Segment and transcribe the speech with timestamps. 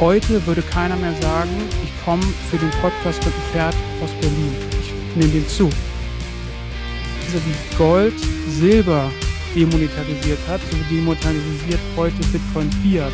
[0.00, 1.50] Heute würde keiner mehr sagen,
[1.84, 4.56] ich komme für den Podcast mit dem Pferd aus Berlin.
[4.80, 5.68] Ich nehme den zu.
[7.26, 8.14] Also wie Gold,
[8.48, 9.10] Silber
[9.54, 13.12] demonetarisiert hat, so demonetarisiert heute Bitcoin Fiat.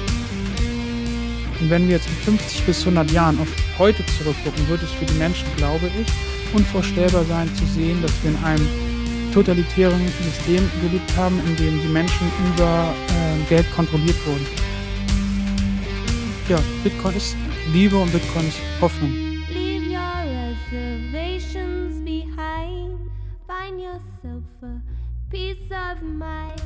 [1.60, 3.48] Und wenn wir jetzt in 50 bis 100 Jahren auf
[3.80, 6.06] heute zurückgucken, wird es für die Menschen, glaube ich,
[6.54, 8.68] unvorstellbar sein zu sehen, dass wir in einem
[9.34, 14.65] totalitären System gelebt haben, in dem die Menschen über äh, Geld kontrolliert wurden.
[16.48, 17.34] Ja, Bitcoin ist
[17.72, 19.10] Liebe und Bitcoin ist Hoffnung.
[19.52, 20.22] Leave your
[20.70, 23.00] reservations behind.
[23.48, 24.80] Find yourself a
[25.28, 26.62] peace of mind.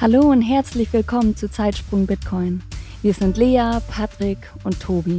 [0.00, 2.62] Hallo und herzlich willkommen zu Zeitsprung Bitcoin.
[3.02, 5.18] Wir sind Lea, Patrick und Tobi.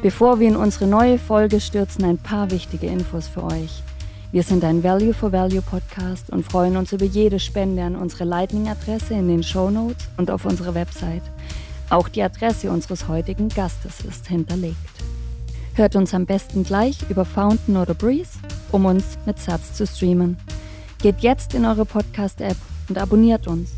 [0.00, 3.82] Bevor wir in unsere neue Folge stürzen, ein paar wichtige Infos für euch.
[4.32, 8.24] Wir sind ein Value for Value Podcast und freuen uns über jede Spende an unsere
[8.24, 11.24] Lightning-Adresse in den Show Notes und auf unserer Website.
[11.90, 14.76] Auch die Adresse unseres heutigen Gastes ist hinterlegt.
[15.74, 18.38] Hört uns am besten gleich über Fountain oder Breeze,
[18.72, 20.36] um uns mit Satz zu streamen.
[21.00, 22.56] Geht jetzt in eure Podcast-App
[22.88, 23.70] und abonniert uns.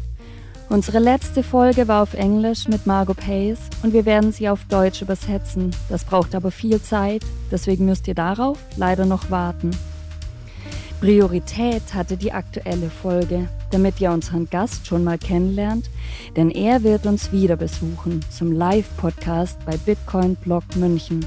[0.71, 5.03] Unsere letzte Folge war auf Englisch mit Margot Pace und wir werden sie auf Deutsch
[5.03, 5.75] übersetzen.
[5.89, 9.71] Das braucht aber viel Zeit, deswegen müsst ihr darauf leider noch warten.
[11.01, 15.89] Priorität hatte die aktuelle Folge, damit ihr unseren Gast schon mal kennenlernt,
[16.37, 21.25] denn er wird uns wieder besuchen zum Live-Podcast bei Bitcoin Blog München.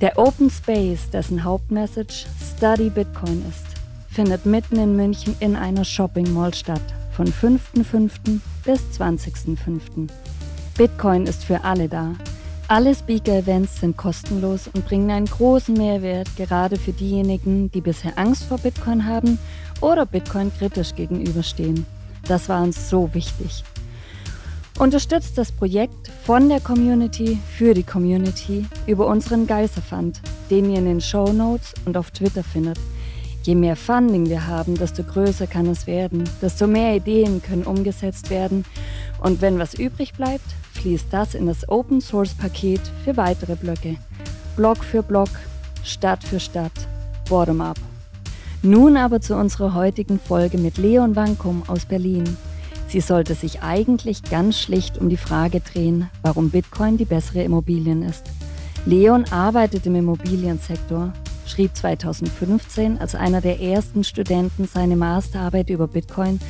[0.00, 3.66] Der Open Space, dessen Hauptmessage Study Bitcoin ist,
[4.08, 8.38] findet mitten in München in einer Shopping Mall statt von 5.5.
[8.64, 10.08] bis 20.5.
[10.78, 12.12] Bitcoin ist für alle da.
[12.66, 18.44] Alle Speaker-Events sind kostenlos und bringen einen großen Mehrwert, gerade für diejenigen, die bisher Angst
[18.44, 19.38] vor Bitcoin haben
[19.82, 21.84] oder Bitcoin kritisch gegenüberstehen.
[22.26, 23.64] Das war uns so wichtig.
[24.78, 30.86] Unterstützt das Projekt von der Community für die Community über unseren Geisterfund, den ihr in
[30.86, 32.78] den Show Notes und auf Twitter findet.
[33.42, 38.30] Je mehr Funding wir haben, desto größer kann es werden, desto mehr Ideen können umgesetzt
[38.30, 38.64] werden
[39.20, 40.46] und wenn was übrig bleibt,
[40.84, 43.96] fließt das in das Open Source Paket für weitere Blöcke.
[44.54, 45.30] Block für Block,
[45.82, 46.72] Stadt für Stadt,
[47.26, 47.78] bottom up.
[48.62, 52.36] Nun aber zu unserer heutigen Folge mit Leon Wankum aus Berlin.
[52.86, 58.02] Sie sollte sich eigentlich ganz schlicht um die Frage drehen, warum Bitcoin die bessere Immobilien
[58.02, 58.24] ist.
[58.84, 61.14] Leon arbeitet im Immobiliensektor
[61.46, 66.40] schrieb 2015 als einer der ersten Studenten seine Masterarbeit über Bitcoin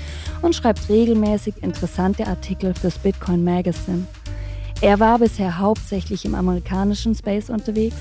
[0.43, 4.06] und schreibt regelmäßig interessante Artikel fürs Bitcoin Magazine.
[4.84, 7.97] Er war bisher hauptsächlich im amerikanischen Space unterwegs,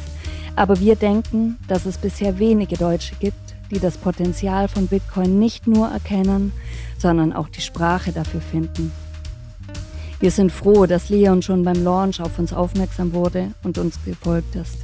[0.58, 5.66] aber wir denken, dass es bisher wenige Deutsche gibt, die das Potenzial von Bitcoin nicht
[5.66, 6.52] nur erkennen,
[6.98, 8.92] sondern auch die Sprache dafür finden.
[10.20, 14.54] Wir sind froh, dass Leon schon beim Launch auf uns aufmerksam wurde und uns gefolgt
[14.58, 14.80] ist.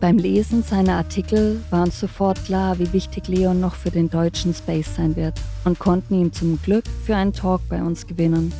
[0.00, 4.54] Beim Lesen seiner Artikel war uns sofort klar, wie wichtig Leon noch für den deutschen
[4.54, 5.34] Space sein wird
[5.66, 8.50] und konnten ihn zum Glück für einen Talk bei uns gewinnen.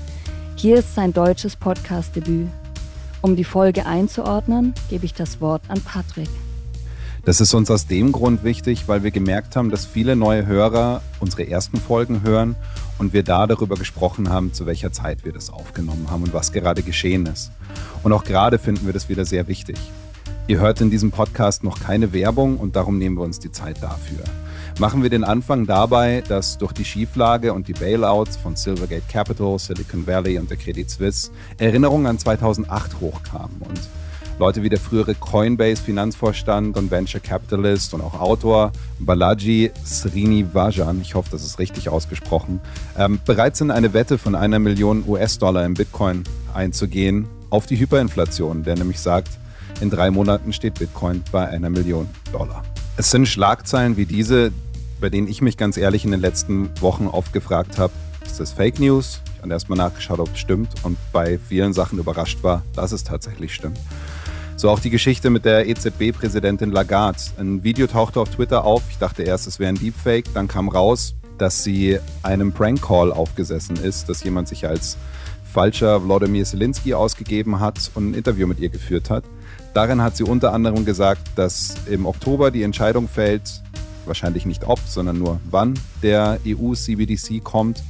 [0.57, 2.49] Hier ist sein deutsches Podcast-Debüt.
[3.25, 6.29] Um die Folge einzuordnen, gebe ich das Wort an Patrick.
[7.25, 11.01] Das ist uns aus dem Grund wichtig, weil wir gemerkt haben, dass viele neue Hörer
[11.21, 12.55] unsere ersten Folgen hören
[12.99, 16.53] und wir da darüber gesprochen haben, zu welcher Zeit wir das aufgenommen haben und was
[16.53, 17.51] gerade geschehen ist.
[18.03, 19.79] Und auch gerade finden wir das wieder sehr wichtig.
[20.47, 23.83] Ihr hört in diesem Podcast noch keine Werbung und darum nehmen wir uns die Zeit
[23.83, 24.23] dafür.
[24.81, 29.57] Machen wir den Anfang dabei, dass durch die Schieflage und die Bailouts von Silvergate Capital,
[29.57, 33.81] Silicon Valley und der Credit Suisse Erinnerungen an 2008 hochkamen und
[34.41, 41.29] Leute wie der frühere Coinbase-Finanzvorstand und Venture Capitalist und auch Autor Balaji Srinivasan, ich hoffe,
[41.31, 42.61] das ist richtig ausgesprochen,
[42.99, 48.65] ähm, bereit sind, eine Wette von einer Million US-Dollar im Bitcoin einzugehen auf die Hyperinflation,
[48.65, 49.29] der nämlich sagt,
[49.81, 52.65] in drei Monaten steht Bitcoin bei einer Million Dollar.
[52.97, 54.53] Es sind Schlagzeilen wie diese,
[55.05, 57.93] bei denen ich mich ganz ehrlich in den letzten Wochen oft gefragt habe,
[58.25, 59.21] ist das Fake News?
[59.37, 63.05] Ich habe erstmal nachgeschaut, ob es stimmt und bei vielen Sachen überrascht war, dass es
[63.05, 63.79] tatsächlich stimmt.
[64.57, 67.19] So auch die Geschichte mit der EZB-Präsidentin Lagarde.
[67.39, 68.83] Ein Video tauchte auf Twitter auf.
[68.89, 70.33] Ich dachte erst, es wäre ein Deepfake.
[70.33, 74.97] Dann kam raus, dass sie einem Prank-Call aufgesessen ist, dass jemand sich als
[75.53, 79.25] falscher Wladimir Zelensky ausgegeben hat und ein Interview mit ihr geführt hat.
[79.75, 83.64] Darin hat sie unter anderem gesagt, dass im Oktober die Entscheidung fällt,
[84.07, 87.83] wahrscheinlich nicht ob, sondern nur wann der EU-CBDC kommt,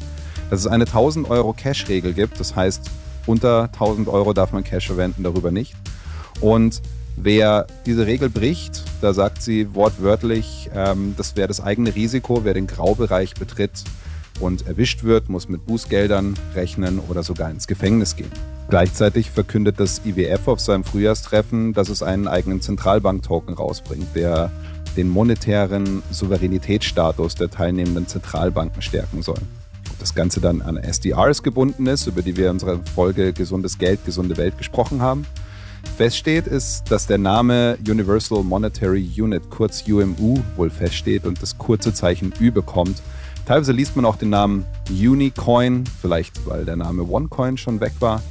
[0.51, 2.39] dass es eine 1000 Euro Cash-Regel gibt.
[2.41, 2.91] Das heißt,
[3.27, 5.75] unter 1000 Euro darf man Cash verwenden, darüber nicht.
[6.41, 6.83] Und
[7.17, 12.55] wer diese Regel bricht, da sagt sie wortwörtlich, ähm, das wäre das eigene Risiko, wer
[12.55, 13.85] den Graubereich betritt
[14.41, 18.33] und erwischt wird, muss mit Bußgeldern rechnen oder sogar ins Gefängnis gehen.
[18.69, 24.51] Gleichzeitig verkündet das IWF auf seinem Frühjahrstreffen, dass es einen eigenen Zentralbank-Token rausbringt, der
[24.97, 29.39] den monetären Souveränitätsstatus der teilnehmenden Zentralbanken stärken soll.
[29.91, 33.79] Ob das Ganze dann an SDRs gebunden ist, über die wir in unserer Folge Gesundes
[33.79, 35.27] Geld, gesunde Welt gesprochen haben.
[35.97, 41.93] Feststeht ist, dass der Name Universal Monetary Unit, kurz UMU, wohl feststeht und das kurze
[41.95, 43.01] Zeichen Ü bekommt.
[43.47, 48.23] Teilweise liest man auch den Namen Unicoin, vielleicht weil der Name OneCoin schon weg war.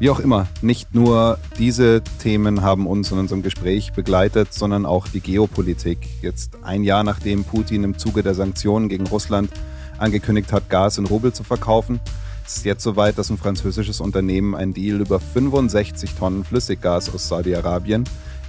[0.00, 5.06] Wie auch immer, nicht nur diese Themen haben uns in unserem Gespräch begleitet, sondern auch
[5.06, 5.98] die Geopolitik.
[6.20, 9.50] Jetzt ein Jahr nachdem Putin im Zuge der Sanktionen gegen Russland
[9.98, 12.00] angekündigt hat, Gas in Rubel zu verkaufen,
[12.44, 17.28] ist es jetzt soweit, dass ein französisches Unternehmen einen Deal über 65 Tonnen Flüssiggas aus
[17.28, 18.04] Saudi-Arabien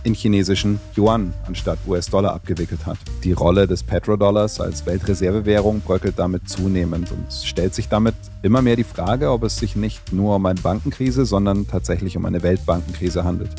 [0.06, 2.98] in chinesischen Yuan anstatt US-Dollar abgewickelt hat.
[3.24, 8.62] Die Rolle des Petrodollars als Weltreservewährung bröckelt damit zunehmend und es stellt sich damit immer
[8.62, 12.44] mehr die Frage, ob es sich nicht nur um eine Bankenkrise, sondern tatsächlich um eine
[12.44, 13.50] Weltbankenkrise handelt.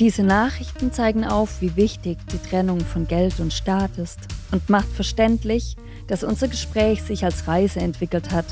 [0.00, 4.18] Diese Nachrichten zeigen auf, wie wichtig die Trennung von Geld und Staat ist
[4.52, 5.76] und macht verständlich,
[6.06, 8.46] dass unser Gespräch sich als Reise entwickelt hat,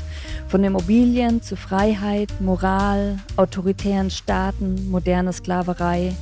[0.47, 6.13] von Immobilien zu Freiheit, Moral, autoritären Staaten, moderner Sklaverei,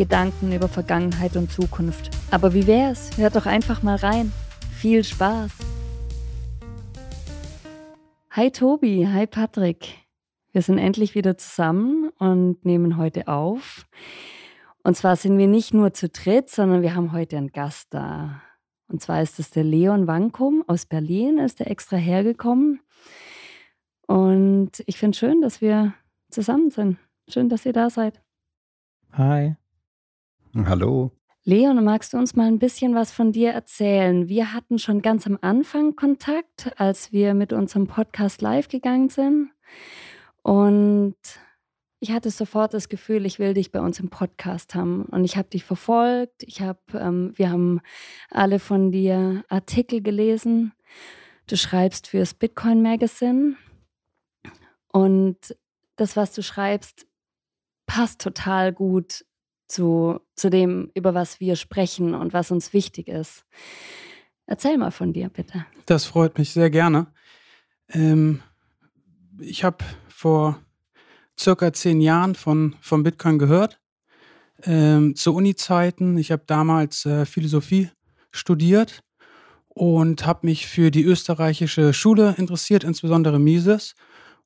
[0.00, 2.08] Gedanken über Vergangenheit und Zukunft.
[2.30, 3.18] Aber wie wär's?
[3.18, 4.32] Hört doch einfach mal rein.
[4.72, 5.50] Viel Spaß!
[8.30, 9.98] Hi Tobi, hi Patrick.
[10.52, 13.86] Wir sind endlich wieder zusammen und nehmen heute auf.
[14.82, 18.40] Und zwar sind wir nicht nur zu dritt, sondern wir haben heute einen Gast da.
[18.88, 22.80] Und zwar ist es der Leon Wankum aus Berlin, ist er extra hergekommen.
[24.06, 25.92] Und ich finde schön, dass wir
[26.30, 26.96] zusammen sind.
[27.28, 28.22] Schön, dass ihr da seid.
[29.12, 29.56] Hi.
[30.52, 31.12] Hallo.
[31.44, 34.28] Leon, magst du uns mal ein bisschen was von dir erzählen?
[34.28, 39.50] Wir hatten schon ganz am Anfang Kontakt, als wir mit unserem Podcast live gegangen sind.
[40.42, 41.14] Und
[42.00, 45.04] ich hatte sofort das Gefühl, ich will dich bei uns im Podcast haben.
[45.04, 46.42] Und ich habe dich verfolgt.
[46.42, 47.80] Ich habe, ähm, wir haben
[48.28, 50.72] alle von dir Artikel gelesen.
[51.46, 53.54] Du schreibst fürs Bitcoin Magazine.
[54.88, 55.56] Und
[55.94, 57.06] das, was du schreibst,
[57.86, 59.24] passt total gut
[59.70, 63.44] zu, zu dem, über was wir sprechen und was uns wichtig ist.
[64.46, 65.64] Erzähl mal von dir, bitte.
[65.86, 67.06] Das freut mich sehr gerne.
[67.88, 68.42] Ähm,
[69.38, 69.78] ich habe
[70.08, 70.60] vor
[71.38, 73.80] circa zehn Jahren von, von Bitcoin gehört,
[74.64, 76.18] ähm, zu Uni-Zeiten.
[76.18, 77.90] Ich habe damals äh, Philosophie
[78.32, 79.02] studiert
[79.68, 83.94] und habe mich für die österreichische Schule interessiert, insbesondere Mises.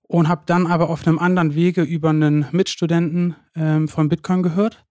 [0.07, 4.84] Und habe dann aber auf einem anderen Wege über einen Mitstudenten ähm, von Bitcoin gehört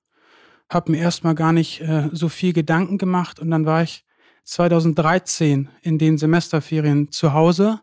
[0.70, 4.06] habe mir erstmal gar nicht äh, so viel Gedanken gemacht und dann war ich
[4.46, 7.80] 2013 in den Semesterferien zu Hause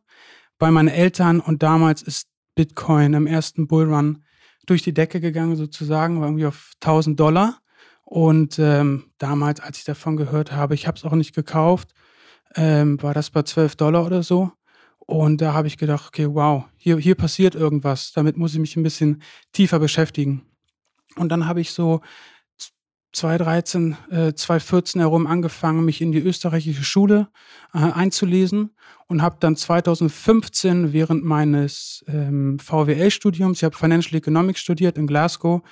[0.59, 4.25] bei meinen Eltern und damals ist Bitcoin im ersten Bullrun
[4.67, 7.61] durch die Decke gegangen sozusagen, war irgendwie auf 1000 Dollar
[8.11, 11.95] und ähm, damals, als ich davon gehört habe, ich habe es auch nicht gekauft,
[12.57, 14.51] ähm, war das bei 12 Dollar oder so.
[14.99, 18.11] Und da habe ich gedacht, okay, wow, hier, hier passiert irgendwas.
[18.13, 19.23] Damit muss ich mich ein bisschen
[19.53, 20.43] tiefer beschäftigen.
[21.15, 22.01] Und dann habe ich so
[23.13, 27.29] 2013, äh, 2014 herum angefangen, mich in die österreichische Schule
[27.75, 28.71] äh, einzulesen
[29.09, 35.63] und habe dann 2015 während meines ähm, VWL-Studiums, ich habe Financial Economics studiert in Glasgow,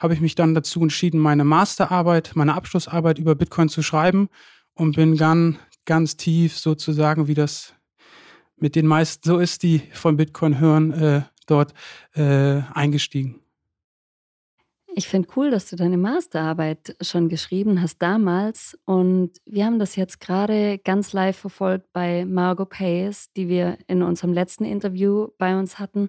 [0.00, 4.28] habe ich mich dann dazu entschieden, meine Masterarbeit, meine Abschlussarbeit über Bitcoin zu schreiben
[4.74, 7.74] und bin dann ganz tief sozusagen, wie das
[8.56, 11.74] mit den meisten so ist, die von Bitcoin hören, äh, dort
[12.14, 13.40] äh, eingestiegen.
[14.98, 18.76] Ich finde cool, dass du deine Masterarbeit schon geschrieben hast damals.
[18.84, 24.02] Und wir haben das jetzt gerade ganz live verfolgt bei Margot Pace, die wir in
[24.02, 26.08] unserem letzten Interview bei uns hatten,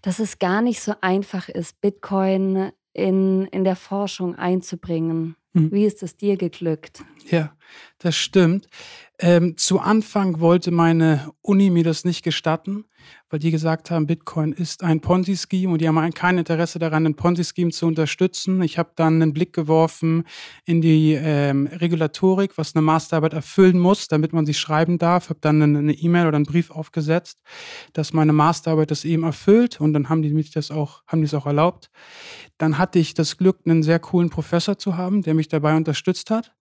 [0.00, 5.36] dass es gar nicht so einfach ist, Bitcoin in, in der Forschung einzubringen.
[5.52, 5.70] Mhm.
[5.70, 7.04] Wie ist es dir geglückt?
[7.28, 7.54] Ja,
[7.98, 8.68] das stimmt.
[9.18, 12.86] Ähm, zu Anfang wollte meine Uni mir das nicht gestatten,
[13.30, 17.14] weil die gesagt haben, Bitcoin ist ein Ponzi-Scheme und die haben kein Interesse daran, ein
[17.14, 18.60] Ponzi-Scheme zu unterstützen.
[18.62, 20.24] Ich habe dann einen Blick geworfen
[20.64, 25.28] in die ähm, Regulatorik, was eine Masterarbeit erfüllen muss, damit man sie schreiben darf.
[25.28, 27.42] Habe dann eine E-Mail oder einen Brief aufgesetzt,
[27.92, 31.26] dass meine Masterarbeit das eben erfüllt und dann haben die mich das auch, haben die
[31.26, 31.90] es auch erlaubt.
[32.58, 36.30] Dann hatte ich das Glück, einen sehr coolen Professor zu haben, der mich dabei unterstützt
[36.30, 36.52] hat.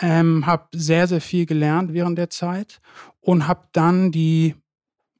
[0.00, 2.80] Ähm, habe sehr, sehr viel gelernt während der Zeit
[3.20, 4.54] und habe dann die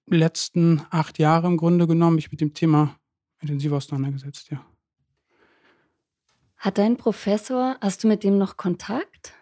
[0.06, 2.96] letzten acht Jahre im Grunde genommen mich mit dem Thema
[3.40, 4.64] intensiv auseinandergesetzt, ja.
[6.58, 9.34] Hat dein Professor, hast du mit dem noch Kontakt?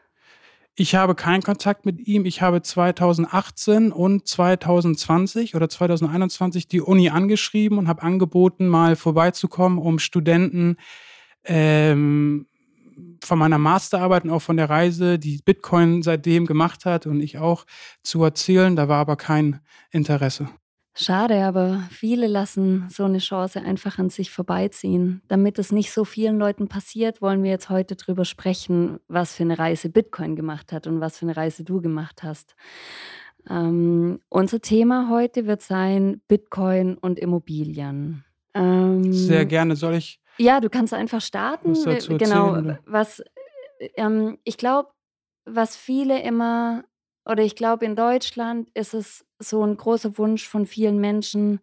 [0.76, 2.24] Ich habe keinen Kontakt mit ihm.
[2.24, 9.78] Ich habe 2018 und 2020 oder 2021 die Uni angeschrieben und habe angeboten, mal vorbeizukommen,
[9.78, 10.76] um Studenten
[11.44, 12.46] ähm,
[13.22, 17.38] von meiner Masterarbeit und auch von der Reise, die Bitcoin seitdem gemacht hat und ich
[17.38, 17.64] auch,
[18.02, 18.76] zu erzählen.
[18.76, 19.60] Da war aber kein
[19.90, 20.48] Interesse.
[20.96, 25.22] Schade, aber viele lassen so eine Chance einfach an sich vorbeiziehen.
[25.26, 29.42] Damit es nicht so vielen Leuten passiert, wollen wir jetzt heute drüber sprechen, was für
[29.42, 32.54] eine Reise Bitcoin gemacht hat und was für eine Reise du gemacht hast.
[33.50, 38.24] Ähm, unser Thema heute wird sein Bitcoin und Immobilien.
[38.54, 39.74] Ähm, Sehr gerne.
[39.74, 40.20] Soll ich?
[40.38, 41.70] Ja, du kannst einfach starten.
[41.70, 42.54] Was dazu genau.
[42.54, 43.22] Erzählen, was
[43.96, 44.90] ähm, ich glaube,
[45.44, 46.84] was viele immer
[47.26, 51.60] oder ich glaube, in Deutschland ist es so ein großer Wunsch von vielen Menschen,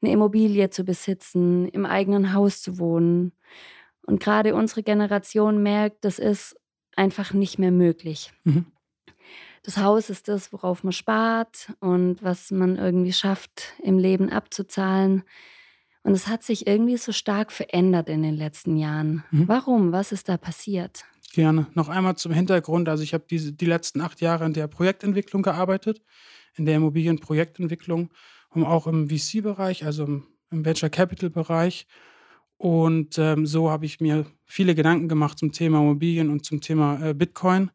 [0.00, 3.32] eine Immobilie zu besitzen, im eigenen Haus zu wohnen.
[4.06, 6.56] Und gerade unsere Generation merkt, das ist
[6.96, 8.32] einfach nicht mehr möglich.
[8.44, 8.66] Mhm.
[9.62, 15.24] Das Haus ist das, worauf man spart und was man irgendwie schafft, im Leben abzuzahlen.
[16.02, 19.22] Und es hat sich irgendwie so stark verändert in den letzten Jahren.
[19.30, 19.48] Mhm.
[19.48, 19.92] Warum?
[19.92, 21.04] Was ist da passiert?
[21.32, 21.66] Gerne.
[21.74, 22.88] Noch einmal zum Hintergrund.
[22.88, 26.02] Also ich habe diese, die letzten acht Jahre in der Projektentwicklung gearbeitet,
[26.56, 28.10] in der Immobilienprojektentwicklung
[28.50, 31.86] und auch im VC-Bereich, also im, im, Venture Capital-Bereich.
[32.56, 37.00] Und ähm, so habe ich mir viele Gedanken gemacht zum Thema Immobilien und zum Thema
[37.00, 37.70] äh, Bitcoin.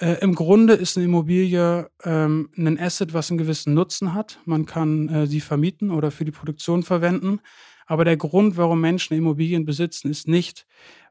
[0.00, 4.40] Äh, Im Grunde ist eine Immobilie ähm, ein Asset, was einen gewissen Nutzen hat.
[4.44, 7.40] Man kann äh, sie vermieten oder für die Produktion verwenden.
[7.86, 10.66] Aber der Grund, warum Menschen Immobilien besitzen, ist nicht,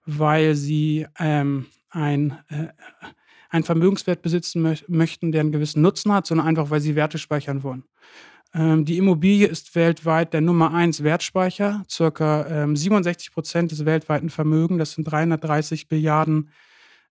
[0.06, 2.68] weil sie ähm, ein, äh,
[3.50, 7.20] einen Vermögenswert besitzen mö möchten, der einen gewissen Nutzen hat, sondern einfach, weil sie Werte
[7.20, 7.84] speichern wollen.
[8.54, 11.84] Ähm, die Immobilie ist weltweit der Nummer eins Wertspeicher.
[11.90, 16.50] Circa ähm, 67 Prozent des weltweiten Vermögens, das sind 330 Milliarden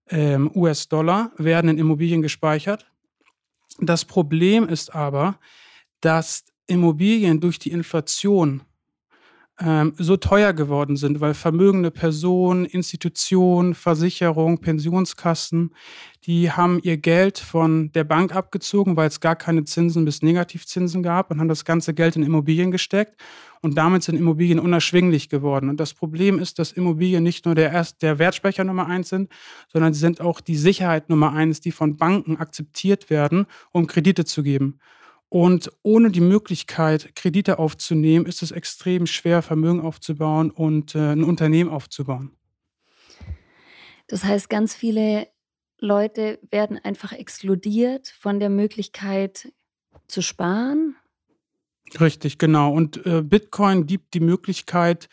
[0.09, 2.91] ähm, US-Dollar, werden in Immobilien gespeichert.
[3.79, 5.39] Das Problem ist aber,
[6.01, 8.63] dass Immobilien durch die Inflation
[9.61, 15.75] ähm, so teuer geworden sind, weil vermögende Personen, Institutionen, Versicherungen, Pensionskassen,
[16.25, 21.03] die haben ihr Geld von der Bank abgezogen, weil es gar keine Zinsen bis Negativzinsen
[21.03, 23.21] gab und haben das ganze Geld in Immobilien gesteckt.
[23.61, 25.69] Und damit sind Immobilien unerschwinglich geworden.
[25.69, 29.31] Und das Problem ist, dass Immobilien nicht nur der, Erst der Wertspeicher Nummer eins sind,
[29.73, 34.25] sondern sie sind auch die Sicherheit Nummer eins, die von Banken akzeptiert werden, um Kredite
[34.25, 34.81] zu geben.
[35.33, 41.25] Und ohne die Möglichkeit, Kredite aufzunehmen, ist es extrem schwer, Vermögen aufzubauen und äh, ein
[41.25, 42.37] Unternehmen aufzubauen.
[44.09, 45.29] Das heißt, ganz viele
[45.79, 49.55] Leute werden einfach exkludiert von der Möglichkeit
[50.07, 50.97] zu sparen.
[51.99, 52.71] Richtig, genau.
[52.71, 55.09] Und äh, Bitcoin gibt die Möglichkeit,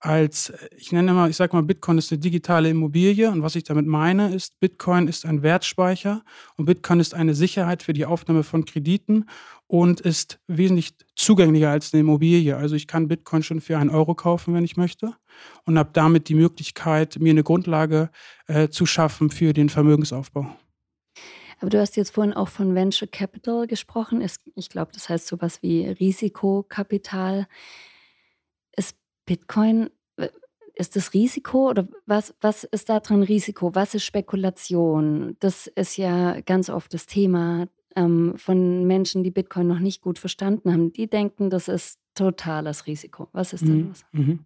[0.00, 3.64] als, ich nenne mal, ich sage mal, Bitcoin ist eine digitale Immobilie und was ich
[3.64, 6.22] damit meine ist, Bitcoin ist ein Wertspeicher
[6.56, 9.26] und Bitcoin ist eine Sicherheit für die Aufnahme von Krediten
[9.66, 12.56] und ist wesentlich zugänglicher als eine Immobilie.
[12.56, 15.14] Also ich kann Bitcoin schon für einen Euro kaufen, wenn ich möchte
[15.64, 18.10] und habe damit die Möglichkeit, mir eine Grundlage
[18.46, 20.56] äh, zu schaffen für den Vermögensaufbau.
[21.60, 24.26] Aber du hast jetzt vorhin auch von Venture Capital gesprochen.
[24.54, 27.46] Ich glaube, das heißt sowas wie Risikokapital.
[29.30, 29.90] Bitcoin,
[30.74, 33.76] ist das Risiko oder was, was ist da drin Risiko?
[33.76, 35.36] Was ist Spekulation?
[35.38, 40.18] Das ist ja ganz oft das Thema ähm, von Menschen, die Bitcoin noch nicht gut
[40.18, 40.92] verstanden haben.
[40.92, 43.28] Die denken, das ist totales Risiko.
[43.32, 43.86] Was ist da mhm.
[43.86, 44.04] los?
[44.10, 44.38] Mhm.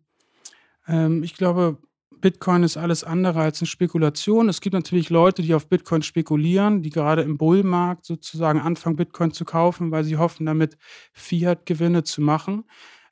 [0.86, 1.78] Ähm, ich glaube,
[2.20, 4.50] Bitcoin ist alles andere als eine Spekulation.
[4.50, 9.32] Es gibt natürlich Leute, die auf Bitcoin spekulieren, die gerade im Bullmarkt sozusagen anfangen, Bitcoin
[9.32, 10.76] zu kaufen, weil sie hoffen, damit
[11.14, 12.64] Fiat-Gewinne zu machen.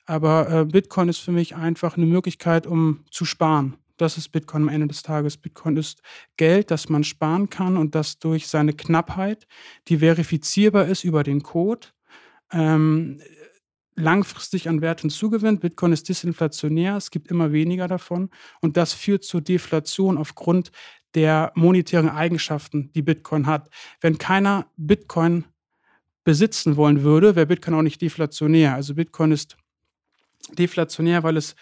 [0.05, 3.77] Aber äh, Bitcoin ist für mich einfach eine Möglichkeit, um zu sparen.
[3.97, 5.37] Das ist Bitcoin am Ende des Tages.
[5.37, 6.01] Bitcoin ist
[6.35, 9.47] Geld, das man sparen kann und das durch seine Knappheit,
[9.87, 11.87] die verifizierbar ist über den Code,
[12.51, 13.21] ähm,
[13.95, 15.61] langfristig an Wert hinzugewinnt.
[15.61, 18.29] Bitcoin ist disinflationär, es gibt immer weniger davon
[18.61, 20.71] und das führt zur Deflation aufgrund
[21.15, 23.69] der monetären Eigenschaften, die Bitcoin hat.
[24.01, 25.45] Wenn keiner Bitcoin
[26.23, 28.73] besitzen wollen würde, wäre Bitcoin auch nicht deflationär.
[28.73, 29.57] Also Bitcoin ist
[30.51, 31.55] deflationär, weil es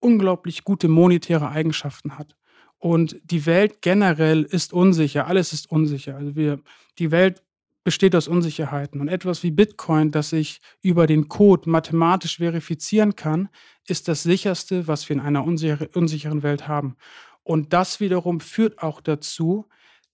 [0.00, 2.36] unglaublich gute monetäre Eigenschaften hat.
[2.78, 6.16] Und die Welt generell ist unsicher, alles ist unsicher.
[6.16, 6.60] Also wir,
[6.98, 7.42] die Welt
[7.84, 9.00] besteht aus Unsicherheiten.
[9.00, 13.48] Und etwas wie Bitcoin, das ich über den Code mathematisch verifizieren kann,
[13.86, 16.96] ist das sicherste, was wir in einer unsicheren Welt haben.
[17.42, 19.66] Und das wiederum führt auch dazu,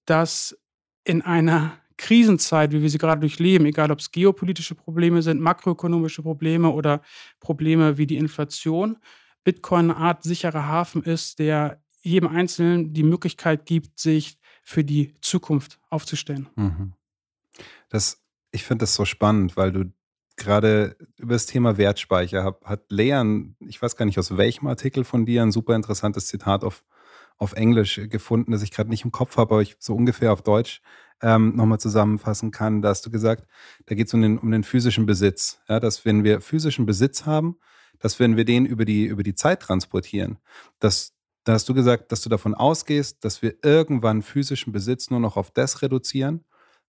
[0.05, 0.59] dass
[1.05, 6.23] in einer Krisenzeit, wie wir sie gerade durchleben, egal ob es geopolitische Probleme sind, makroökonomische
[6.23, 7.03] Probleme oder
[7.41, 8.97] Probleme wie die Inflation,
[9.45, 15.15] Bitcoin eine Art sicherer Hafen ist, der jedem Einzelnen die Möglichkeit gibt, sich für die
[15.21, 16.49] Zukunft aufzustellen.
[16.57, 16.95] Mhm.
[17.91, 19.93] Das, ich finde das so spannend, weil du
[20.37, 25.05] gerade über das Thema Wertspeicher hat, hat Leon, ich weiß gar nicht aus welchem Artikel
[25.05, 26.83] von dir, ein super interessantes Zitat auf,
[27.41, 30.43] auf Englisch gefunden, das ich gerade nicht im Kopf habe, aber ich so ungefähr auf
[30.43, 30.83] Deutsch
[31.23, 32.83] ähm, nochmal zusammenfassen kann.
[32.83, 33.47] Da hast du gesagt,
[33.87, 35.61] da geht es um den, um den physischen Besitz.
[35.69, 37.57] Ja, dass wenn wir physischen Besitz haben,
[37.99, 40.39] dass wenn wir den über die, über die Zeit transportieren,
[40.79, 45.21] dass da hast du gesagt, dass du davon ausgehst, dass wir irgendwann physischen Besitz nur
[45.21, 46.45] noch auf das reduzieren,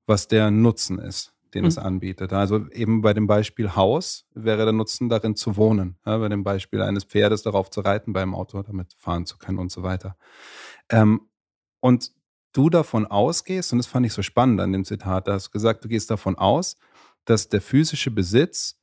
[0.05, 1.67] was der Nutzen ist den mhm.
[1.67, 2.33] es anbietet.
[2.33, 5.97] Also eben bei dem Beispiel Haus wäre der Nutzen darin zu wohnen.
[6.05, 9.59] Ja, bei dem Beispiel eines Pferdes darauf zu reiten beim Auto, damit fahren zu können
[9.59, 10.15] und so weiter.
[10.89, 11.21] Ähm,
[11.79, 12.11] und
[12.53, 15.51] du davon ausgehst, und das fand ich so spannend an dem Zitat, da hast du
[15.51, 16.77] gesagt, du gehst davon aus,
[17.25, 18.79] dass der physische Besitz,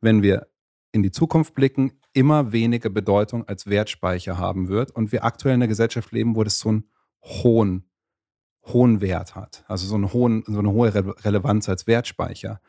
[0.00, 0.48] wenn wir
[0.92, 5.60] in die Zukunft blicken, immer weniger Bedeutung als Wertspeicher haben wird und wir aktuell in
[5.60, 6.90] einer Gesellschaft leben, wo das so einen
[7.22, 7.90] hohen
[8.66, 12.60] hohen Wert hat, also so, einen hohen, so eine hohe Re Relevanz als Wertspeicher.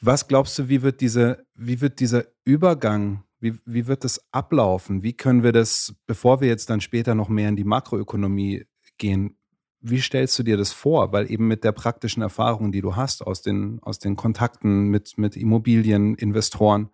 [0.00, 5.02] Was glaubst du, wie wird, diese, wie wird dieser Übergang, wie, wie wird das ablaufen?
[5.02, 9.36] Wie können wir das, bevor wir jetzt dann später noch mehr in die Makroökonomie gehen,
[9.82, 11.12] wie stellst du dir das vor?
[11.12, 15.16] Weil eben mit der praktischen Erfahrung, die du hast aus den, aus den Kontakten mit,
[15.16, 16.90] mit Immobilieninvestoren,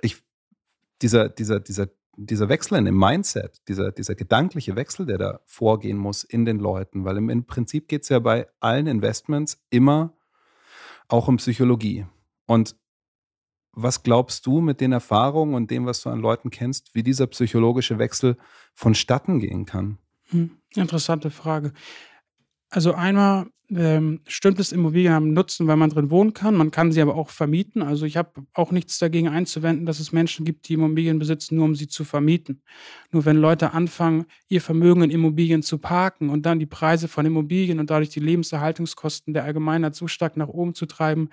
[0.00, 0.22] ich,
[1.00, 5.96] dieser, dieser, dieser dieser Wechsel in dem Mindset, dieser, dieser gedankliche Wechsel, der da vorgehen
[5.96, 10.14] muss in den Leuten, weil im, im Prinzip geht es ja bei allen Investments immer
[11.08, 12.06] auch um Psychologie.
[12.46, 12.76] Und
[13.72, 17.26] was glaubst du mit den Erfahrungen und dem, was du an Leuten kennst, wie dieser
[17.28, 18.36] psychologische Wechsel
[18.74, 19.98] vonstatten gehen kann?
[20.28, 21.72] Hm, interessante Frage.
[22.74, 26.54] Also einmal ähm, stimmt es, Immobilien haben Nutzen, weil man drin wohnen kann.
[26.54, 27.82] Man kann sie aber auch vermieten.
[27.82, 31.66] Also ich habe auch nichts dagegen einzuwenden, dass es Menschen gibt, die Immobilien besitzen, nur
[31.66, 32.62] um sie zu vermieten.
[33.10, 37.26] Nur wenn Leute anfangen, ihr Vermögen in Immobilien zu parken und dann die Preise von
[37.26, 41.28] Immobilien und dadurch die Lebenserhaltungskosten der Allgemeinheit so stark nach oben zu treiben,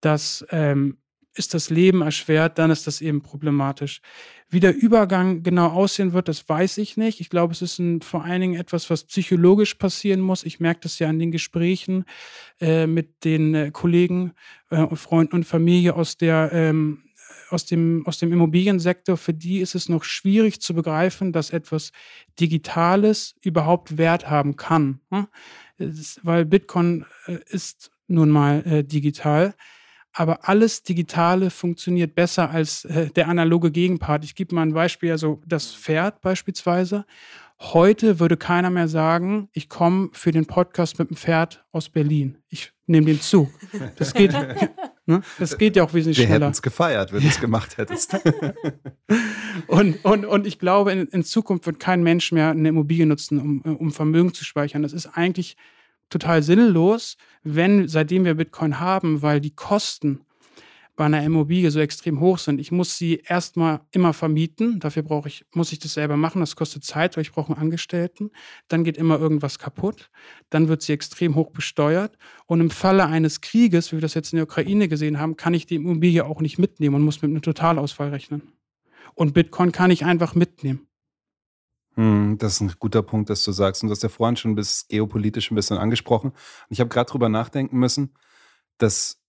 [0.00, 0.98] dass ähm,
[1.38, 4.00] ist das Leben erschwert, dann ist das eben problematisch.
[4.50, 7.20] Wie der Übergang genau aussehen wird, das weiß ich nicht.
[7.20, 10.44] Ich glaube, es ist ein, vor allen Dingen etwas, was psychologisch passieren muss.
[10.44, 12.04] Ich merke das ja an den Gesprächen
[12.60, 14.32] äh, mit den äh, Kollegen,
[14.70, 17.02] äh, Freunden und Familie aus der ähm,
[17.50, 21.92] aus dem, aus dem Immobiliensektor, für die ist es noch schwierig zu begreifen, dass etwas
[22.38, 25.00] Digitales überhaupt Wert haben kann.
[25.10, 25.26] Hm?
[25.78, 29.54] Ist, weil Bitcoin äh, ist nun mal äh, digital
[30.18, 34.24] aber alles Digitale funktioniert besser als äh, der analoge Gegenpart.
[34.24, 37.06] Ich gebe mal ein Beispiel, also das Pferd beispielsweise.
[37.60, 42.38] Heute würde keiner mehr sagen, ich komme für den Podcast mit dem Pferd aus Berlin.
[42.48, 43.48] Ich nehme den zu.
[43.96, 44.32] Das geht,
[45.06, 45.22] ne?
[45.38, 46.40] das geht ja auch wesentlich Wir schneller.
[46.40, 48.16] Wir hätten es gefeiert, wenn du es gemacht hättest.
[49.68, 53.40] und, und, und ich glaube, in, in, Zukunft wird kein Mensch mehr eine Immobilie nutzen,
[53.40, 54.82] um, um Vermögen zu speichern.
[54.82, 55.56] Das ist eigentlich
[56.10, 60.20] total sinnlos, wenn, seitdem wir Bitcoin haben, weil die Kosten
[60.98, 62.60] bei einer Immobilie so extrem hoch sind.
[62.60, 64.80] Ich muss sie erstmal immer vermieten.
[64.80, 66.40] Dafür brauche ich, muss ich das selber machen.
[66.40, 68.30] Das kostet Zeit, weil ich brauche einen Angestellten.
[68.66, 70.10] Dann geht immer irgendwas kaputt.
[70.50, 72.18] Dann wird sie extrem hoch besteuert.
[72.46, 75.54] Und im Falle eines Krieges, wie wir das jetzt in der Ukraine gesehen haben, kann
[75.54, 78.42] ich die Immobilie auch nicht mitnehmen und muss mit einem Totalausfall rechnen.
[79.14, 80.87] Und Bitcoin kann ich einfach mitnehmen.
[81.98, 83.82] Hm, das ist ein guter Punkt, dass du sagst.
[83.82, 86.30] Und du hast ja vorhin schon bis geopolitisch ein bisschen angesprochen.
[86.30, 86.36] Und
[86.70, 88.14] ich habe gerade drüber nachdenken müssen,
[88.78, 89.20] dass,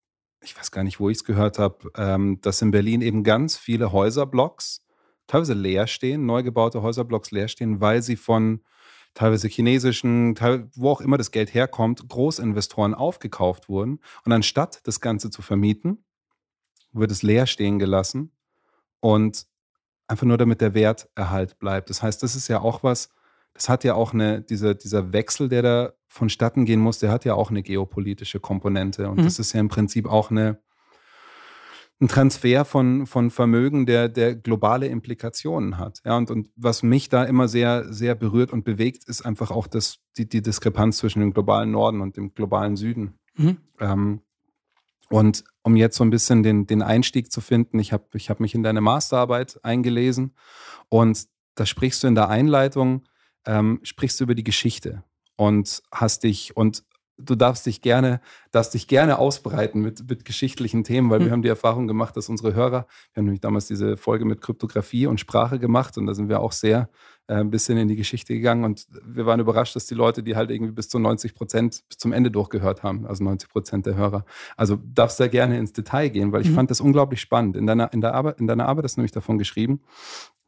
[0.43, 3.57] ich weiß gar nicht, wo ich es gehört habe, ähm, dass in Berlin eben ganz
[3.57, 4.85] viele Häuserblocks
[5.25, 8.63] teilweise leer stehen, neu gebaute Häuserblocks leer stehen, weil sie von
[9.15, 13.99] teilweise chinesischen, teil, wo auch immer das Geld herkommt, Großinvestoren aufgekauft wurden.
[14.25, 16.05] Und anstatt das Ganze zu vermieten,
[16.91, 18.31] wird es leer stehen gelassen.
[18.99, 19.47] Und
[20.09, 21.89] einfach nur damit der Werterhalt bleibt.
[21.89, 23.09] Das heißt, das ist ja auch was,
[23.53, 27.25] das hat ja auch eine, diese, dieser Wechsel, der da vonstatten gehen muss, der hat
[27.25, 29.09] ja auch eine geopolitische Komponente.
[29.09, 29.23] Und mhm.
[29.23, 30.59] das ist ja im Prinzip auch eine,
[32.01, 36.01] ein Transfer von, von Vermögen, der, der globale Implikationen hat.
[36.05, 39.67] Ja, und, und was mich da immer sehr, sehr berührt und bewegt, ist einfach auch
[39.67, 43.19] das, die, die Diskrepanz zwischen dem globalen Norden und dem globalen Süden.
[43.35, 43.57] Mhm.
[43.79, 44.21] Ähm,
[45.09, 48.39] und um jetzt so ein bisschen den, den Einstieg zu finden, ich habe ich hab
[48.39, 50.35] mich in deine Masterarbeit eingelesen
[50.89, 53.05] und da sprichst du in der Einleitung,
[53.45, 55.03] ähm, sprichst du über die Geschichte
[55.35, 56.83] und hast dich und
[57.19, 61.25] du darfst dich gerne, darfst dich gerne ausbreiten mit, mit geschichtlichen Themen, weil mhm.
[61.25, 64.41] wir haben die Erfahrung gemacht, dass unsere Hörer, wir haben nämlich damals diese Folge mit
[64.41, 66.89] Kryptographie und Sprache gemacht und da sind wir auch sehr
[67.27, 70.35] äh, ein bisschen in die Geschichte gegangen und wir waren überrascht, dass die Leute, die
[70.35, 73.95] halt irgendwie bis zu 90 Prozent bis zum Ende durchgehört haben, also 90 Prozent der
[73.95, 74.25] Hörer.
[74.57, 76.55] Also darfst da gerne ins Detail gehen, weil ich mhm.
[76.55, 77.55] fand das unglaublich spannend.
[77.55, 79.81] In deiner, in, der Arbeit, in deiner Arbeit hast du nämlich davon geschrieben,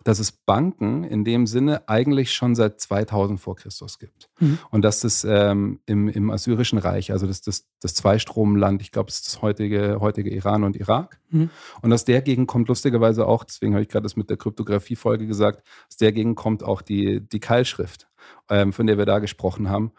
[0.04, 4.30] dass es Banken in dem Sinne eigentlich schon seit 2000 vor Christus gibt.
[4.40, 4.60] Mhm.
[4.70, 9.10] Und dass das ähm, im, im Assyrischen Reich, also das, das, das Zweistromland, ich glaube,
[9.10, 11.20] es ist das heutige, heutige Iran und Irak.
[11.30, 11.50] Mhm.
[11.82, 15.28] Und aus der Gegend kommt lustigerweise auch, deswegen habe ich gerade das mit der Kryptographie-Folge
[15.28, 18.08] gesagt, aus der Gegend kommt auch die, die Keilschrift,
[18.50, 19.92] ähm, von der wir da gesprochen haben.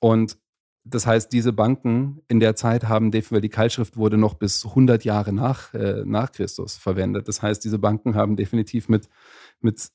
[0.00, 0.36] Und
[0.84, 5.04] das heißt, diese Banken in der Zeit haben, weil die Keilschrift wurde noch bis 100
[5.04, 7.26] Jahre nach, äh, nach Christus verwendet.
[7.26, 9.08] Das heißt, diese Banken haben definitiv mit
[9.64, 9.88] mit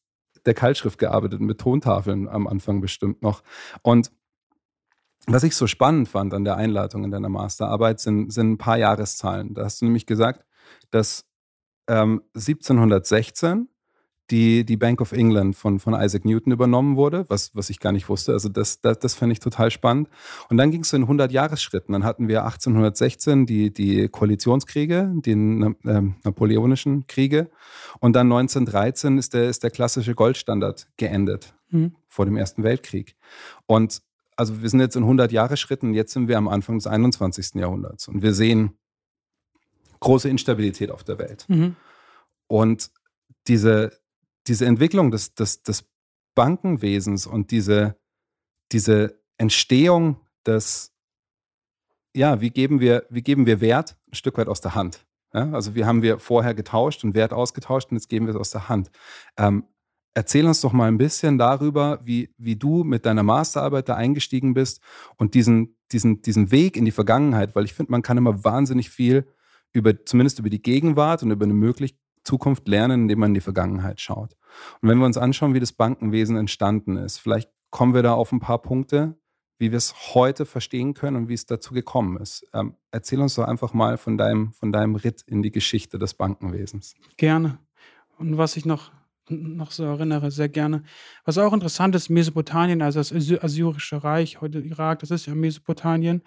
[0.46, 3.44] der Keilschrift gearbeitet, mit Tontafeln am Anfang bestimmt noch.
[3.82, 4.12] Und
[5.28, 8.78] was ich so spannend fand an der Einleitung in deiner Masterarbeit, sind, sind ein paar
[8.78, 9.54] Jahreszahlen.
[9.54, 10.46] Da hast du nämlich gesagt,
[10.92, 11.26] dass
[11.88, 13.70] ähm, 1716
[14.32, 17.92] die, die Bank of England von, von Isaac Newton übernommen wurde, was, was ich gar
[17.92, 18.34] nicht wusste.
[18.34, 20.10] Also das, das, das fand ich total spannend.
[20.50, 21.94] Und dann ging es in 100 Jahresschritten.
[21.94, 27.50] Dann hatten wir 1816 die, die Koalitionskriege, die äh, napoleonischen Kriege.
[28.00, 31.96] Und dann 1913 ist der, ist der klassische Goldstandard geendet mhm.
[32.08, 33.16] vor dem Ersten Weltkrieg.
[33.66, 34.02] Und
[34.36, 37.56] also wir sind jetzt in 100 Jahresschritten, jetzt sind wir am Anfang des 21.
[37.56, 38.08] Jahrhunderts.
[38.08, 38.78] Und wir sehen
[40.00, 41.46] große Instabilität auf der Welt.
[41.50, 41.76] Mhm.
[42.48, 42.90] Und
[43.48, 43.92] diese,
[44.50, 45.86] diese Entwicklung des, des, des
[46.36, 47.98] Bankenwesens und diese,
[48.72, 50.94] diese Entstehung des,
[52.16, 55.06] ja, wie geben wir, wie geben wir Wert ein Stück weit aus der Hand?
[55.34, 58.40] Ja, also wie haben wir vorher getauscht und Wert ausgetauscht und jetzt geben wir es
[58.40, 58.90] aus der Hand.
[59.38, 59.66] Ähm,
[60.16, 64.56] erzähl uns doch mal ein bisschen darüber, wie, wie du mit deiner Masterarbeit da eingestiegen
[64.56, 64.82] bist
[65.18, 68.90] und diesen, diesen, diesen Weg in die Vergangenheit, weil ich finde, man kann immer wahnsinnig
[68.90, 69.28] viel
[69.72, 73.42] über, zumindest über die Gegenwart und über eine möglich, Zukunft lernen, indem man in die
[73.42, 74.36] Vergangenheit schaut.
[74.82, 78.32] Und wenn wir uns anschauen, wie das Bankenwesen entstanden ist, vielleicht kommen wir da auf
[78.32, 79.16] ein paar Punkte,
[79.60, 82.48] wie wir es heute verstehen können und wie es dazu gekommen ist.
[82.54, 86.14] Ähm, erzähl uns doch einfach mal von deinem, von deinem Ritt in die Geschichte des
[86.14, 86.96] Bankenwesens.
[87.18, 87.60] Gerne.
[88.18, 88.92] Und was ich noch,
[89.28, 90.84] noch so erinnere, sehr gerne.
[91.26, 96.24] Was auch interessant ist, Mesopotamien, also das Assyrische Reich, heute Irak, das ist ja Mesopotamien,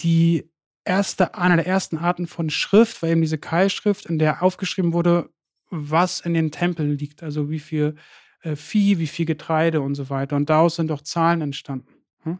[0.00, 0.50] die
[0.86, 5.30] erste, einer der ersten Arten von Schrift war eben diese Keilschrift, in der aufgeschrieben wurde,
[5.70, 7.96] was in den Tempeln liegt, also wie viel
[8.42, 10.36] äh, Vieh, wie viel Getreide und so weiter.
[10.36, 11.94] Und daraus sind auch Zahlen entstanden.
[12.22, 12.38] Hm?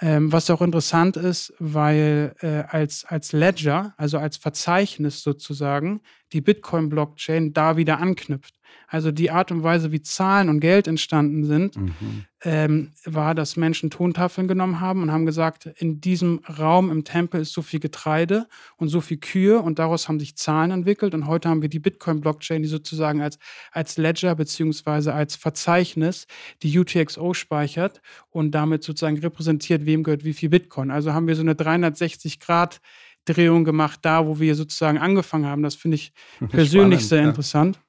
[0.00, 6.42] Ähm, was auch interessant ist, weil äh, als, als Ledger, also als Verzeichnis sozusagen, die
[6.42, 8.55] Bitcoin-Blockchain da wieder anknüpft.
[8.88, 12.24] Also die Art und Weise, wie Zahlen und Geld entstanden sind, mhm.
[12.42, 17.40] ähm, war, dass Menschen Tontafeln genommen haben und haben gesagt, in diesem Raum im Tempel
[17.40, 21.26] ist so viel Getreide und so viel Kühe und daraus haben sich Zahlen entwickelt und
[21.26, 23.38] heute haben wir die Bitcoin-Blockchain, die sozusagen als,
[23.72, 26.26] als Ledger beziehungsweise als Verzeichnis
[26.62, 28.00] die UTXO speichert
[28.30, 30.90] und damit sozusagen repräsentiert, wem gehört wie viel Bitcoin.
[30.90, 32.80] Also haben wir so eine 360 Grad
[33.26, 35.62] Drehung gemacht, da wo wir sozusagen angefangen haben.
[35.62, 36.12] Das finde ich
[36.48, 37.28] persönlich Spannend, sehr ja.
[37.28, 37.80] interessant.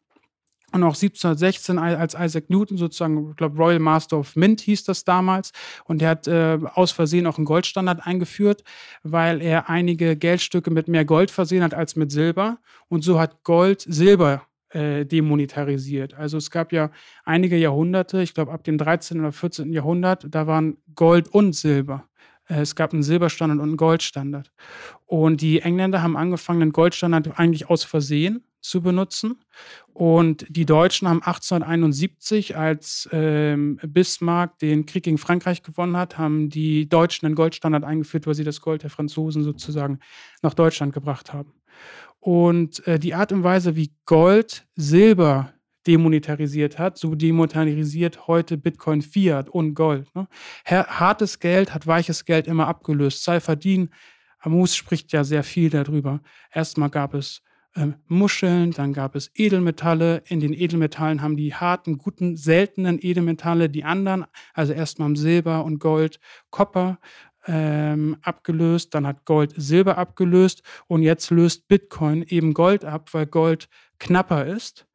[0.77, 5.03] Und auch 1716, als Isaac Newton sozusagen, ich glaube, Royal Master of Mint hieß das
[5.03, 5.51] damals.
[5.85, 8.63] Und er hat äh, aus Versehen auch einen Goldstandard eingeführt,
[9.01, 12.59] weil er einige Geldstücke mit mehr Gold versehen hat als mit Silber.
[12.89, 16.13] Und so hat Gold Silber äh, demonetarisiert.
[16.13, 16.91] Also es gab ja
[17.25, 19.19] einige Jahrhunderte, ich glaube ab dem 13.
[19.19, 19.73] oder 14.
[19.73, 22.07] Jahrhundert, da waren Gold und Silber.
[22.47, 24.51] Äh, es gab einen Silberstandard und einen Goldstandard.
[25.07, 29.39] Und die Engländer haben angefangen, den Goldstandard eigentlich aus Versehen zu benutzen.
[29.93, 36.49] Und die Deutschen haben 1871, als ähm, Bismarck den Krieg gegen Frankreich gewonnen hat, haben
[36.49, 39.99] die Deutschen den Goldstandard eingeführt, weil sie das Gold der Franzosen sozusagen
[40.41, 41.53] nach Deutschland gebracht haben.
[42.19, 45.53] Und äh, die Art und Weise, wie Gold Silber
[45.87, 50.13] demonetarisiert hat, so demonetarisiert heute Bitcoin Fiat und Gold.
[50.13, 50.27] Ne?
[50.65, 53.23] Hartes Geld hat weiches Geld immer abgelöst.
[53.23, 53.89] Saifadin
[54.39, 56.21] Amus spricht ja sehr viel darüber.
[56.51, 57.41] Erstmal gab es
[57.77, 60.23] ähm, Muscheln, dann gab es Edelmetalle.
[60.27, 65.79] In den Edelmetallen haben die harten, guten, seltenen Edelmetalle die anderen, also erstmal Silber und
[65.79, 66.99] Gold, Kopper
[67.45, 73.25] ähm, abgelöst, dann hat Gold Silber abgelöst und jetzt löst Bitcoin eben Gold ab, weil
[73.25, 74.85] Gold knapper ist.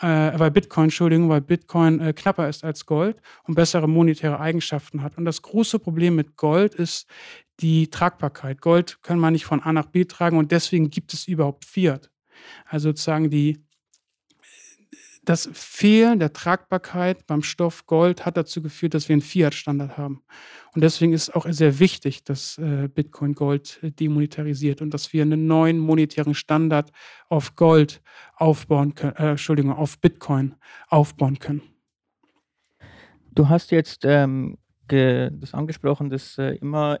[0.00, 5.02] Äh, weil Bitcoin, Entschuldigung, weil Bitcoin äh, knapper ist als Gold und bessere monetäre Eigenschaften
[5.02, 5.16] hat.
[5.16, 7.06] Und das große Problem mit Gold ist
[7.60, 8.60] die Tragbarkeit.
[8.60, 12.11] Gold kann man nicht von A nach B tragen und deswegen gibt es überhaupt Fiat.
[12.66, 13.64] Also sozusagen die,
[15.24, 20.22] das Fehlen der Tragbarkeit beim Stoff Gold hat dazu geführt, dass wir einen Fiat-Standard haben.
[20.74, 25.46] Und deswegen ist auch sehr wichtig, dass äh, Bitcoin Gold demonetarisiert und dass wir einen
[25.46, 26.90] neuen monetären Standard
[27.28, 28.02] auf Gold
[28.34, 30.56] aufbauen können, äh, Entschuldigung, auf Bitcoin
[30.88, 31.62] aufbauen können.
[33.30, 37.00] Du hast jetzt ähm, das angesprochen, dass äh, immer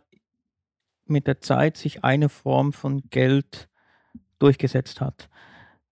[1.06, 3.68] mit der Zeit sich eine Form von Geld
[4.42, 5.28] durchgesetzt hat.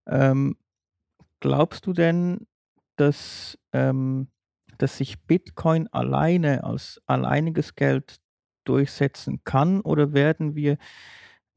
[0.06, 0.56] Ähm,
[1.40, 2.46] glaubst du denn,
[2.96, 4.28] dass, ähm,
[4.78, 8.20] dass sich Bitcoin alleine als alleiniges Geld
[8.64, 10.76] durchsetzen kann oder werden wir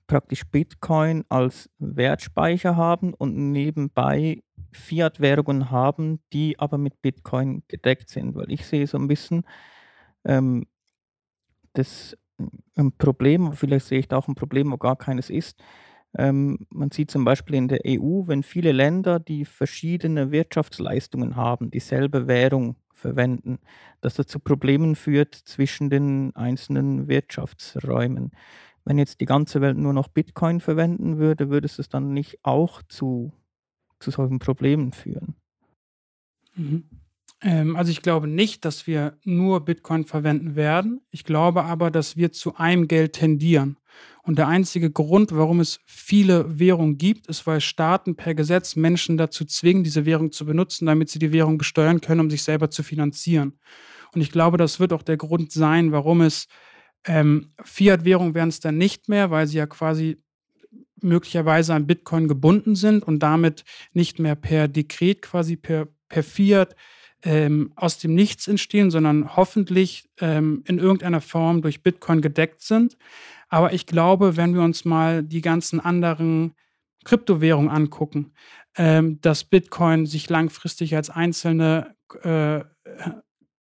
[0.08, 8.36] praktisch Bitcoin als Wertspeicher haben und nebenbei Fiat-Währungen haben, die aber mit Bitcoin gedeckt sind?
[8.36, 9.44] Weil ich sehe so ein bisschen
[10.26, 10.68] ähm,
[11.74, 12.18] das
[12.76, 15.62] ein Problem, vielleicht sehe ich da auch ein Problem, wo gar keines ist.
[16.16, 21.72] Ähm, man sieht zum Beispiel in der EU, wenn viele Länder, die verschiedene Wirtschaftsleistungen haben,
[21.72, 23.60] dieselbe Währung verwenden,
[24.02, 28.32] dass das zu Problemen führt zwischen den einzelnen Wirtschaftsräumen.
[28.86, 32.82] Wenn jetzt die ganze Welt nur noch Bitcoin verwenden würde, würde es dann nicht auch
[32.84, 33.34] zu,
[34.00, 35.36] zu solchen Problemen führen?
[36.56, 36.84] Mhm.
[37.42, 41.02] Ähm, also ich glaube nicht, dass wir nur Bitcoin verwenden werden.
[41.12, 43.78] Ich glaube aber, dass wir zu einem Geld tendieren.
[44.26, 49.18] Und der einzige Grund, warum es viele Währungen gibt, ist, weil Staaten per Gesetz Menschen
[49.18, 52.70] dazu zwingen, diese Währung zu benutzen, damit sie die Währung besteuern können, um sich selber
[52.70, 53.60] zu finanzieren.
[54.16, 56.48] Und ich glaube, das wird auch der Grund sein, warum es
[57.06, 60.18] ähm, Fiat-Währungen werden es dann nicht mehr, weil sie ja quasi
[61.02, 66.76] möglicherweise an Bitcoin gebunden sind und damit nicht mehr per Dekret, quasi per, per Fiat
[67.24, 72.98] ähm, aus dem Nichts entstehen, sondern hoffentlich ähm, in irgendeiner Form durch Bitcoin gedeckt sind.
[73.54, 76.56] Aber ich glaube, wenn wir uns mal die ganzen anderen
[77.06, 78.34] Kryptowährungen angucken,
[78.76, 82.62] ähm, dass Bitcoin sich langfristig als einzelne äh,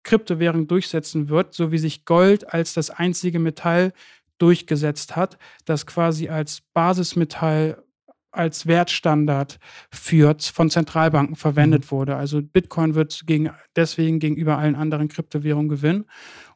[0.02, 3.92] Kryptowährung durchsetzen wird, so wie sich Gold als das einzige Metall
[4.38, 7.84] durchgesetzt hat, das quasi als Basismetall
[8.30, 9.58] als Wertstandard
[9.90, 11.90] für, von Zentralbanken verwendet mhm.
[11.90, 12.16] wurde.
[12.16, 16.06] Also Bitcoin wird gegen, deswegen gegenüber allen anderen Kryptowährungen gewinnen.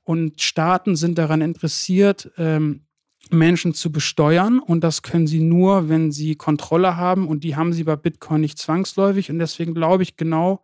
[0.05, 2.86] Und Staaten sind daran interessiert, ähm,
[3.33, 4.59] Menschen zu besteuern.
[4.59, 7.29] Und das können sie nur, wenn sie Kontrolle haben.
[7.29, 9.31] Und die haben sie bei Bitcoin nicht zwangsläufig.
[9.31, 10.63] Und deswegen glaube ich genau,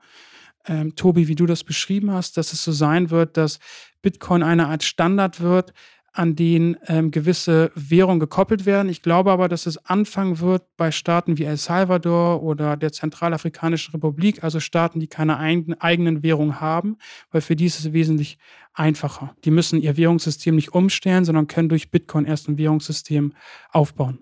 [0.67, 3.59] ähm, Tobi, wie du das beschrieben hast, dass es so sein wird, dass
[4.01, 5.73] Bitcoin eine Art Standard wird,
[6.13, 8.91] an den ähm, gewisse Währungen gekoppelt werden.
[8.91, 13.93] Ich glaube aber, dass es anfangen wird bei Staaten wie El Salvador oder der Zentralafrikanischen
[13.93, 16.99] Republik, also Staaten, die keine ein, eigenen Währung haben,
[17.31, 18.39] weil für die ist es wesentlich
[18.75, 19.35] einfacher.
[19.45, 23.33] Die müssen ihr Währungssystem nicht umstellen, sondern können durch Bitcoin erst ein Währungssystem
[23.71, 24.19] aufbauen.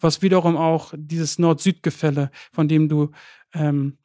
[0.00, 3.10] Was wiederum auch dieses Nord-Süd-Gefälle, von dem du
[3.52, 3.98] ähm,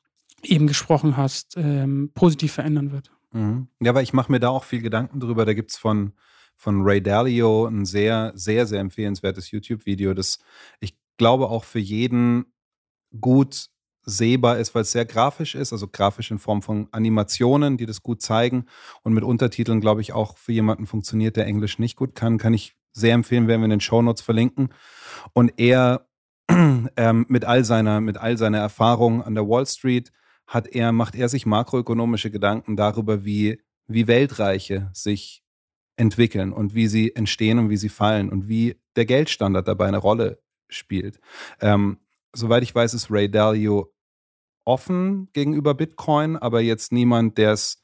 [0.43, 3.11] eben gesprochen hast, ähm, positiv verändern wird.
[3.31, 3.67] Mhm.
[3.79, 5.45] Ja, aber ich mache mir da auch viel Gedanken drüber.
[5.45, 6.13] Da gibt es von
[6.55, 10.39] von Ray Dalio, ein sehr, sehr, sehr empfehlenswertes YouTube-Video, das
[10.79, 12.45] ich glaube auch für jeden
[13.19, 13.69] gut
[14.05, 18.03] sehbar ist, weil es sehr grafisch ist, also grafisch in Form von Animationen, die das
[18.03, 18.65] gut zeigen
[19.03, 22.53] und mit Untertiteln, glaube ich, auch für jemanden funktioniert, der Englisch nicht gut kann, kann
[22.53, 24.69] ich sehr empfehlen, werden wir in den Shownotes verlinken.
[25.33, 26.07] Und er
[26.49, 30.11] ähm, mit all seiner, mit all seiner Erfahrung an der Wall Street
[30.47, 35.43] hat er, macht er sich makroökonomische Gedanken darüber, wie, wie Weltreiche sich
[35.97, 39.97] entwickeln und wie sie entstehen und wie sie fallen und wie der Geldstandard dabei eine
[39.97, 41.19] Rolle spielt.
[41.61, 41.99] Ähm,
[42.33, 43.93] soweit ich weiß, ist Ray Dalio
[44.65, 47.83] offen gegenüber Bitcoin, aber jetzt niemand, der es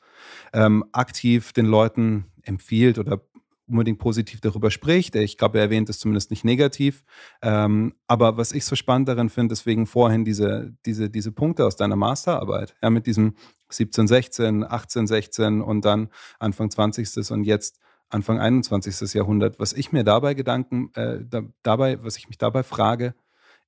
[0.54, 3.22] ähm, aktiv den Leuten empfiehlt oder
[3.68, 5.16] unbedingt positiv darüber spricht.
[5.16, 7.04] Ich glaube, er erwähnt es zumindest nicht negativ.
[7.42, 11.78] Ähm, aber was ich so spannend daran finde, deswegen vorhin diese, diese, diese Punkte aus
[11.78, 13.36] deiner Masterarbeit, ja, mit diesem
[13.70, 17.32] 17, 16, 18, 16 und dann Anfang 20.
[17.32, 17.80] und jetzt
[18.12, 19.14] Anfang 21.
[19.14, 19.60] Jahrhundert.
[19.60, 23.16] Was ich mir dabei Gedanken, äh, da, dabei, was ich mich dabei frage,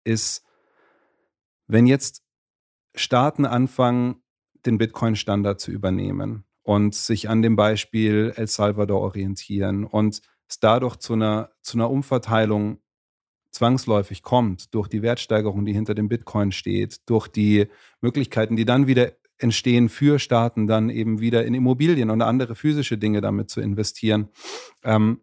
[0.04, 0.46] ist,
[1.68, 2.24] wenn jetzt
[2.96, 4.22] Staaten anfangen,
[4.66, 10.98] den Bitcoin-Standard zu übernehmen und sich an dem Beispiel El Salvador orientieren und es dadurch
[10.98, 12.80] zu einer, zu einer Umverteilung
[13.52, 17.68] zwangsläufig kommt, durch die Wertsteigerung, die hinter dem Bitcoin steht, durch die
[18.02, 19.12] Möglichkeiten, die dann wieder
[19.44, 24.30] entstehen für Staaten, dann eben wieder in Immobilien und andere physische Dinge damit zu investieren.
[24.84, 25.22] Ähm,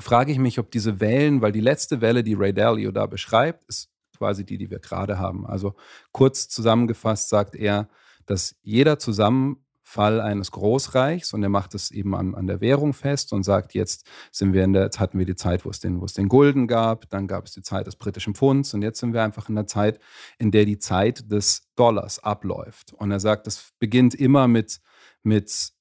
[0.00, 3.64] frage ich mich, ob diese Wellen, weil die letzte Welle, die Ray Dalio da beschreibt,
[3.64, 5.46] ist quasi die, die wir gerade haben.
[5.46, 5.74] Also
[6.12, 7.88] kurz zusammengefasst sagt er,
[8.26, 9.63] dass jeder zusammen
[9.94, 13.74] Fall eines Großreichs und er macht es eben an, an der Währung fest und sagt,
[13.74, 16.14] jetzt sind wir in der, jetzt hatten wir die Zeit, wo es den, wo es
[16.14, 19.22] den Gulden gab, dann gab es die Zeit des britischen Pfunds und jetzt sind wir
[19.22, 20.00] einfach in der Zeit,
[20.38, 22.92] in der die Zeit des Dollars abläuft.
[22.92, 24.80] Und er sagt, das beginnt immer mit,
[25.22, 25.72] mit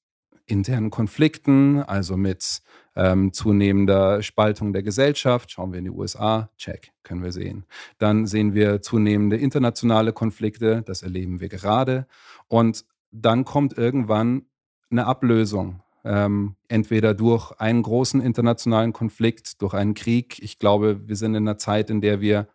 [0.45, 2.61] internen Konflikten, also mit
[2.95, 5.51] ähm, zunehmender Spaltung der Gesellschaft.
[5.51, 7.65] Schauen wir in die USA, check, können wir sehen.
[7.97, 12.05] Dann sehen wir zunehmende internationale Konflikte, das erleben wir gerade.
[12.47, 14.47] Und dann kommt irgendwann
[14.89, 15.81] eine Ablösung.
[16.03, 20.37] Ähm, entweder durch einen großen internationalen Konflikt, durch einen Krieg.
[20.43, 22.49] Ich glaube, wir sind in einer Zeit, in der wir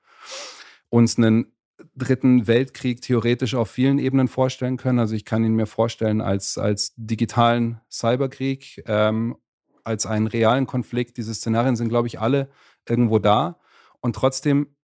[0.91, 1.53] uns einen
[1.95, 4.99] dritten Weltkrieg theoretisch auf vielen Ebenen vorstellen können.
[4.99, 9.37] Also ich kann ihn mir vorstellen als, als digitalen Cyberkrieg, ähm,
[9.85, 11.17] als einen realen Konflikt.
[11.17, 12.51] Diese Szenarien sind, glaube ich, alle
[12.87, 13.59] irgendwo da.
[14.01, 14.75] Und trotzdem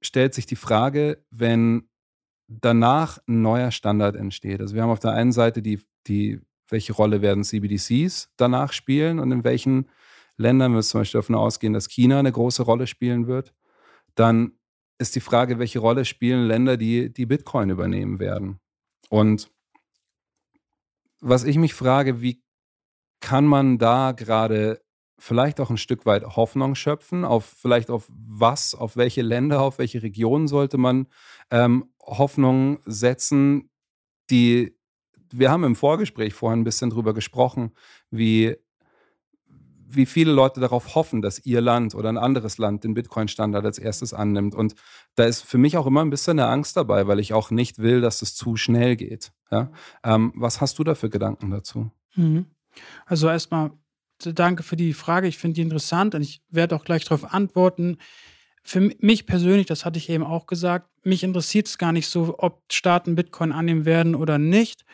[0.00, 1.89] stellt sich die Frage, wenn
[2.50, 4.60] danach ein neuer Standard entsteht.
[4.60, 9.18] Also wir haben auf der einen Seite die, die welche Rolle werden CBDCs danach spielen
[9.18, 9.88] und in welchen
[10.36, 13.54] Ländern, wir zum Beispiel davon ausgehen, dass China eine große Rolle spielen wird,
[14.14, 14.52] dann
[14.98, 18.58] ist die Frage, welche Rolle spielen Länder, die, die Bitcoin übernehmen werden.
[19.08, 19.50] Und
[21.20, 22.42] was ich mich frage, wie
[23.20, 24.80] kann man da gerade
[25.18, 29.78] vielleicht auch ein Stück weit Hoffnung schöpfen, auf vielleicht auf was, auf welche Länder, auf
[29.78, 31.06] welche Regionen sollte man
[31.50, 33.70] ähm, Hoffnung setzen,
[34.30, 34.76] die
[35.32, 37.72] wir haben im Vorgespräch vorhin ein bisschen drüber gesprochen,
[38.10, 38.56] wie
[39.92, 43.78] wie viele Leute darauf hoffen, dass ihr Land oder ein anderes Land den Bitcoin-Standard als
[43.78, 44.54] erstes annimmt.
[44.54, 44.74] Und
[45.16, 47.78] da ist für mich auch immer ein bisschen eine Angst dabei, weil ich auch nicht
[47.78, 49.32] will, dass es zu schnell geht.
[49.50, 49.70] Ja?
[50.04, 51.90] Ähm, was hast du da für Gedanken dazu?
[52.14, 52.46] Mhm.
[53.06, 53.72] Also erstmal
[54.22, 55.26] danke für die Frage.
[55.26, 57.98] Ich finde die interessant und ich werde auch gleich darauf antworten.
[58.62, 62.34] Für mich persönlich, das hatte ich eben auch gesagt, mich interessiert es gar nicht so,
[62.38, 64.84] ob Staaten Bitcoin annehmen werden oder nicht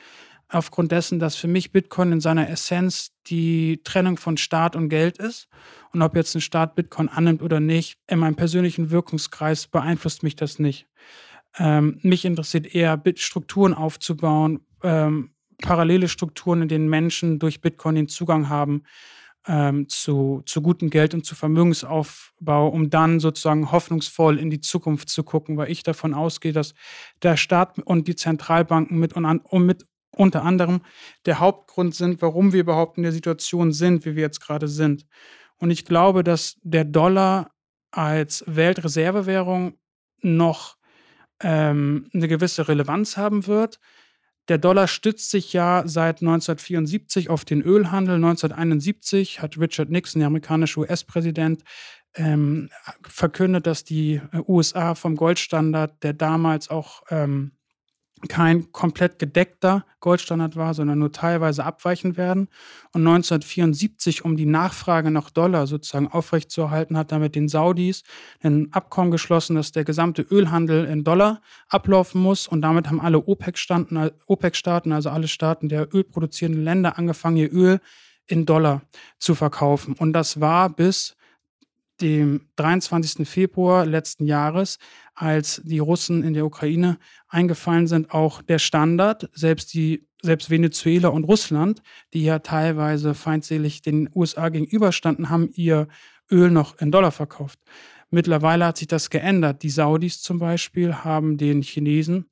[0.48, 5.18] aufgrund dessen, dass für mich Bitcoin in seiner Essenz die Trennung von Staat und Geld
[5.18, 5.48] ist.
[5.92, 10.36] Und ob jetzt ein Staat Bitcoin annimmt oder nicht, in meinem persönlichen Wirkungskreis beeinflusst mich
[10.36, 10.86] das nicht.
[11.58, 18.08] Ähm, mich interessiert eher, Strukturen aufzubauen, ähm, parallele Strukturen, in denen Menschen durch Bitcoin den
[18.08, 18.82] Zugang haben
[19.46, 25.08] ähm, zu, zu gutem Geld und zu Vermögensaufbau, um dann sozusagen hoffnungsvoll in die Zukunft
[25.08, 26.74] zu gucken, weil ich davon ausgehe, dass
[27.22, 30.80] der Staat und die Zentralbanken mit, und an, um mit unter anderem
[31.26, 35.06] der Hauptgrund sind, warum wir überhaupt in der Situation sind, wie wir jetzt gerade sind.
[35.58, 37.50] Und ich glaube, dass der Dollar
[37.90, 39.78] als Weltreservewährung
[40.22, 40.76] noch
[41.40, 43.78] ähm, eine gewisse Relevanz haben wird.
[44.48, 48.16] Der Dollar stützt sich ja seit 1974 auf den Ölhandel.
[48.16, 51.64] 1971 hat Richard Nixon, der amerikanische US-Präsident,
[52.14, 52.70] ähm,
[53.06, 57.55] verkündet, dass die USA vom Goldstandard, der damals auch ähm,
[58.28, 62.48] kein komplett gedeckter Goldstandard war, sondern nur teilweise abweichen werden.
[62.92, 68.04] Und 1974, um die Nachfrage nach Dollar sozusagen aufrechtzuerhalten, hat er mit den Saudis
[68.42, 72.48] ein Abkommen geschlossen, dass der gesamte Ölhandel in Dollar ablaufen muss.
[72.48, 77.80] Und damit haben alle OPEC-Staaten, OPEC also alle Staaten der ölproduzierenden Länder, angefangen, ihr Öl
[78.26, 78.82] in Dollar
[79.18, 79.94] zu verkaufen.
[79.94, 81.16] Und das war bis
[82.00, 83.28] dem 23.
[83.28, 84.78] Februar letzten Jahres,
[85.16, 86.98] als die Russen in der Ukraine
[87.28, 89.28] eingefallen sind, auch der Standard.
[89.32, 95.88] Selbst die, selbst Venezuela und Russland, die ja teilweise feindselig den USA gegenüberstanden, haben ihr
[96.30, 97.58] Öl noch in Dollar verkauft.
[98.10, 99.62] Mittlerweile hat sich das geändert.
[99.62, 102.26] Die Saudis zum Beispiel haben den Chinesen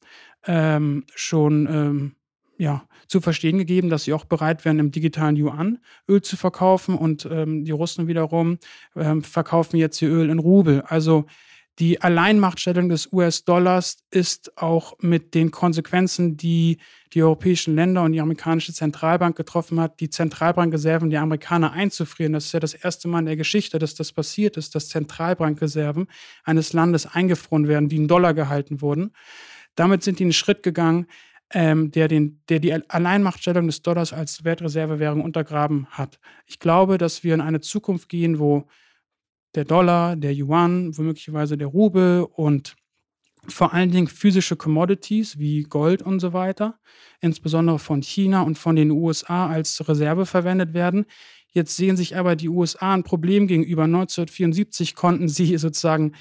[0.47, 2.17] ähm, schon ähm,
[2.59, 6.97] ja, zu verstehen gegeben, dass sie auch bereit wären, im digitalen Yuan Öl zu verkaufen
[6.97, 8.59] und ähm, die Russen wiederum
[8.95, 10.83] ähm, verkaufen jetzt ihr Öl in Rubel.
[10.83, 11.25] Also
[11.81, 16.79] die Alleinmachtstellung des US-Dollars ist auch mit den Konsequenzen, die
[17.13, 22.33] die europäischen Länder und die amerikanische Zentralbank getroffen hat, die Zentralbankreserven der Amerikaner einzufrieren.
[22.33, 26.07] Das ist ja das erste Mal in der Geschichte, dass das passiert ist, dass Zentralbankreserven
[26.45, 29.13] eines Landes eingefroren werden, die in Dollar gehalten wurden.
[29.75, 31.07] Damit sind die einen Schritt gegangen,
[31.53, 36.21] ähm, der, den, der die Alleinmachtstellung des Dollars als Wertreservewährung untergraben hat.
[36.47, 38.67] Ich glaube, dass wir in eine Zukunft gehen, wo
[39.55, 42.77] der Dollar, der Yuan, womöglicherweise der Rubel und
[43.47, 46.79] vor allen Dingen physische Commodities wie Gold und so weiter,
[47.21, 51.05] insbesondere von China und von den USA als Reserve verwendet werden.
[51.53, 53.85] Jetzt sehen sich aber die USA ein Problem gegenüber.
[53.85, 56.15] 1974 konnten sie sozusagen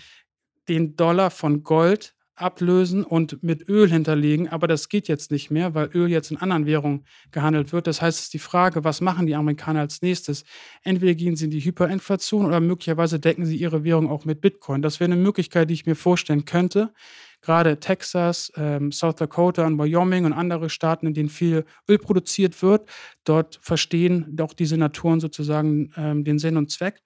[0.67, 5.75] den Dollar von Gold ablösen und mit Öl hinterlegen, aber das geht jetzt nicht mehr,
[5.75, 7.85] weil Öl jetzt in anderen Währungen gehandelt wird.
[7.85, 10.43] Das heißt, es ist die Frage, was machen die Amerikaner als nächstes?
[10.83, 14.81] Entweder gehen sie in die Hyperinflation oder möglicherweise decken sie ihre Währung auch mit Bitcoin.
[14.81, 16.91] Das wäre eine Möglichkeit, die ich mir vorstellen könnte.
[17.41, 22.61] Gerade Texas, ähm, South Dakota und Wyoming und andere Staaten, in denen viel Öl produziert
[22.63, 22.89] wird,
[23.25, 27.01] dort verstehen doch die Senatoren sozusagen ähm, den Sinn und Zweck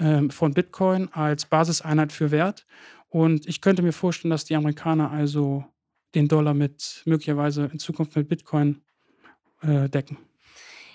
[0.00, 2.66] ähm, von Bitcoin als Basiseinheit für Wert
[3.12, 5.64] und ich könnte mir vorstellen, dass die Amerikaner also
[6.14, 8.80] den Dollar mit möglicherweise in Zukunft mit Bitcoin
[9.60, 10.16] äh, decken.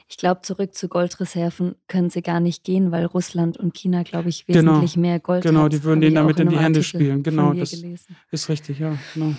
[0.09, 4.29] Ich glaube, zurück zu Goldreserven können sie gar nicht gehen, weil Russland und China, glaube
[4.29, 4.71] ich, genau.
[4.71, 5.53] wesentlich genau, mehr Gold haben.
[5.53, 7.21] Genau, die würden denen damit in die Hände spielen.
[7.21, 8.15] Genau, das gelesen.
[8.31, 8.97] ist richtig, ja.
[9.13, 9.35] Genau.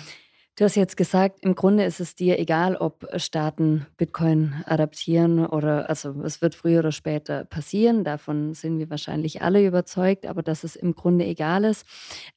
[0.59, 5.87] Du hast jetzt gesagt, im Grunde ist es dir egal, ob Staaten Bitcoin adaptieren oder,
[5.89, 8.03] also es wird früher oder später passieren.
[8.03, 11.85] Davon sind wir wahrscheinlich alle überzeugt, aber dass es im Grunde egal ist.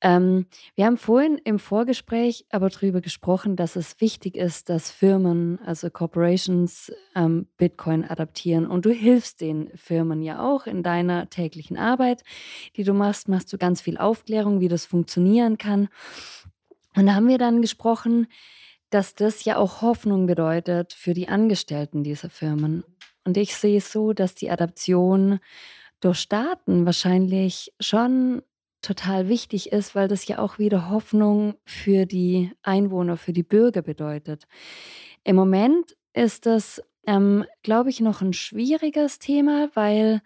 [0.00, 0.46] Ähm,
[0.76, 5.90] wir haben vorhin im Vorgespräch aber darüber gesprochen, dass es wichtig ist, dass Firmen, also
[5.90, 8.68] Corporations, ähm, Bitcoin adaptieren.
[8.68, 12.22] Und du hilfst den Firmen ja auch in deiner täglichen Arbeit,
[12.76, 15.88] die du machst, machst du ganz viel Aufklärung, wie das funktionieren kann.
[16.96, 18.26] Und da haben wir dann gesprochen,
[18.90, 22.84] dass das ja auch Hoffnung bedeutet für die Angestellten dieser Firmen.
[23.24, 25.38] Und ich sehe es so, dass die Adaption
[26.00, 28.42] durch Staaten wahrscheinlich schon
[28.82, 33.80] total wichtig ist, weil das ja auch wieder Hoffnung für die Einwohner, für die Bürger
[33.80, 34.44] bedeutet.
[35.24, 40.20] Im Moment ist das, ähm, glaube ich, noch ein schwieriges Thema, weil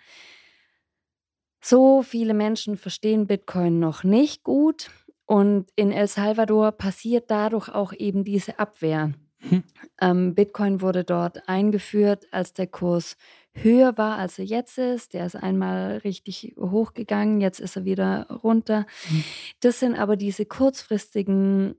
[1.60, 4.90] so viele Menschen verstehen Bitcoin noch nicht gut.
[5.26, 9.12] Und in El Salvador passiert dadurch auch eben diese Abwehr.
[9.40, 9.62] Hm.
[10.00, 13.16] Ähm, Bitcoin wurde dort eingeführt, als der Kurs
[13.52, 15.14] höher war, als er jetzt ist.
[15.14, 18.86] Der ist einmal richtig hochgegangen, jetzt ist er wieder runter.
[19.08, 19.24] Hm.
[19.60, 21.74] Das sind aber diese kurzfristigen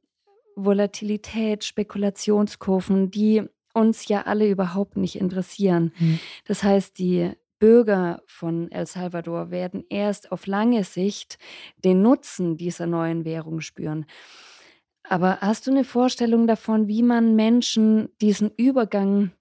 [0.55, 3.43] Volatilität, Spekulationskurven, die
[3.73, 5.93] uns ja alle überhaupt nicht interessieren.
[5.97, 6.19] Hm.
[6.45, 11.38] Das heißt, die Bürger von El Salvador werden erst auf lange Sicht
[11.84, 14.05] den Nutzen dieser neuen Währung spüren.
[15.03, 19.32] Aber hast du eine Vorstellung davon, wie man Menschen diesen Übergang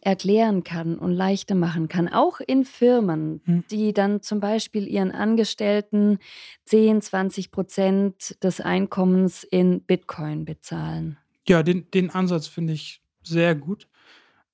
[0.00, 3.64] erklären kann und leichter machen kann, auch in Firmen, hm.
[3.70, 6.18] die dann zum Beispiel ihren Angestellten
[6.66, 11.18] 10, 20 Prozent des Einkommens in Bitcoin bezahlen?
[11.48, 13.88] Ja, den, den Ansatz finde ich sehr gut.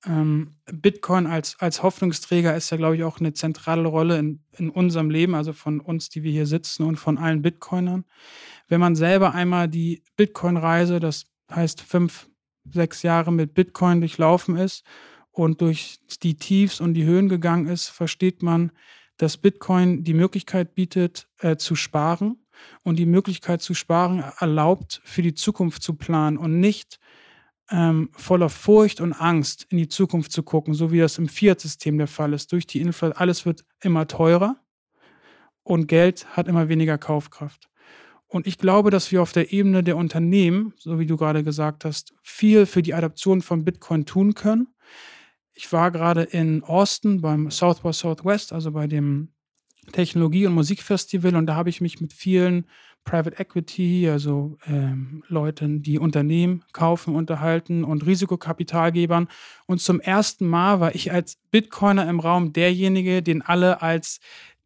[0.05, 4.69] Ähm, Bitcoin als, als Hoffnungsträger ist ja, glaube ich, auch eine zentrale Rolle in, in
[4.69, 8.05] unserem Leben, also von uns, die wir hier sitzen und von allen Bitcoinern.
[8.67, 12.29] Wenn man selber einmal die Bitcoin-Reise, das heißt fünf,
[12.71, 14.85] sechs Jahre mit Bitcoin durchlaufen ist
[15.31, 18.71] und durch die Tiefs und die Höhen gegangen ist, versteht man,
[19.17, 22.45] dass Bitcoin die Möglichkeit bietet, äh, zu sparen
[22.83, 26.99] und die Möglichkeit zu sparen erlaubt, für die Zukunft zu planen und nicht
[27.71, 31.97] ähm, voller Furcht und Angst in die Zukunft zu gucken, so wie das im Fiat-System
[31.97, 32.51] der Fall ist.
[32.51, 34.57] Durch die Inflation, alles wird immer teurer
[35.63, 37.69] und Geld hat immer weniger Kaufkraft.
[38.27, 41.83] Und ich glaube, dass wir auf der Ebene der Unternehmen, so wie du gerade gesagt
[41.83, 44.67] hast, viel für die Adaption von Bitcoin tun können.
[45.53, 49.33] Ich war gerade in Austin beim South by Southwest, also bei dem
[49.91, 52.67] Technologie- und Musikfestival, und da habe ich mich mit vielen
[53.09, 59.27] Private Equity, also ähm, Leuten, die Unternehmen kaufen, unterhalten und Risikokapitalgebern.
[59.65, 64.19] Und zum ersten Mal war ich als Bitcoiner im Raum derjenige, den alle als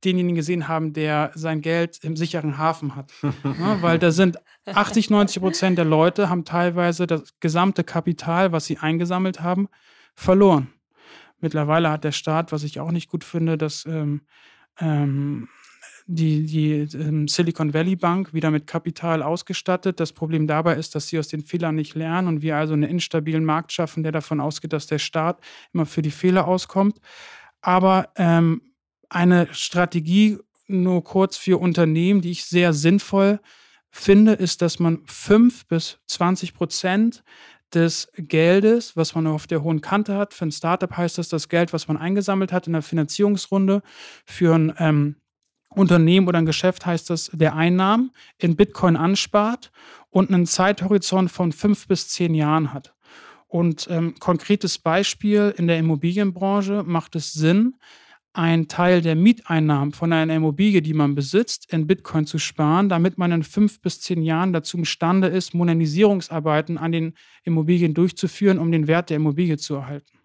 [0.03, 3.13] denjenigen gesehen haben, der sein Geld im sicheren Hafen hat.
[3.43, 8.65] ja, weil da sind 80, 90 Prozent der Leute haben teilweise das gesamte Kapital, was
[8.65, 9.69] sie eingesammelt haben,
[10.15, 10.67] verloren.
[11.39, 14.21] Mittlerweile hat der Staat, was ich auch nicht gut finde, dass ähm,
[14.79, 15.47] ähm,
[16.05, 19.99] die, die ähm, Silicon Valley Bank wieder mit Kapital ausgestattet.
[19.99, 22.83] Das Problem dabei ist, dass sie aus den Fehlern nicht lernen und wir also einen
[22.83, 25.39] instabilen Markt schaffen, der davon ausgeht, dass der Staat
[25.73, 26.99] immer für die Fehler auskommt.
[27.61, 28.61] Aber ähm,
[29.09, 33.39] eine Strategie nur kurz für Unternehmen, die ich sehr sinnvoll
[33.89, 37.23] finde, ist, dass man 5 bis 20 Prozent
[37.73, 41.49] des Geldes, was man auf der hohen Kante hat, für ein Startup heißt das das
[41.49, 43.81] Geld, was man eingesammelt hat in der Finanzierungsrunde,
[44.25, 45.15] für ein ähm,
[45.75, 49.71] Unternehmen oder ein Geschäft heißt das, der Einnahmen in Bitcoin anspart
[50.09, 52.93] und einen Zeithorizont von fünf bis zehn Jahren hat.
[53.47, 57.75] Und ähm, konkretes Beispiel in der Immobilienbranche macht es Sinn,
[58.33, 63.19] einen Teil der Mieteinnahmen von einer Immobilie, die man besitzt, in Bitcoin zu sparen, damit
[63.19, 67.13] man in fünf bis zehn Jahren dazu imstande ist, Modernisierungsarbeiten an den
[67.43, 70.22] Immobilien durchzuführen, um den Wert der Immobilie zu erhalten.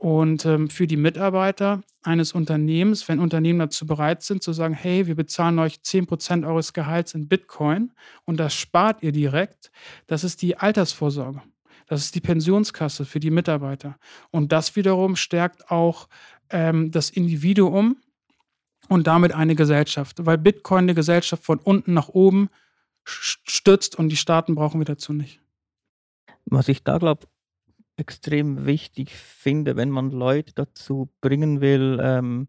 [0.00, 5.06] Und ähm, für die Mitarbeiter eines Unternehmens, wenn Unternehmen dazu bereit sind, zu sagen, hey,
[5.06, 7.92] wir bezahlen euch 10% eures Gehalts in Bitcoin
[8.24, 9.70] und das spart ihr direkt,
[10.06, 11.42] das ist die Altersvorsorge.
[11.86, 13.98] Das ist die Pensionskasse für die Mitarbeiter.
[14.30, 16.08] Und das wiederum stärkt auch
[16.48, 17.98] ähm, das Individuum
[18.88, 22.48] und damit eine Gesellschaft, weil Bitcoin eine Gesellschaft von unten nach oben
[23.04, 25.40] stützt und die Staaten brauchen wir dazu nicht.
[26.46, 27.26] Was ich da glaube,
[28.00, 32.48] extrem wichtig finde, wenn man Leute dazu bringen will, ähm,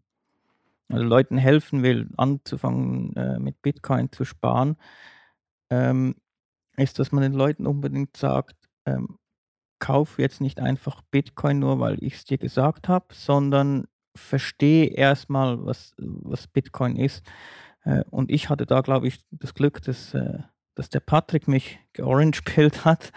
[0.88, 4.76] also Leuten helfen will, anzufangen äh, mit Bitcoin zu sparen,
[5.70, 6.16] ähm,
[6.76, 9.18] ist, dass man den Leuten unbedingt sagt, ähm,
[9.78, 15.64] kauf jetzt nicht einfach Bitcoin nur, weil ich es dir gesagt habe, sondern verstehe erstmal,
[15.64, 17.24] was, was Bitcoin ist.
[17.84, 20.38] Äh, und ich hatte da, glaube ich, das Glück, dass, äh,
[20.74, 23.12] dass der Patrick mich georange-pillt hat,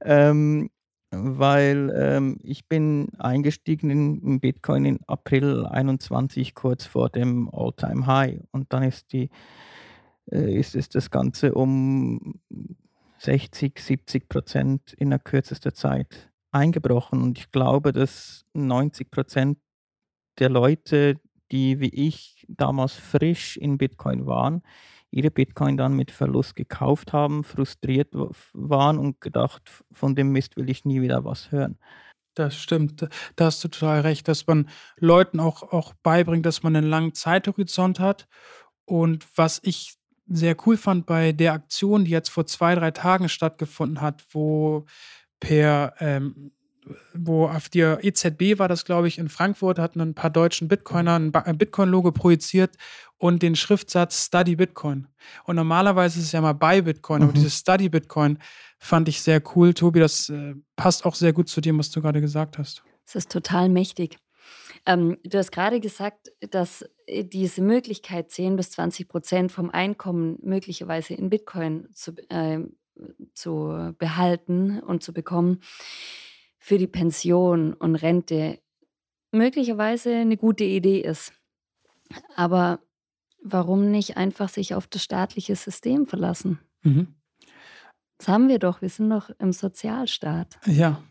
[0.00, 0.70] ähm,
[1.10, 8.40] weil ähm, ich bin eingestiegen in, Bitcoin in April 21, kurz vor dem All-Time-High.
[8.52, 9.28] Und dann ist, die,
[10.30, 12.40] äh, ist, ist das Ganze um
[13.18, 17.22] 60, 70 Prozent in der kürzester Zeit eingebrochen.
[17.22, 19.58] Und ich glaube, dass 90 Prozent
[20.38, 21.16] der Leute,
[21.50, 24.62] die wie ich damals frisch in Bitcoin waren,
[25.10, 28.08] ihre Bitcoin dann mit Verlust gekauft haben, frustriert
[28.52, 31.78] waren und gedacht, von dem Mist will ich nie wieder was hören.
[32.34, 33.08] Das stimmt.
[33.36, 37.14] Da hast du total recht, dass man Leuten auch, auch beibringt, dass man einen langen
[37.14, 38.28] Zeithorizont hat.
[38.84, 39.96] Und was ich
[40.26, 44.86] sehr cool fand bei der Aktion, die jetzt vor zwei, drei Tagen stattgefunden hat, wo
[45.40, 46.52] per ähm,
[47.14, 51.16] wo auf der EZB war das, glaube ich, in Frankfurt, hatten ein paar deutschen Bitcoiner
[51.16, 52.76] ein Bitcoin-Logo projiziert
[53.18, 55.06] und den Schriftsatz Study Bitcoin.
[55.44, 57.24] Und normalerweise ist es ja mal bei Bitcoin, mhm.
[57.24, 58.38] aber dieses Study Bitcoin
[58.78, 59.74] fand ich sehr cool.
[59.74, 62.82] Tobi, das äh, passt auch sehr gut zu dem, was du gerade gesagt hast.
[63.04, 64.18] Das ist total mächtig.
[64.86, 70.38] Ähm, du hast gerade gesagt, dass äh, diese Möglichkeit, 10 bis 20 Prozent vom Einkommen
[70.42, 72.60] möglicherweise in Bitcoin zu, äh,
[73.34, 75.60] zu behalten und zu bekommen,
[76.60, 78.60] für die Pension und Rente
[79.32, 81.32] möglicherweise eine gute Idee ist.
[82.36, 82.80] Aber
[83.42, 86.60] warum nicht einfach sich auf das staatliche System verlassen?
[86.82, 87.14] Mhm.
[88.18, 90.58] Das haben wir doch, wir sind doch im Sozialstaat.
[90.66, 91.02] Ja,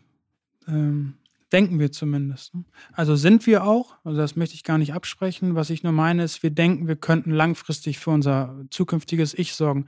[0.68, 1.14] ähm,
[1.50, 2.54] denken wir zumindest.
[2.54, 2.64] Ne?
[2.92, 5.56] Also sind wir auch, also das möchte ich gar nicht absprechen.
[5.56, 9.86] Was ich nur meine ist, wir denken, wir könnten langfristig für unser zukünftiges Ich sorgen.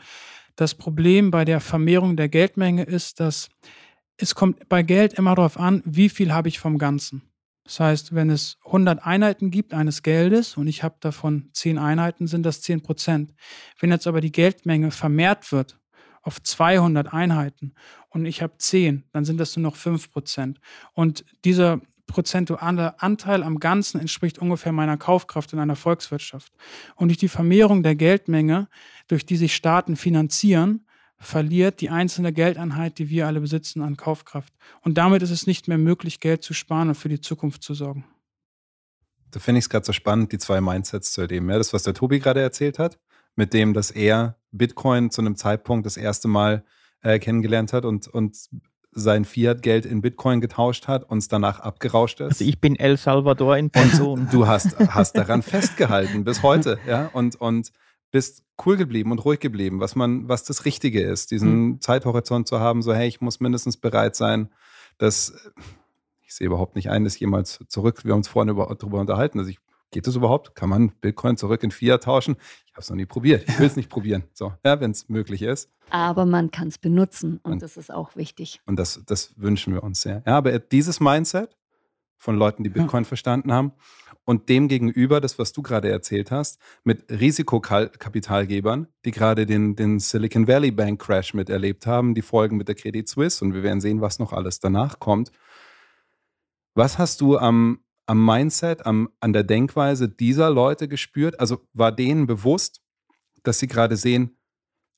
[0.57, 3.49] Das Problem bei der Vermehrung der Geldmenge ist, dass
[4.17, 7.23] es kommt bei Geld immer darauf an, wie viel habe ich vom Ganzen.
[7.65, 12.27] Das heißt, wenn es 100 Einheiten gibt eines Geldes und ich habe davon 10 Einheiten,
[12.27, 13.35] sind das 10 Prozent.
[13.79, 15.79] Wenn jetzt aber die Geldmenge vermehrt wird
[16.23, 17.75] auf 200 Einheiten
[18.11, 20.61] und ich habe 10, dann sind das nur noch 5 Prozent.
[20.93, 26.53] Und dieser prozentuale Anteil am Ganzen entspricht ungefähr meiner Kaufkraft in einer Volkswirtschaft.
[26.97, 28.69] Und durch die Vermehrung der Geldmenge,
[29.07, 30.85] durch die sich Staaten finanzieren,
[31.23, 34.53] verliert die einzelne Geldeinheit, die wir alle besitzen, an Kaufkraft.
[34.83, 37.75] Und damit ist es nicht mehr möglich, Geld zu sparen und für die Zukunft zu
[37.75, 38.05] sorgen.
[39.31, 41.49] Da finde ich es gerade so spannend, die zwei Mindsets zu erleben.
[41.49, 42.99] Ja, das, was der Tobi gerade erzählt hat,
[43.37, 46.65] mit dem, dass er Bitcoin zu einem Zeitpunkt das erste Mal
[47.03, 48.37] äh, kennengelernt hat und, und
[48.91, 52.29] sein Fiat-Geld in Bitcoin getauscht hat und es danach abgerauscht ist.
[52.29, 54.29] Also ich bin El Salvador in Person.
[54.31, 57.09] du hast, hast daran festgehalten bis heute, ja.
[57.15, 57.73] Und, und
[58.13, 61.81] bist cool geblieben und ruhig geblieben, was man, was das Richtige ist, diesen mhm.
[61.81, 64.51] Zeithorizont zu haben, so hey, ich muss mindestens bereit sein,
[64.99, 65.51] dass
[66.33, 69.39] ich sehe überhaupt nicht ein, dass jemals zurück, wir haben uns vorhin über, darüber unterhalten,
[69.39, 69.59] dass ich,
[69.91, 70.55] geht das überhaupt?
[70.55, 72.37] Kann man Bitcoin zurück in Fiat tauschen?
[72.65, 73.47] Ich habe es noch nie probiert.
[73.47, 74.25] Ich will es nicht probieren.
[74.33, 75.71] So, ja, wenn es möglich ist.
[75.91, 78.63] Aber man kann es benutzen und, und, das ist auch wichtig.
[78.65, 80.23] Und das, das wünschen wir uns sehr.
[80.27, 81.55] Ja, aber dieses Mindset
[82.17, 83.09] von Leuten, die Bitcoin ja.
[83.09, 83.73] verstanden haben,
[84.25, 89.99] und dem gegenüber, das, was du gerade erzählt hast, mit Risikokapitalgebern, die gerade den, den
[89.99, 93.81] Silicon Valley Bank Crash miterlebt haben, die Folgen mit der Credit Suisse und wir werden
[93.81, 95.33] sehen, was noch alles danach kommt.
[96.75, 101.39] Was hast du am, am Mindset, am, an der Denkweise dieser Leute gespürt?
[101.41, 102.81] Also war denen bewusst,
[103.43, 104.39] dass sie gerade sehen,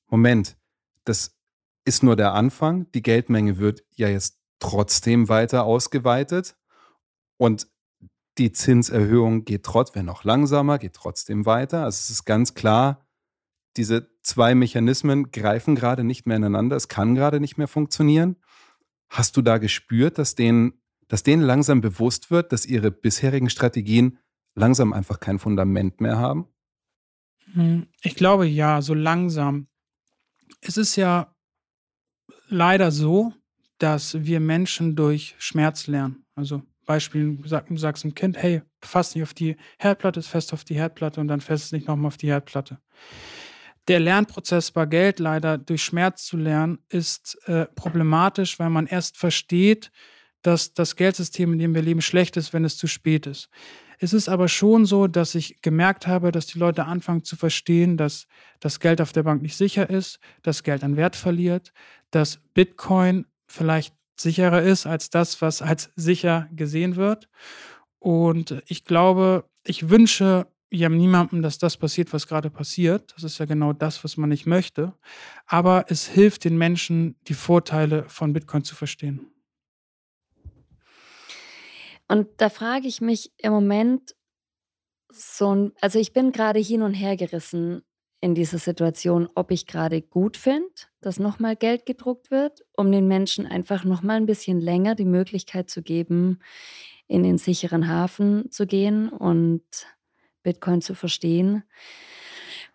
[0.09, 0.57] Moment,
[1.05, 1.37] das
[1.85, 6.57] ist nur der Anfang, die Geldmenge wird ja jetzt trotzdem weiter ausgeweitet
[7.37, 7.67] und
[8.39, 11.85] die Zinserhöhung geht trotzdem, wenn noch langsamer, geht trotzdem weiter.
[11.85, 13.07] Also es ist ganz klar,
[13.77, 16.77] diese zwei Mechanismen greifen gerade nicht mehr ineinander.
[16.77, 18.37] Es kann gerade nicht mehr funktionieren.
[19.09, 24.19] Hast du da gespürt, dass denen, dass denen langsam bewusst wird, dass ihre bisherigen Strategien
[24.55, 26.49] langsam einfach kein Fundament mehr haben?
[27.53, 29.69] Hm, ich glaube ja, so langsam.
[30.61, 31.35] Es ist ja
[32.49, 33.33] leider so,
[33.79, 36.25] dass wir Menschen durch Schmerz lernen.
[36.35, 40.53] Also Beispiel, sag, du sagst dem Kind, hey, fass nicht auf die Herdplatte, ist fest
[40.53, 42.79] auf die Herdplatte und dann fest es nicht nochmal auf die Herdplatte.
[43.89, 49.19] Der Lernprozess bei Geld leider durch Schmerz zu lernen, ist äh, problematisch, weil man erst
[49.19, 49.91] versteht,
[50.43, 53.49] dass das Geldsystem, in dem wir leben, schlecht ist, wenn es zu spät ist.
[53.99, 57.97] Es ist aber schon so, dass ich gemerkt habe, dass die Leute anfangen zu verstehen,
[57.97, 58.27] dass
[58.61, 61.73] das Geld auf der Bank nicht sicher ist, dass Geld an Wert verliert,
[62.11, 67.29] dass Bitcoin vielleicht sicherer ist als das, was als sicher gesehen wird.
[67.99, 73.13] Und ich glaube, ich wünsche ja niemandem, dass das passiert, was gerade passiert.
[73.15, 74.93] Das ist ja genau das, was man nicht möchte.
[75.47, 79.31] Aber es hilft den Menschen, die Vorteile von Bitcoin zu verstehen.
[82.09, 84.15] Und da frage ich mich im Moment
[85.11, 87.83] so, also ich bin gerade hin und her gerissen
[88.25, 90.71] in dieser Situation, ob ich gerade gut finde,
[91.03, 95.69] dass nochmal Geld gedruckt wird, um den Menschen einfach nochmal ein bisschen länger die Möglichkeit
[95.69, 96.39] zu geben,
[97.07, 99.63] in den sicheren Hafen zu gehen und
[100.43, 101.65] Bitcoin zu verstehen.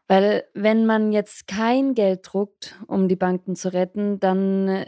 [0.07, 4.85] Weil wenn man jetzt kein Geld druckt, um die Banken zu retten, dann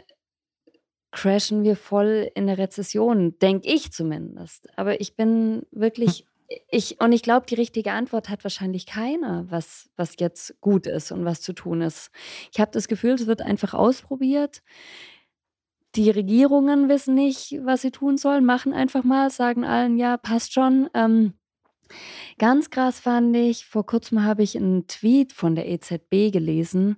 [1.10, 4.68] crashen wir voll in eine Rezession, denke ich zumindest.
[4.78, 6.24] Aber ich bin wirklich,
[6.68, 11.12] ich, und ich glaube, die richtige Antwort hat wahrscheinlich keiner, was, was jetzt gut ist
[11.12, 12.10] und was zu tun ist.
[12.52, 14.62] Ich habe das Gefühl, es wird einfach ausprobiert.
[15.94, 20.54] Die Regierungen wissen nicht, was sie tun sollen, machen einfach mal, sagen allen, ja, passt
[20.54, 20.88] schon.
[20.94, 21.34] Ähm,
[22.38, 26.96] ganz krass fand ich, vor kurzem habe ich einen Tweet von der EZB gelesen,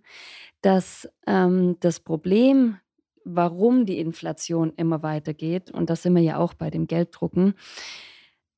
[0.63, 2.79] dass ähm, das Problem
[3.25, 7.55] warum die Inflation immer weitergeht, und da sind wir ja auch bei dem Gelddrucken,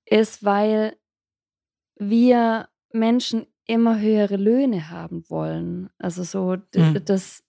[0.07, 0.97] ist, weil
[1.97, 5.91] wir Menschen immer höhere Löhne haben wollen.
[5.99, 7.05] Also so mhm.
[7.05, 7.43] das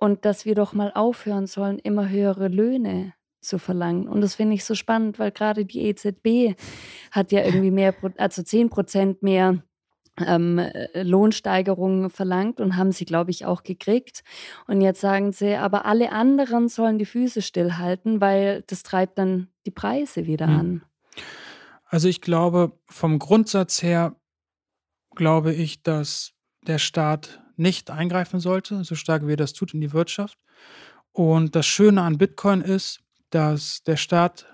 [0.00, 4.08] und dass wir doch mal aufhören sollen, immer höhere Löhne zu verlangen.
[4.08, 6.58] Und das finde ich so spannend, weil gerade die EZB
[7.10, 9.62] hat ja irgendwie mehr, also 10 Prozent mehr
[10.26, 14.22] ähm, äh, Lohnsteigerungen verlangt und haben sie, glaube ich, auch gekriegt.
[14.66, 19.48] Und jetzt sagen sie, aber alle anderen sollen die Füße stillhalten, weil das treibt dann
[19.66, 20.58] die Preise wieder hm.
[20.58, 20.82] an.
[21.90, 24.14] Also ich glaube, vom Grundsatz her
[25.16, 26.32] glaube ich, dass
[26.64, 30.38] der Staat nicht eingreifen sollte, so stark wie er das tut in die Wirtschaft.
[31.10, 34.46] Und das Schöne an Bitcoin ist, dass der Staat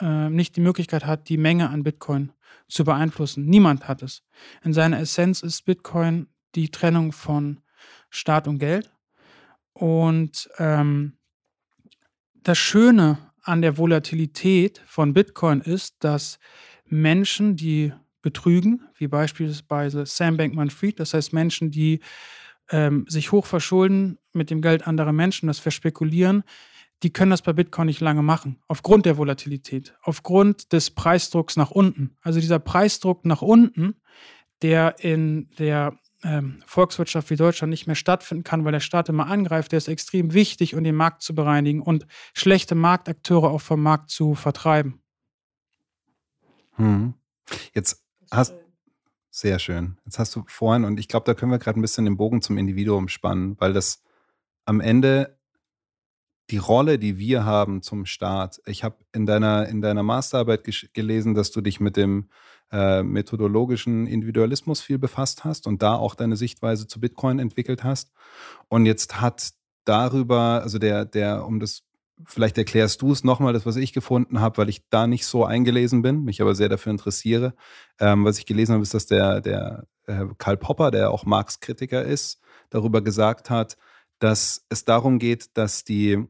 [0.00, 2.32] äh, nicht die Möglichkeit hat, die Menge an Bitcoin
[2.68, 3.46] zu beeinflussen.
[3.46, 4.22] Niemand hat es.
[4.62, 7.60] In seiner Essenz ist Bitcoin die Trennung von
[8.10, 8.92] Staat und Geld.
[9.72, 11.16] Und ähm,
[12.34, 16.38] das Schöne an der Volatilität von Bitcoin ist, dass
[16.92, 22.00] Menschen, die betrügen, wie beispielsweise Sam Bankman-Fried, das heißt Menschen, die
[22.70, 26.44] ähm, sich hoch verschulden mit dem Geld anderer Menschen, das verspekulieren,
[27.02, 31.72] die können das bei Bitcoin nicht lange machen, aufgrund der Volatilität, aufgrund des Preisdrucks nach
[31.72, 32.16] unten.
[32.20, 33.94] Also dieser Preisdruck nach unten,
[34.60, 39.26] der in der ähm, Volkswirtschaft wie Deutschland nicht mehr stattfinden kann, weil der Staat immer
[39.26, 43.82] angreift, der ist extrem wichtig, um den Markt zu bereinigen und schlechte Marktakteure auch vom
[43.82, 45.01] Markt zu vertreiben.
[46.76, 47.14] Hm.
[47.74, 48.54] Jetzt hast
[49.30, 49.96] sehr schön.
[50.04, 52.42] Jetzt hast du vorhin, und ich glaube, da können wir gerade ein bisschen den Bogen
[52.42, 54.02] zum Individuum spannen, weil das
[54.66, 55.38] am Ende
[56.50, 58.60] die Rolle, die wir haben zum Staat.
[58.66, 62.28] Ich habe in deiner, in deiner Masterarbeit gelesen, dass du dich mit dem
[62.70, 68.12] äh, methodologischen Individualismus viel befasst hast und da auch deine Sichtweise zu Bitcoin entwickelt hast.
[68.68, 69.52] Und jetzt hat
[69.84, 71.84] darüber, also der, der, um das,
[72.24, 75.44] vielleicht erklärst du es nochmal, das, was ich gefunden habe, weil ich da nicht so
[75.44, 77.54] eingelesen bin, mich aber sehr dafür interessiere.
[77.98, 82.04] Ähm, was ich gelesen habe, ist, dass der, der äh, Karl Popper, der auch Marx-Kritiker
[82.04, 82.40] ist,
[82.70, 83.76] darüber gesagt hat,
[84.18, 86.24] dass es darum geht, dass die,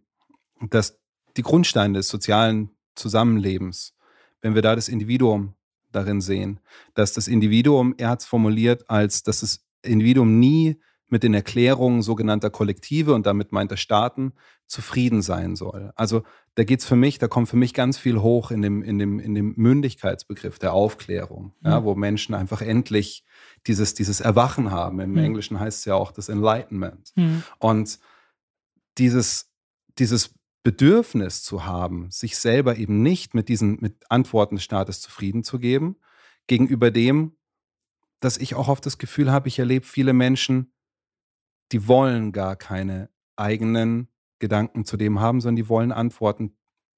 [0.71, 0.99] dass
[1.37, 3.95] die Grundsteine des sozialen Zusammenlebens,
[4.41, 5.55] wenn wir da das Individuum
[5.91, 6.61] darin sehen,
[6.95, 10.81] dass das Individuum, er hat es formuliert, als dass das Individuum nie
[11.13, 14.33] mit den Erklärungen sogenannter Kollektive und damit meint er Staaten
[14.67, 15.93] zufrieden sein soll.
[15.95, 16.23] Also
[16.55, 18.99] da geht es für mich, da kommt für mich ganz viel hoch in dem, in
[18.99, 21.71] dem, in dem Mündigkeitsbegriff der Aufklärung, mhm.
[21.71, 23.27] ja, wo Menschen einfach endlich
[23.67, 25.01] dieses, dieses Erwachen haben.
[25.01, 25.19] Im mhm.
[25.19, 27.13] Englischen heißt es ja auch das Enlightenment.
[27.15, 27.43] Mhm.
[27.59, 27.99] Und
[28.97, 29.53] dieses,
[29.99, 35.45] dieses Bedürfnis zu haben, sich selber eben nicht mit diesen mit Antworten des Staates zufrieden
[35.45, 35.97] zu geben,
[36.47, 37.37] gegenüber dem,
[38.21, 40.73] dass ich auch oft das Gefühl habe, ich erlebe viele Menschen,
[41.73, 44.09] die wollen gar keine eigenen
[44.39, 46.57] Gedanken zu dem haben, sondern die wollen Antworten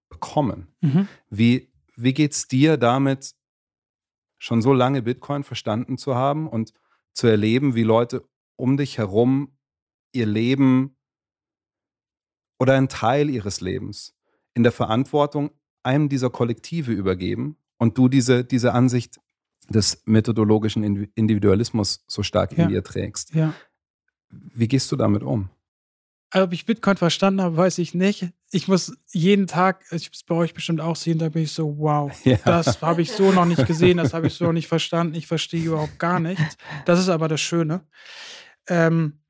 [0.09, 0.69] bekommen.
[0.81, 1.09] Mhm.
[1.31, 3.35] Wie, wie geht es dir damit,
[4.39, 6.73] schon so lange Bitcoin verstanden zu haben und
[7.13, 9.57] zu erleben, wie Leute um dich herum
[10.13, 10.97] ihr Leben
[12.59, 14.15] oder einen Teil ihres Lebens
[14.55, 15.51] in der Verantwortung
[15.83, 19.21] einem dieser Kollektive übergeben und du diese, diese Ansicht
[19.69, 20.83] des methodologischen
[21.15, 22.65] Individualismus so stark ja.
[22.65, 23.35] in dir trägst.
[23.35, 23.55] Ja.
[24.55, 25.49] Wie gehst du damit um?
[26.43, 28.29] ob ich Bitcoin verstanden habe, weiß ich nicht.
[28.51, 32.13] Ich muss jeden Tag, ich bei euch bestimmt auch sehen, da bin ich so, wow,
[32.25, 32.39] ja.
[32.45, 35.27] das habe ich so noch nicht gesehen, das habe ich so noch nicht verstanden, ich
[35.27, 36.57] verstehe überhaupt gar nichts.
[36.87, 37.87] Das ist aber das Schöne.
[38.69, 39.21] Ähm,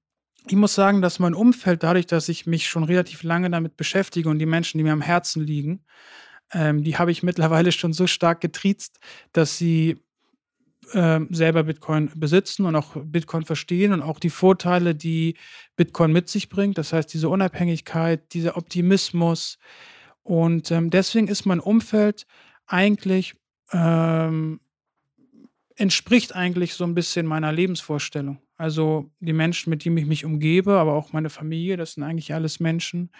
[0.46, 4.28] ich muss sagen, dass mein Umfeld, dadurch, dass ich mich schon relativ lange damit beschäftige
[4.28, 5.84] und die Menschen, die mir am Herzen liegen,
[6.52, 8.98] ähm, die habe ich mittlerweile schon so stark getriezt,
[9.32, 10.03] dass sie
[10.92, 15.36] äh, selber Bitcoin besitzen und auch Bitcoin verstehen und auch die Vorteile, die
[15.76, 16.78] Bitcoin mit sich bringt.
[16.78, 19.58] Das heißt, diese Unabhängigkeit, dieser Optimismus.
[20.22, 22.26] Und ähm, deswegen ist mein Umfeld
[22.66, 23.34] eigentlich,
[23.72, 24.60] ähm,
[25.76, 28.38] entspricht eigentlich so ein bisschen meiner Lebensvorstellung.
[28.56, 32.32] Also die Menschen, mit denen ich mich umgebe, aber auch meine Familie, das sind eigentlich
[32.32, 33.10] alles Menschen,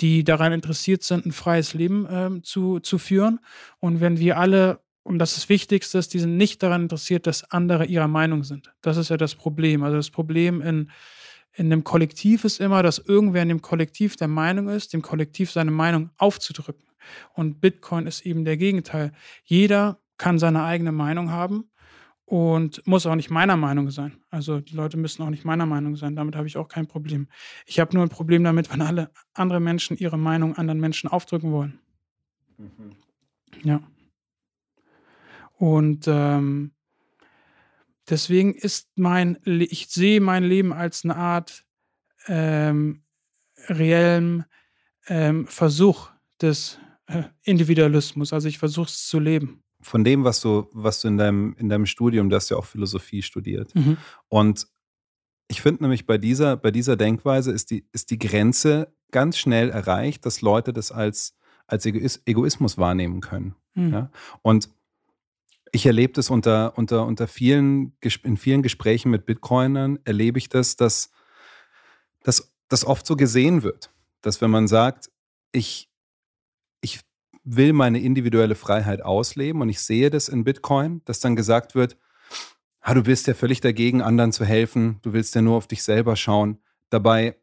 [0.00, 3.40] die daran interessiert sind, ein freies Leben ähm, zu, zu führen.
[3.78, 7.50] Und wenn wir alle, und das ist das Wichtigste, die sind nicht daran interessiert, dass
[7.50, 8.72] andere ihrer Meinung sind.
[8.82, 9.82] Das ist ja das Problem.
[9.82, 10.90] Also das Problem in,
[11.54, 15.50] in dem Kollektiv ist immer, dass irgendwer in dem Kollektiv der Meinung ist, dem Kollektiv
[15.50, 16.84] seine Meinung aufzudrücken.
[17.34, 19.12] Und Bitcoin ist eben der Gegenteil.
[19.44, 21.64] Jeder kann seine eigene Meinung haben
[22.24, 24.22] und muss auch nicht meiner Meinung sein.
[24.30, 26.14] Also die Leute müssen auch nicht meiner Meinung sein.
[26.14, 27.26] Damit habe ich auch kein Problem.
[27.66, 31.50] Ich habe nur ein Problem damit, wenn alle andere Menschen ihre Meinung anderen Menschen aufdrücken
[31.50, 31.80] wollen.
[32.56, 32.92] Mhm.
[33.64, 33.80] Ja.
[35.62, 36.72] Und ähm,
[38.10, 41.64] deswegen ist mein, ich sehe mein Leben als eine Art
[42.26, 43.04] ähm,
[43.68, 44.44] reellen
[45.06, 46.10] ähm, Versuch
[46.40, 48.32] des äh, Individualismus.
[48.32, 51.68] Also ich versuche es zu leben von dem, was du, was du in deinem, in
[51.68, 53.72] deinem Studium, du hast ja auch Philosophie studiert.
[53.74, 53.98] Mhm.
[54.28, 54.66] Und
[55.46, 59.70] ich finde nämlich bei dieser, bei dieser Denkweise ist die, ist die Grenze ganz schnell
[59.70, 61.36] erreicht, dass Leute das als,
[61.68, 63.54] als Egoismus wahrnehmen können.
[63.74, 63.92] Mhm.
[63.92, 64.10] Ja?
[64.42, 64.68] Und
[65.72, 70.76] ich erlebe das unter, unter, unter vielen, in vielen Gesprächen mit Bitcoinern, erlebe ich das,
[70.76, 71.10] dass
[72.72, 73.90] das oft so gesehen wird.
[74.22, 75.10] Dass wenn man sagt,
[75.52, 75.90] ich,
[76.80, 77.00] ich
[77.44, 81.98] will meine individuelle Freiheit ausleben und ich sehe das in Bitcoin, dass dann gesagt wird,
[82.80, 85.82] ah, du bist ja völlig dagegen, anderen zu helfen, du willst ja nur auf dich
[85.82, 86.62] selber schauen.
[86.88, 87.36] Dabei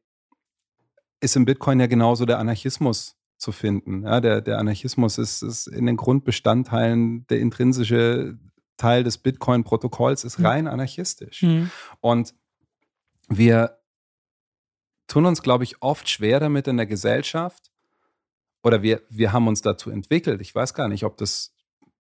[1.20, 4.04] ist im Bitcoin ja genauso der Anarchismus zu finden.
[4.04, 8.38] Ja, der, der Anarchismus ist, ist in den Grundbestandteilen der intrinsische
[8.78, 10.46] Teil des Bitcoin-Protokolls, ist mhm.
[10.46, 11.42] rein anarchistisch.
[11.42, 11.72] Mhm.
[12.02, 12.36] Und
[13.30, 13.80] wir
[15.08, 17.72] tun uns, glaube ich, oft schwer damit in der Gesellschaft,
[18.62, 20.42] oder wir, wir haben uns dazu entwickelt.
[20.42, 21.56] Ich weiß gar nicht, ob das,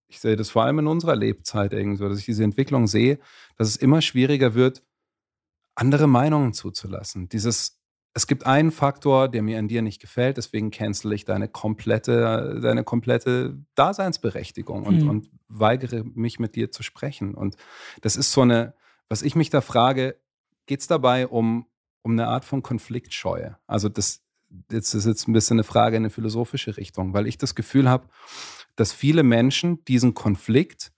[0.07, 3.17] ich sehe das vor allem in unserer Lebzeit irgendwie so, dass ich diese Entwicklung sehe,
[3.55, 4.83] dass es immer schwieriger wird,
[5.75, 7.29] andere Meinungen zuzulassen.
[7.29, 7.78] Dieses,
[8.13, 12.59] es gibt einen Faktor, der mir an dir nicht gefällt, deswegen cancel ich deine komplette,
[12.61, 15.09] deine komplette Daseinsberechtigung und, mhm.
[15.09, 17.35] und weigere mich mit dir zu sprechen.
[17.35, 17.55] Und
[18.01, 18.73] das ist so eine,
[19.09, 20.15] was ich mich da frage,
[20.65, 21.67] geht es dabei um,
[22.01, 23.57] um eine Art von Konfliktscheue?
[23.67, 24.21] Also das
[24.71, 27.89] jetzt ist jetzt ein bisschen eine Frage in eine philosophische Richtung, weil ich das Gefühl
[27.89, 28.07] habe,
[28.75, 30.91] dass viele Menschen diesen Konflikt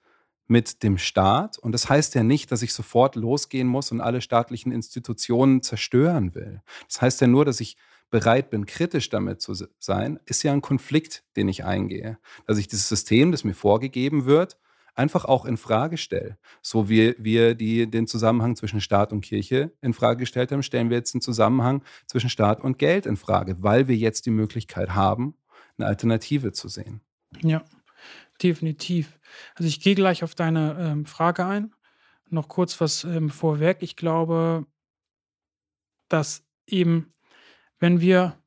[0.52, 4.20] mit dem Staat, und das heißt ja nicht, dass ich sofort losgehen muss und alle
[4.20, 6.62] staatlichen Institutionen zerstören will.
[6.90, 7.78] Das heißt ja nur, dass ich
[8.10, 12.18] bereit bin, kritisch damit zu sein, ist ja ein Konflikt, den ich eingehe.
[12.48, 14.58] Dass ich dieses System, das mir vorgegeben wird,
[14.94, 16.38] einfach auch in Frage stelle.
[16.62, 20.90] So wie wir die, den Zusammenhang zwischen Staat und Kirche in Frage gestellt haben, stellen
[20.90, 24.90] wir jetzt den Zusammenhang zwischen Staat und Geld in Frage, weil wir jetzt die Möglichkeit
[24.90, 25.34] haben,
[25.78, 27.00] eine Alternative zu sehen.
[27.42, 27.64] Ja,
[28.44, 29.20] definitiv.
[29.56, 31.74] Also ich gehe gleich auf deine ähm, Frage ein.
[32.30, 33.78] Noch kurz was ähm, vorweg.
[33.82, 34.66] Ich glaube,
[36.08, 37.14] dass eben,
[37.80, 38.38] wenn wir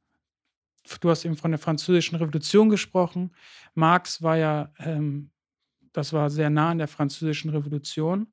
[1.00, 3.34] du hast eben von der französischen Revolution gesprochen.
[3.74, 5.30] Marx war ja ähm,
[5.94, 8.26] das war sehr nah an der Französischen Revolution.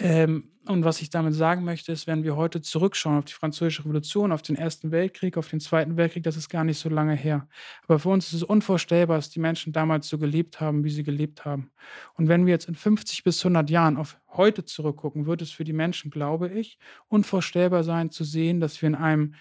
[0.00, 3.84] Ähm, und was ich damit sagen möchte, ist, wenn wir heute zurückschauen auf die Französische
[3.84, 7.14] Revolution, auf den Ersten Weltkrieg, auf den Zweiten Weltkrieg, das ist gar nicht so lange
[7.14, 7.48] her.
[7.84, 11.04] Aber für uns ist es unvorstellbar, dass die Menschen damals so gelebt haben, wie sie
[11.04, 11.70] gelebt haben.
[12.14, 15.64] Und wenn wir jetzt in 50 bis 100 Jahren auf heute zurückgucken, wird es für
[15.64, 16.78] die Menschen, glaube ich,
[17.08, 19.34] unvorstellbar sein zu sehen, dass wir in einem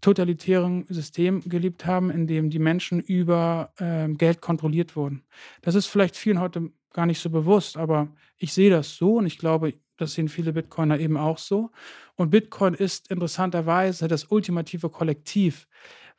[0.00, 5.24] totalitären System gelebt haben, in dem die Menschen über äh, Geld kontrolliert wurden.
[5.60, 8.08] Das ist vielleicht vielen heute gar nicht so bewusst, aber
[8.38, 11.70] ich sehe das so und ich glaube, das sehen viele Bitcoiner eben auch so.
[12.16, 15.66] Und Bitcoin ist interessanterweise das ultimative Kollektiv,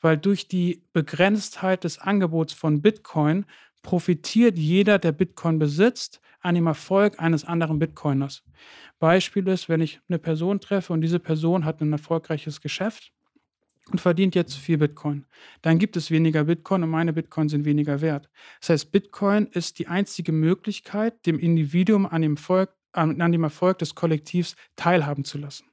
[0.01, 3.45] weil durch die Begrenztheit des Angebots von Bitcoin
[3.81, 8.43] profitiert jeder, der Bitcoin besitzt, an dem Erfolg eines anderen Bitcoiners.
[8.99, 13.11] Beispiel ist, wenn ich eine Person treffe und diese Person hat ein erfolgreiches Geschäft,
[13.91, 15.25] und verdient jetzt viel Bitcoin.
[15.61, 18.29] Dann gibt es weniger Bitcoin und meine Bitcoin sind weniger wert.
[18.59, 23.43] Das heißt, Bitcoin ist die einzige Möglichkeit, dem Individuum an dem, Volk, an, an dem
[23.43, 25.65] Erfolg des Kollektivs teilhaben zu lassen.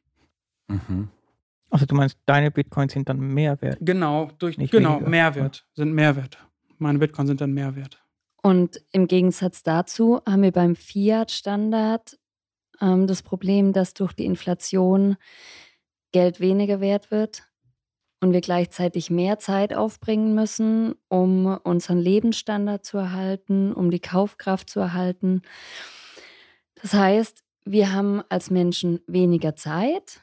[0.69, 1.09] Mhm.
[1.71, 3.79] Also du meinst, deine Bitcoins sind dann mehr wert?
[3.81, 5.11] Genau, durch, genau, weniger.
[5.11, 6.39] Mehrwert, sind Mehrwert.
[6.79, 8.03] Meine Bitcoin sind dann Mehrwert.
[8.43, 12.19] Und im Gegensatz dazu haben wir beim Fiat-Standard
[12.81, 15.17] ähm, das Problem, dass durch die Inflation
[16.13, 17.43] Geld weniger wert wird
[18.21, 24.71] und wir gleichzeitig mehr Zeit aufbringen müssen, um unseren Lebensstandard zu erhalten, um die Kaufkraft
[24.71, 25.43] zu erhalten.
[26.83, 30.21] Das heißt, wir haben als Menschen weniger Zeit,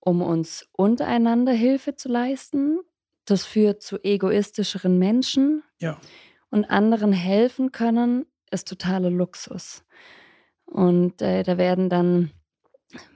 [0.00, 2.80] um uns untereinander Hilfe zu leisten.
[3.24, 5.62] Das führt zu egoistischeren Menschen.
[5.80, 5.98] Ja.
[6.50, 9.84] Und anderen helfen können, ist totaler Luxus.
[10.66, 12.30] Und äh, da werden dann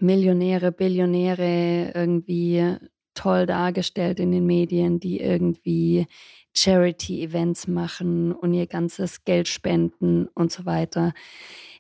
[0.01, 2.77] Millionäre, Billionäre irgendwie
[3.15, 6.07] toll dargestellt in den Medien, die irgendwie
[6.55, 11.13] Charity-Events machen und ihr ganzes Geld spenden und so weiter.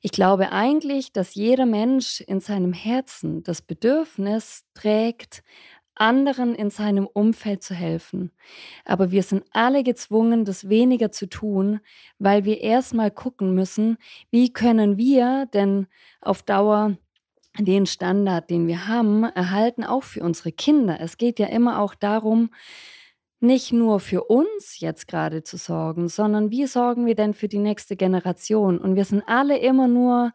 [0.03, 5.43] Ich glaube eigentlich, dass jeder Mensch in seinem Herzen das Bedürfnis trägt,
[5.99, 8.31] anderen in seinem Umfeld zu helfen.
[8.85, 11.81] Aber wir sind alle gezwungen, das weniger zu tun,
[12.19, 13.99] weil wir erstmal gucken müssen,
[14.31, 15.89] wie können wir denn
[16.21, 16.97] auf Dauer
[17.59, 21.01] den Standard, den wir haben, erhalten, auch für unsere Kinder.
[21.01, 22.51] Es geht ja immer auch darum,
[23.41, 27.59] nicht nur für uns jetzt gerade zu sorgen, sondern wie sorgen wir denn für die
[27.59, 28.79] nächste Generation?
[28.79, 30.33] Und wir sind alle immer nur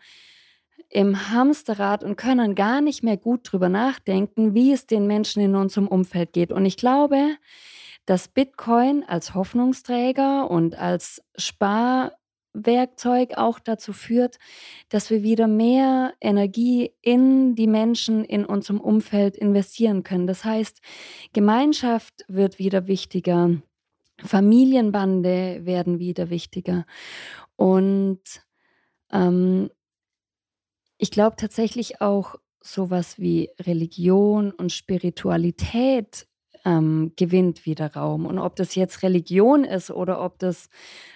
[0.89, 5.56] im Hamsterrad und können gar nicht mehr gut drüber nachdenken, wie es den Menschen in
[5.56, 6.51] unserem Umfeld geht.
[6.51, 7.36] Und ich glaube,
[8.06, 12.14] dass Bitcoin als Hoffnungsträger und als Spar
[12.54, 14.38] Werkzeug auch dazu führt,
[14.89, 20.28] dass wir wieder mehr Energie in die Menschen in unserem Umfeld investieren können.
[20.28, 20.80] Das heißt,
[21.34, 23.62] Gemeinschaft wird wieder wichtiger,
[24.24, 26.86] Familienbande werden wieder wichtiger.
[27.56, 28.22] Und
[29.12, 29.70] ähm,
[30.97, 36.28] ich glaube tatsächlich auch sowas wie Religion und Spiritualität
[36.66, 38.26] ähm, gewinnt wieder Raum.
[38.26, 40.70] Und ob das jetzt Religion ist oder ob das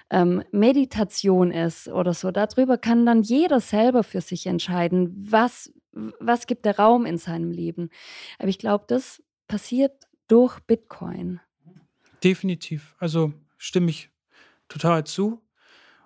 [0.10, 5.72] ähm, Meditation ist oder so, darüber kann dann jeder selber für sich entscheiden, was,
[6.20, 7.90] was gibt der Raum in seinem Leben.
[8.40, 9.94] Aber ich glaube, das passiert
[10.28, 11.40] durch Bitcoin.
[12.24, 12.96] Definitiv.
[13.00, 14.10] Also stimme ich
[14.68, 15.42] total zu.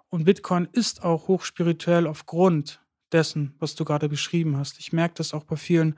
[0.10, 2.82] Und Bitcoin ist auch hochspirituell aufgrund
[3.12, 4.78] dessen, was du gerade beschrieben hast.
[4.80, 5.98] Ich merke das auch bei vielen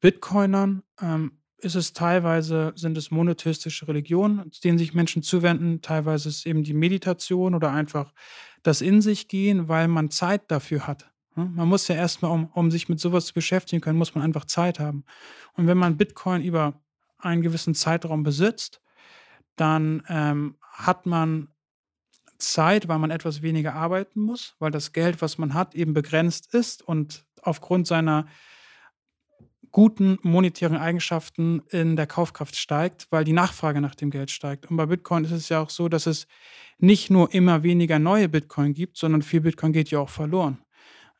[0.00, 0.82] Bitcoinern.
[1.00, 5.80] Ähm, ist es teilweise, sind es monotheistische Religionen, denen sich Menschen zuwenden.
[5.80, 8.12] Teilweise ist es eben die Meditation oder einfach
[8.62, 11.10] das in sich gehen, weil man Zeit dafür hat.
[11.34, 14.44] Man muss ja erstmal, um, um sich mit sowas zu beschäftigen können, muss man einfach
[14.44, 15.04] Zeit haben.
[15.54, 16.80] Und wenn man Bitcoin über
[17.18, 18.82] einen gewissen Zeitraum besitzt,
[19.56, 21.48] dann ähm, hat man
[22.38, 26.52] Zeit, weil man etwas weniger arbeiten muss, weil das Geld, was man hat, eben begrenzt
[26.52, 28.26] ist und aufgrund seiner
[29.72, 34.70] guten monetären Eigenschaften in der Kaufkraft steigt, weil die Nachfrage nach dem Geld steigt.
[34.70, 36.26] Und bei Bitcoin ist es ja auch so, dass es
[36.78, 40.58] nicht nur immer weniger neue Bitcoin gibt, sondern viel Bitcoin geht ja auch verloren.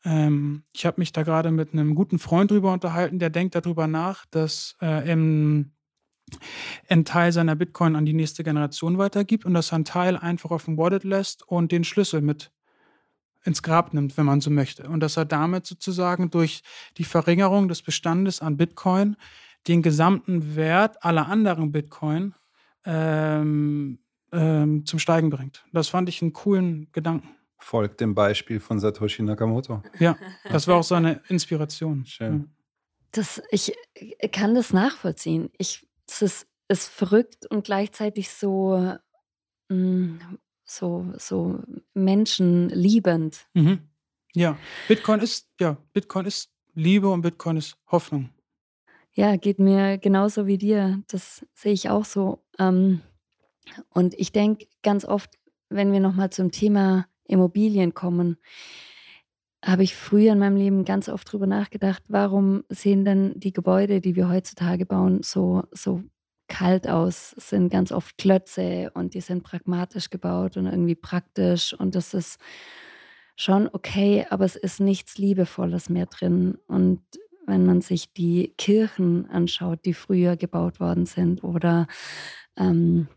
[0.05, 3.87] Ähm, ich habe mich da gerade mit einem guten Freund drüber unterhalten, der denkt darüber
[3.87, 5.73] nach, dass äh, im
[6.89, 10.51] ein Teil seiner Bitcoin an die nächste Generation weitergibt und dass er einen Teil einfach
[10.51, 12.53] auf dem Wallet lässt und den Schlüssel mit
[13.45, 14.89] ins Grab nimmt, wenn man so möchte.
[14.89, 16.63] Und dass er damit sozusagen durch
[16.97, 19.17] die Verringerung des Bestandes an Bitcoin
[19.69, 22.35] den gesamten Wert aller anderen Bitcoin
[22.85, 23.99] ähm,
[24.33, 25.65] ähm, zum Steigen bringt.
[25.73, 27.29] Das fand ich einen coolen Gedanken.
[27.59, 29.83] Folgt dem Beispiel von Satoshi Nakamoto.
[30.01, 30.17] Ja,
[30.51, 32.05] das war auch so eine Inspiration.
[32.07, 32.51] Schön.
[33.13, 33.73] Das, ich
[34.33, 35.51] kann das nachvollziehen.
[35.59, 38.97] Ich, es ist, ist verrückt und gleichzeitig so
[39.69, 40.39] mh, mm,
[40.73, 41.61] so, so
[41.95, 43.47] menschenliebend.
[43.55, 43.81] Mhm.
[44.35, 44.59] Ja,
[44.89, 48.31] Bitcoin ist, ja, Bitcoin ist Liebe und Bitcoin ist Hoffnung.
[49.13, 51.03] Ja, geht mir genauso wie dir.
[51.09, 52.43] Das sehe ich auch so.
[52.59, 53.03] Ähm,
[53.91, 55.31] und ich denke ganz oft,
[55.69, 58.39] wenn wir nochmal zum Thema Immobilien kommen,
[59.65, 64.01] habe ich früher in meinem Leben ganz oft drüber nachgedacht, warum sehen denn die Gebäude,
[64.01, 66.03] die wir heutzutage bauen, so, so
[66.49, 71.95] kalt aus, sind ganz oft Klötze und die sind pragmatisch gebaut und irgendwie praktisch und
[71.95, 72.39] das ist
[73.37, 76.59] schon okay, aber es ist nichts Liebevolles mehr drin.
[76.67, 77.01] Und
[77.47, 81.87] wenn man sich die Kirchen anschaut, die früher gebaut worden sind oder
[82.57, 83.09] ähm,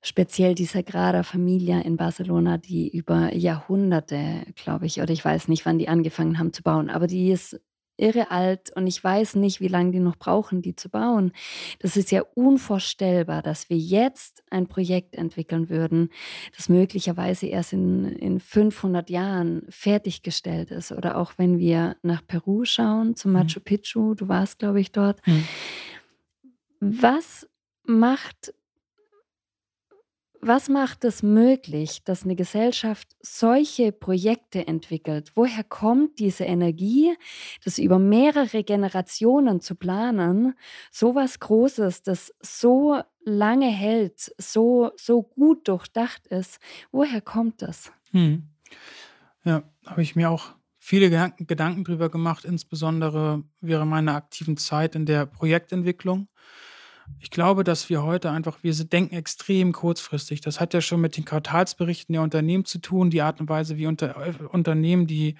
[0.00, 5.66] speziell die Sagrada Familia in Barcelona, die über Jahrhunderte, glaube ich, oder ich weiß nicht,
[5.66, 7.60] wann die angefangen haben zu bauen, aber die ist
[7.96, 11.32] irre alt und ich weiß nicht, wie lange die noch brauchen, die zu bauen.
[11.78, 16.10] Das ist ja unvorstellbar, dass wir jetzt ein Projekt entwickeln würden,
[16.56, 20.92] das möglicherweise erst in, in 500 Jahren fertiggestellt ist.
[20.92, 23.38] Oder auch wenn wir nach Peru schauen, zum mhm.
[23.38, 25.24] Machu Picchu, du warst, glaube ich, dort.
[25.26, 25.44] Mhm.
[26.80, 27.48] Was
[27.84, 28.54] macht
[30.44, 35.30] was macht es möglich, dass eine Gesellschaft solche Projekte entwickelt?
[35.36, 37.14] Woher kommt diese Energie,
[37.64, 40.54] das über mehrere Generationen zu planen?
[40.90, 46.58] So was Großes, das so lange hält, so, so gut durchdacht ist.
[46.90, 47.92] Woher kommt das?
[48.10, 48.48] Hm.
[49.44, 54.96] Ja, habe ich mir auch viele Gedanken, Gedanken drüber gemacht, insbesondere während meiner aktiven Zeit
[54.96, 56.26] in der Projektentwicklung.
[57.18, 60.40] Ich glaube, dass wir heute einfach, wir denken extrem kurzfristig.
[60.40, 63.76] Das hat ja schon mit den Quartalsberichten der Unternehmen zu tun, die Art und Weise,
[63.76, 65.36] wie unter, Unternehmen, die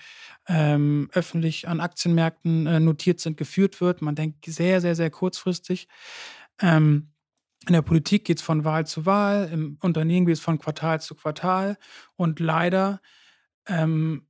[0.47, 4.01] ähm, öffentlich an Aktienmärkten äh, notiert sind, geführt wird.
[4.01, 5.89] Man denkt sehr, sehr, sehr kurzfristig.
[6.61, 7.13] Ähm,
[7.67, 11.01] in der Politik geht es von Wahl zu Wahl, im Unternehmen geht es von Quartal
[11.01, 11.79] zu Quartal.
[12.17, 13.01] Und leider
[13.67, 14.27] ähm,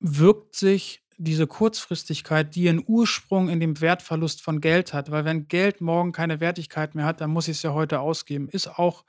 [0.00, 5.10] wirkt sich diese Kurzfristigkeit, die ihren Ursprung in dem Wertverlust von Geld hat.
[5.10, 8.48] Weil wenn Geld morgen keine Wertigkeit mehr hat, dann muss ich es ja heute ausgeben.
[8.48, 9.04] Ist auch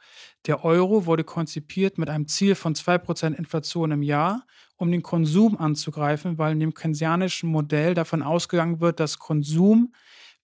[0.45, 4.45] der Euro wurde konzipiert mit einem Ziel von 2% Inflation im Jahr,
[4.77, 9.93] um den Konsum anzugreifen, weil in dem keynesianischen Modell davon ausgegangen wird, dass Konsum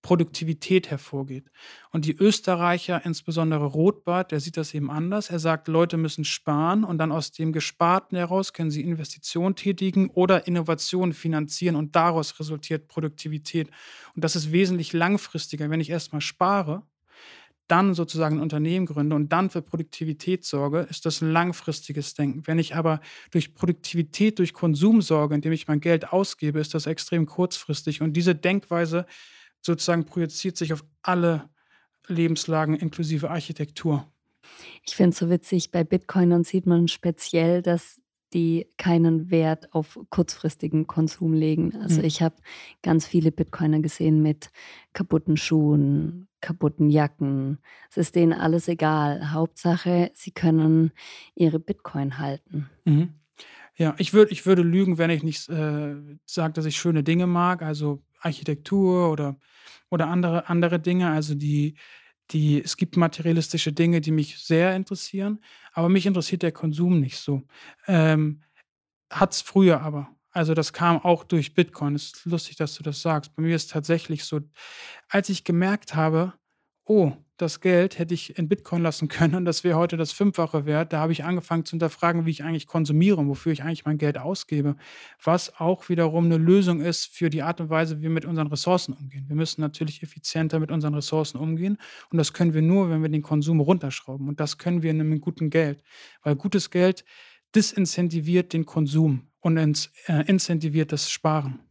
[0.01, 1.51] Produktivität hervorgeht.
[1.91, 5.29] Und die Österreicher, insbesondere Rothbart, der sieht das eben anders.
[5.29, 10.09] Er sagt, Leute müssen sparen und dann aus dem Gesparten heraus können sie Investitionen tätigen
[10.09, 13.69] oder Innovationen finanzieren und daraus resultiert Produktivität.
[14.15, 15.69] Und das ist wesentlich langfristiger.
[15.69, 16.83] Wenn ich erstmal spare,
[17.69, 22.47] dann sozusagen ein Unternehmen gründe und dann für Produktivität sorge, ist das ein langfristiges Denken.
[22.47, 22.99] Wenn ich aber
[23.31, 28.01] durch Produktivität, durch Konsum sorge, indem ich mein Geld ausgebe, ist das extrem kurzfristig.
[28.01, 29.05] Und diese Denkweise
[29.61, 31.49] sozusagen projiziert sich auf alle
[32.07, 34.05] Lebenslagen inklusive Architektur.
[34.85, 38.01] Ich finde es so witzig, bei Bitcoinern sieht man speziell, dass
[38.33, 41.75] die keinen Wert auf kurzfristigen Konsum legen.
[41.81, 42.05] Also mhm.
[42.05, 42.35] ich habe
[42.83, 44.51] ganz viele Bitcoiner gesehen mit
[44.93, 47.57] kaputten Schuhen, kaputten Jacken.
[47.89, 49.31] Es ist denen alles egal.
[49.31, 50.91] Hauptsache, sie können
[51.35, 52.69] ihre Bitcoin halten.
[52.85, 53.13] Mhm.
[53.75, 55.95] Ja, ich, würd, ich würde lügen, wenn ich nicht äh,
[56.25, 57.61] sage, dass ich schöne Dinge mag.
[57.61, 59.37] Also Architektur oder,
[59.89, 61.11] oder andere, andere Dinge.
[61.11, 61.75] Also die,
[62.31, 65.39] die, es gibt materialistische Dinge, die mich sehr interessieren,
[65.73, 67.43] aber mich interessiert der Konsum nicht so.
[67.87, 68.43] Ähm,
[69.11, 70.09] Hat es früher aber.
[70.31, 71.95] Also das kam auch durch Bitcoin.
[71.95, 73.35] Es ist lustig, dass du das sagst.
[73.35, 74.41] Bei mir ist es tatsächlich so,
[75.09, 76.33] als ich gemerkt habe,
[76.85, 80.65] oh, das Geld hätte ich in Bitcoin lassen können und das wäre heute das Fünffache
[80.65, 80.91] wert.
[80.91, 83.97] Da habe ich angefangen zu hinterfragen, wie ich eigentlich konsumiere und wofür ich eigentlich mein
[83.97, 84.75] Geld ausgebe.
[85.23, 88.47] Was auch wiederum eine Lösung ist für die Art und Weise, wie wir mit unseren
[88.47, 89.25] Ressourcen umgehen.
[89.29, 91.77] Wir müssen natürlich effizienter mit unseren Ressourcen umgehen
[92.11, 94.27] und das können wir nur, wenn wir den Konsum runterschrauben.
[94.27, 95.81] Und das können wir in einem guten Geld,
[96.23, 97.05] weil gutes Geld
[97.55, 99.57] disincentiviert den Konsum und
[100.07, 101.61] äh, incentiviert das Sparen.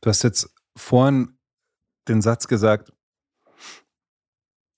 [0.00, 1.36] Du hast jetzt vorhin
[2.08, 2.92] den Satz gesagt,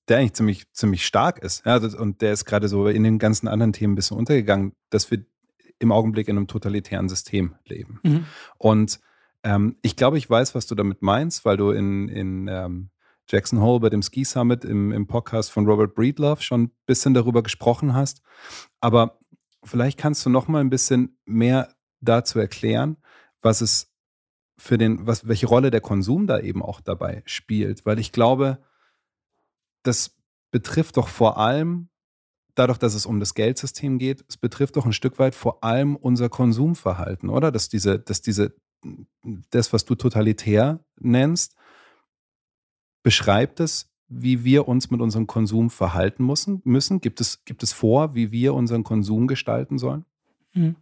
[0.09, 1.65] der eigentlich ziemlich, ziemlich stark ist.
[1.65, 5.11] Ja, und der ist gerade so in den ganzen anderen Themen ein bisschen untergegangen, dass
[5.11, 5.25] wir
[5.79, 8.01] im Augenblick in einem totalitären System leben.
[8.03, 8.27] Mhm.
[8.59, 9.01] Und
[9.43, 12.91] ähm, ich glaube, ich weiß, was du damit meinst, weil du in, in ähm,
[13.29, 17.15] Jackson Hole bei dem Ski Summit im, im Podcast von Robert Breedlove schon ein bisschen
[17.15, 18.23] darüber gesprochen hast.
[18.81, 19.19] Aber
[19.63, 22.99] vielleicht kannst du noch mal ein bisschen mehr dazu erklären,
[23.41, 23.91] was es
[24.57, 27.85] für den, was, welche Rolle der Konsum da eben auch dabei spielt.
[27.87, 28.59] Weil ich glaube,
[29.85, 30.17] das
[30.51, 31.89] betrifft doch vor allem,
[32.55, 35.97] dadurch, dass es um das Geldsystem geht, es betrifft doch ein Stück weit vor allem
[35.97, 37.53] unser Konsumverhalten, oder?
[37.53, 38.55] Dass diese, dass diese,
[39.51, 41.57] das, was du totalitär nennst,
[43.03, 46.61] beschreibt es, wie wir uns mit unserem Konsum verhalten müssen?
[46.65, 47.01] müssen?
[47.01, 50.05] Gibt, es, gibt es vor, wie wir unseren Konsum gestalten sollen?
[50.53, 50.77] Mhm.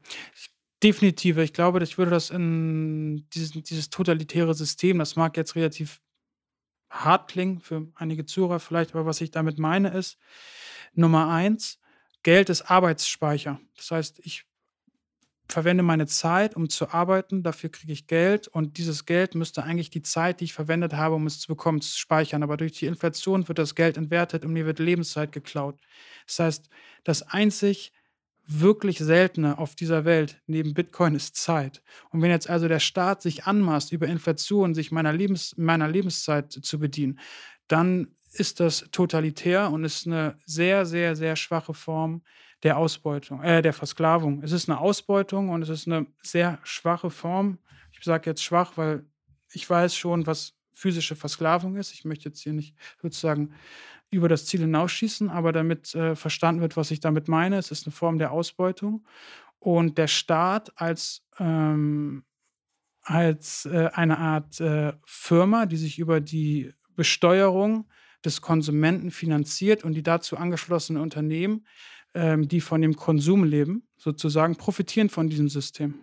[0.83, 1.39] Definitiv.
[1.39, 6.01] Ich glaube, ich würde das in dieses, dieses totalitäre System, das mag jetzt relativ
[6.93, 10.19] hart klingen für einige Zuhörer vielleicht, aber was ich damit meine ist,
[10.95, 11.81] Nummer eins,
[12.23, 13.61] Geld ist Arbeitsspeicher.
[13.77, 14.45] Das heißt, ich
[15.49, 19.91] verwende meine Zeit, um zu arbeiten, dafür kriege ich Geld und dieses Geld müsste eigentlich
[19.91, 22.43] die Zeit, die ich verwendet habe, um es zu bekommen, speichern.
[22.43, 25.81] Aber durch die Inflation wird das Geld entwertet und mir wird Lebenszeit geklaut.
[26.27, 26.69] Das heißt,
[27.05, 27.93] das einzig
[28.47, 31.83] wirklich seltene auf dieser Welt neben Bitcoin ist Zeit.
[32.11, 36.53] Und wenn jetzt also der Staat sich anmaßt, über Inflation sich meiner, Lebens, meiner Lebenszeit
[36.53, 37.19] zu bedienen,
[37.69, 42.23] dann ist das totalitär und ist eine sehr, sehr, sehr schwache Form
[42.63, 44.43] der Ausbeutung, äh, der Versklavung.
[44.43, 47.59] Es ist eine Ausbeutung und es ist eine sehr schwache Form.
[47.93, 49.05] Ich sage jetzt schwach, weil
[49.53, 51.93] ich weiß schon, was physische Versklavung ist.
[51.93, 53.55] Ich möchte jetzt hier nicht sozusagen
[54.11, 57.57] über das Ziel hinausschießen, aber damit äh, verstanden wird, was ich damit meine.
[57.57, 59.07] Es ist eine Form der Ausbeutung.
[59.59, 62.25] Und der Staat als, ähm,
[63.03, 67.89] als äh, eine Art äh, Firma, die sich über die Besteuerung
[68.25, 71.67] des Konsumenten finanziert und die dazu angeschlossenen Unternehmen,
[72.15, 75.95] ähm, die von dem Konsum leben, sozusagen, profitieren von diesem System.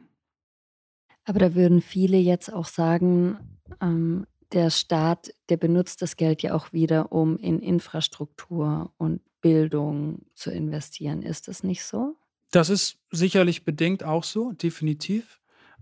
[1.26, 3.38] Aber da würden viele jetzt auch sagen,
[3.82, 10.26] ähm, der Staat, der benutzt das Geld ja auch wieder, um in Infrastruktur und Bildung
[10.34, 11.22] zu investieren.
[11.22, 12.16] Ist das nicht so?
[12.52, 15.40] Das ist sicherlich bedingt auch so, definitiv.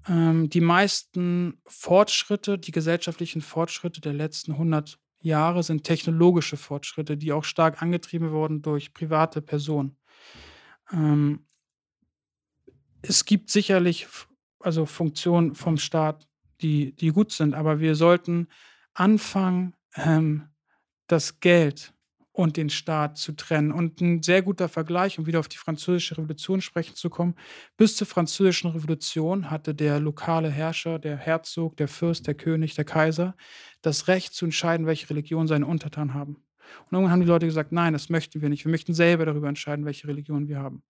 [0.07, 7.31] Ähm, die meisten Fortschritte, die gesellschaftlichen Fortschritte der letzten 100 Jahre sind technologische Fortschritte, die
[7.31, 9.97] auch stark angetrieben wurden durch private Personen.
[10.91, 11.45] Ähm,
[13.01, 14.07] es gibt sicherlich
[14.59, 16.27] also Funktionen vom Staat,
[16.61, 18.47] die, die gut sind, aber wir sollten
[18.93, 20.49] anfangen, ähm,
[21.07, 21.93] das Geld
[22.37, 23.71] und den Staat zu trennen.
[23.71, 27.35] Und ein sehr guter Vergleich, um wieder auf die französische Revolution sprechen zu kommen.
[27.77, 32.85] Bis zur französischen Revolution hatte der lokale Herrscher, der Herzog, der Fürst, der König, der
[32.85, 33.35] Kaiser,
[33.81, 36.46] das Recht zu entscheiden, welche Religion seine Untertanen haben.
[36.85, 38.65] Und irgendwann haben die Leute gesagt, nein, das möchten wir nicht.
[38.65, 40.83] Wir möchten selber darüber entscheiden, welche Religion wir haben.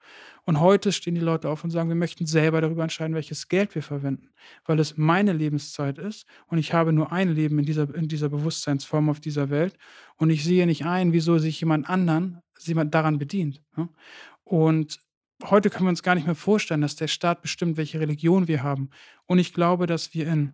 [0.46, 3.76] Und heute stehen die Leute auf und sagen, wir möchten selber darüber entscheiden, welches Geld
[3.76, 4.30] wir verwenden,
[4.66, 8.30] weil es meine Lebenszeit ist und ich habe nur ein Leben in dieser, in dieser
[8.30, 9.78] Bewusstseinsform auf dieser Welt
[10.18, 13.62] und ich sehe nicht ein, wieso sich jemand anderen jemand daran bedient.
[14.44, 15.00] Und
[15.44, 18.64] heute können wir uns gar nicht mehr vorstellen, dass der Staat bestimmt, welche Religion wir
[18.64, 18.90] haben.
[19.26, 20.54] Und ich glaube, dass wir in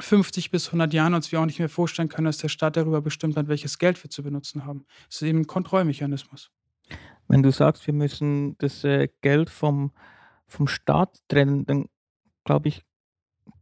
[0.00, 3.00] 50 bis 100 Jahren uns wir auch nicht mehr vorstellen können, dass der Staat darüber
[3.00, 4.84] bestimmt hat, welches Geld wir zu benutzen haben.
[5.08, 6.50] Es ist eben ein Kontrollmechanismus.
[7.28, 9.92] Wenn du sagst, wir müssen das äh, Geld vom,
[10.46, 11.86] vom Staat trennen, dann
[12.44, 12.84] glaube ich,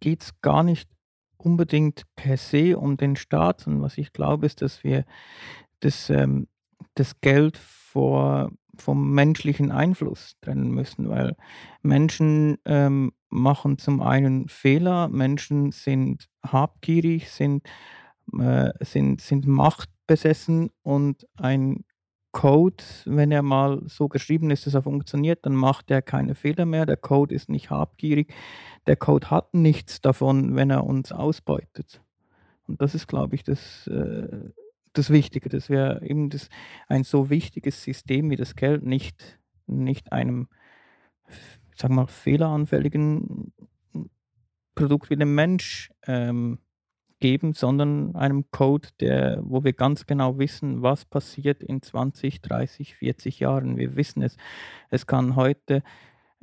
[0.00, 0.88] geht es gar nicht
[1.36, 5.04] unbedingt per se um den Staat, sondern was ich glaube, ist, dass wir
[5.80, 6.48] das, ähm,
[6.94, 11.36] das Geld vor, vom menschlichen Einfluss trennen müssen, weil
[11.82, 17.66] Menschen ähm, machen zum einen Fehler, Menschen sind habgierig, sind,
[18.38, 21.84] äh, sind, sind machtbesessen und ein
[22.32, 26.64] Code, wenn er mal so geschrieben ist, dass er funktioniert, dann macht er keine Fehler
[26.64, 26.86] mehr.
[26.86, 28.32] Der Code ist nicht habgierig.
[28.86, 32.00] Der Code hat nichts davon, wenn er uns ausbeutet.
[32.66, 34.50] Und das ist, glaube ich, das, äh,
[34.92, 36.48] das Wichtige, dass wir eben das,
[36.88, 40.48] ein so wichtiges System wie das Geld nicht, nicht einem,
[41.76, 43.52] sag mal, fehleranfälligen
[44.74, 46.58] Produkt wie dem Mensch ähm,
[47.20, 52.96] geben, sondern einem Code, der, wo wir ganz genau wissen, was passiert in 20, 30,
[52.96, 53.76] 40 Jahren.
[53.78, 54.36] Wir wissen es.
[54.90, 55.82] Es kann heute,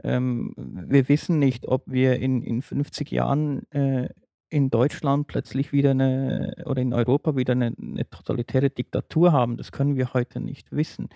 [0.04, 4.10] ähm, wir wissen nicht, ob wir in, in 50 Jahren äh,
[4.50, 9.72] in Deutschland plötzlich wieder eine oder in Europa wieder eine, eine, totalitäre Diktatur haben, das
[9.72, 11.10] können wir heute nicht wissen.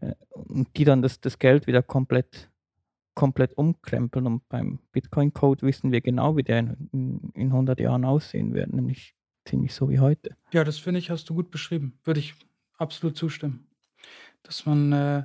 [0.00, 2.50] Äh, und die dann das, das Geld wieder komplett,
[3.14, 4.26] komplett umkrempeln.
[4.26, 9.14] Und beim Bitcoin-Code wissen wir genau, wie der in, in 100 Jahren aussehen wird, nämlich
[9.44, 10.36] ziemlich so wie heute.
[10.52, 11.98] Ja, das finde ich, hast du gut beschrieben.
[12.04, 12.34] Würde ich
[12.78, 13.68] absolut zustimmen.
[14.42, 15.24] Dass man äh,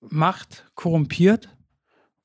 [0.00, 1.56] Macht korrumpiert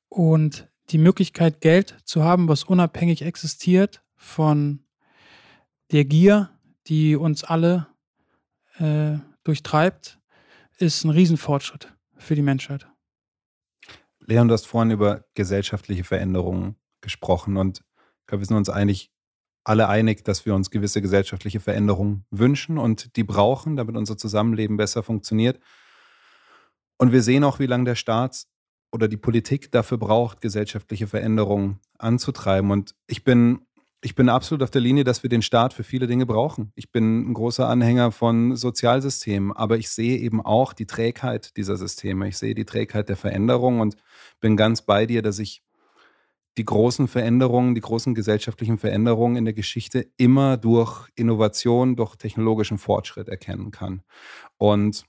[0.08, 4.84] und die Möglichkeit, Geld zu haben, was unabhängig existiert von
[5.92, 6.50] der Gier,
[6.86, 7.86] die uns alle
[8.78, 10.18] äh, durchtreibt,
[10.78, 12.86] ist ein Riesenfortschritt für die Menschheit.
[14.20, 17.84] Leon, du hast vorhin über gesellschaftliche Veränderungen gesprochen und
[18.20, 19.10] ich glaube, wir sind uns eigentlich
[19.64, 24.76] alle einig, dass wir uns gewisse gesellschaftliche Veränderungen wünschen und die brauchen, damit unser Zusammenleben
[24.76, 25.58] besser funktioniert.
[26.98, 28.46] Und wir sehen auch, wie lange der Staat
[28.94, 32.70] oder die Politik dafür braucht, gesellschaftliche Veränderungen anzutreiben.
[32.70, 33.62] Und ich bin,
[34.00, 36.70] ich bin absolut auf der Linie, dass wir den Staat für viele Dinge brauchen.
[36.76, 41.76] Ich bin ein großer Anhänger von Sozialsystemen, aber ich sehe eben auch die Trägheit dieser
[41.76, 42.28] Systeme.
[42.28, 43.96] Ich sehe die Trägheit der Veränderung und
[44.38, 45.64] bin ganz bei dir, dass ich
[46.56, 52.78] die großen Veränderungen, die großen gesellschaftlichen Veränderungen in der Geschichte immer durch Innovation, durch technologischen
[52.78, 54.04] Fortschritt erkennen kann.
[54.56, 55.04] Und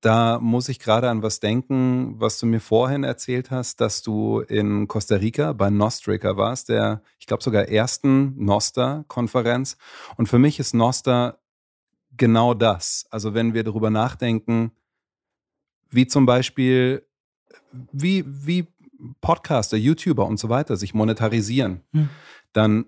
[0.00, 4.40] da muss ich gerade an was denken, was du mir vorhin erzählt hast, dass du
[4.40, 9.76] in Costa Rica bei Nostrica warst, der, ich glaube, sogar ersten Noster-Konferenz.
[10.16, 11.38] Und für mich ist Noster
[12.16, 13.06] genau das.
[13.10, 14.72] Also wenn wir darüber nachdenken,
[15.90, 17.06] wie zum Beispiel,
[17.92, 18.66] wie, wie
[19.20, 22.08] Podcaster, YouTuber und so weiter sich monetarisieren, hm.
[22.52, 22.86] dann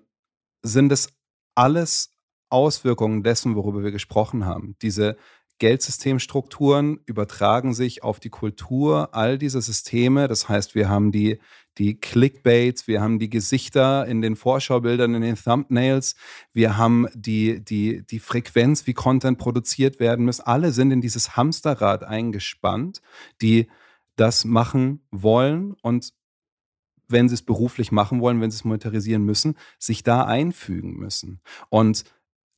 [0.61, 1.09] sind es
[1.55, 2.11] alles
[2.49, 4.75] Auswirkungen dessen, worüber wir gesprochen haben.
[4.81, 5.17] Diese
[5.63, 10.27] Geldsystemstrukturen übertragen sich auf die Kultur all dieser Systeme.
[10.27, 11.39] Das heißt, wir haben die,
[11.77, 16.15] die Clickbaits, wir haben die Gesichter in den Vorschaubildern, in den Thumbnails,
[16.51, 20.41] wir haben die, die, die Frequenz, wie Content produziert werden muss.
[20.41, 23.01] Alle sind in dieses Hamsterrad eingespannt,
[23.41, 23.69] die
[24.17, 26.11] das machen wollen und
[27.07, 31.39] wenn sie es beruflich machen wollen, wenn sie es monetarisieren müssen, sich da einfügen müssen.
[31.69, 32.03] Und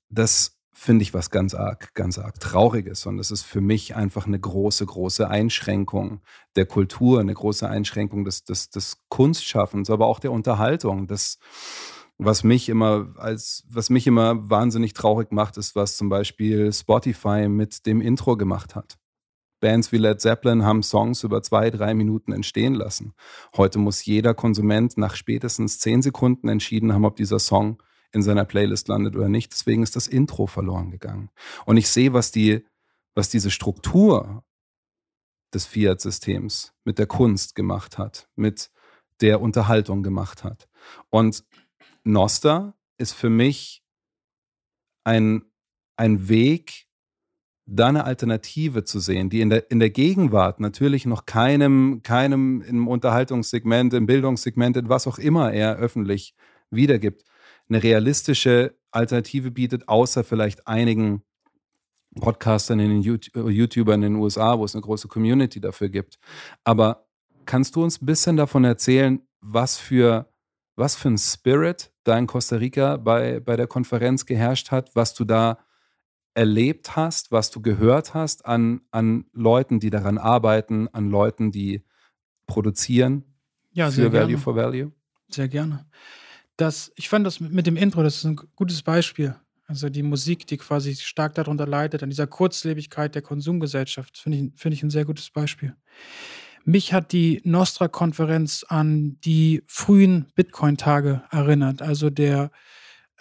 [0.09, 3.05] das finde ich was ganz arg, ganz arg Trauriges.
[3.05, 6.21] Und es ist für mich einfach eine große, große Einschränkung
[6.57, 11.07] der Kultur, eine große Einschränkung des, des, des Kunstschaffens, aber auch der Unterhaltung.
[11.07, 11.39] Das,
[12.17, 17.47] was mich immer als, was mich immer wahnsinnig traurig macht, ist, was zum Beispiel Spotify
[17.47, 18.97] mit dem Intro gemacht hat.
[19.61, 23.13] Bands wie Led Zeppelin haben Songs über zwei, drei Minuten entstehen lassen.
[23.55, 27.81] Heute muss jeder Konsument nach spätestens zehn Sekunden entschieden haben, ob dieser Song
[28.15, 29.51] in seiner Playlist landet oder nicht.
[29.51, 31.29] Deswegen ist das Intro verloren gegangen.
[31.65, 32.65] Und ich sehe, was die,
[33.13, 34.43] was diese Struktur
[35.53, 38.71] des Fiat-Systems mit der Kunst gemacht hat, mit
[39.21, 40.67] der Unterhaltung gemacht hat.
[41.09, 41.43] Und
[42.03, 43.83] Noster ist für mich
[45.03, 45.43] ein,
[45.97, 46.87] ein Weg,
[47.67, 52.61] da eine Alternative zu sehen, die in der, in der Gegenwart natürlich noch keinem, keinem
[52.61, 56.35] im Unterhaltungssegment, im Bildungssegment, in was auch immer er öffentlich
[56.69, 57.23] wiedergibt,
[57.69, 61.23] eine realistische Alternative bietet, außer vielleicht einigen
[62.19, 66.17] Podcastern, in den YouTubern in den USA, wo es eine große Community dafür gibt.
[66.63, 67.07] Aber
[67.45, 70.29] kannst du uns ein bisschen davon erzählen, was für,
[70.75, 75.13] was für ein Spirit da in Costa Rica bei, bei der Konferenz geherrscht hat, was
[75.13, 75.59] du da
[76.33, 81.83] erlebt hast, was du gehört hast an, an Leuten, die daran arbeiten, an Leuten, die
[82.45, 83.23] produzieren
[83.71, 84.37] ja, für Value gerne.
[84.37, 84.91] for Value?
[85.29, 85.85] Sehr gerne.
[86.57, 89.35] Das, ich fand das mit dem Intro, das ist ein gutes Beispiel.
[89.67, 94.51] Also die Musik, die quasi stark darunter leidet, an dieser Kurzlebigkeit der Konsumgesellschaft, finde ich,
[94.55, 95.75] find ich ein sehr gutes Beispiel.
[96.65, 101.81] Mich hat die Nostra-Konferenz an die frühen Bitcoin-Tage erinnert.
[101.81, 102.51] Also der,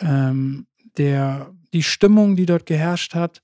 [0.01, 0.67] ähm,
[0.97, 3.43] der, die Stimmung, die dort geherrscht hat,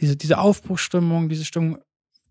[0.00, 1.78] diese, diese Aufbruchsstimmung, diese Stimmung,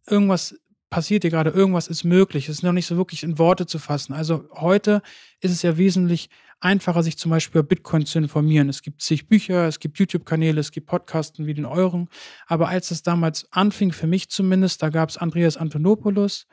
[0.07, 0.55] irgendwas
[0.89, 2.49] passiert hier gerade, irgendwas ist möglich.
[2.49, 4.13] Es ist noch nicht so wirklich in Worte zu fassen.
[4.13, 5.01] Also heute
[5.41, 6.29] ist es ja wesentlich
[6.59, 8.69] einfacher, sich zum Beispiel über Bitcoin zu informieren.
[8.69, 12.09] Es gibt zig Bücher, es gibt YouTube-Kanäle, es gibt Podcasten wie den euren.
[12.47, 16.47] Aber als es damals anfing, für mich zumindest, da gab es Andreas Antonopoulos,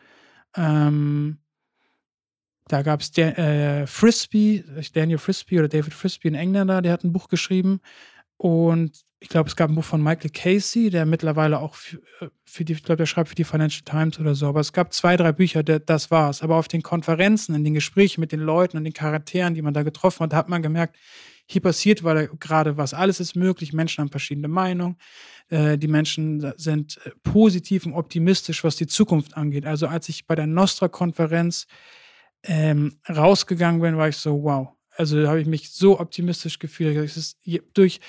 [0.56, 1.38] ähm,
[2.68, 7.12] da gab es äh, Frisbee, Daniel Frisbee oder David Frisbee, ein Engländer, der hat ein
[7.12, 7.80] Buch geschrieben.
[8.36, 12.28] Und ich glaube, es gab ein Buch von Michael Casey, der mittlerweile auch für, äh,
[12.44, 14.48] für die, ich glaube, der schreibt für die Financial Times oder so.
[14.48, 16.42] Aber es gab zwei, drei Bücher, der, das war's.
[16.42, 19.74] Aber auf den Konferenzen, in den Gesprächen mit den Leuten und den Charakteren, die man
[19.74, 20.96] da getroffen hat, hat man gemerkt,
[21.46, 22.94] hier passiert gerade was.
[22.94, 23.72] Alles ist möglich.
[23.72, 24.96] Menschen haben verschiedene Meinungen.
[25.50, 29.66] Äh, die Menschen sind äh, positiv und optimistisch, was die Zukunft angeht.
[29.66, 31.66] Also als ich bei der Nostra-Konferenz
[32.42, 34.68] ähm, rausgegangen bin, war ich so, wow.
[34.96, 36.96] Also habe ich mich so optimistisch gefühlt.
[36.96, 37.38] Es ist
[37.72, 38.00] durch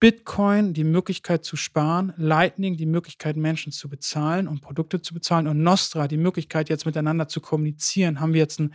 [0.00, 5.46] Bitcoin die Möglichkeit zu sparen, Lightning die Möglichkeit, Menschen zu bezahlen und Produkte zu bezahlen
[5.46, 8.74] und Nostra die Möglichkeit, jetzt miteinander zu kommunizieren, haben wir jetzt einen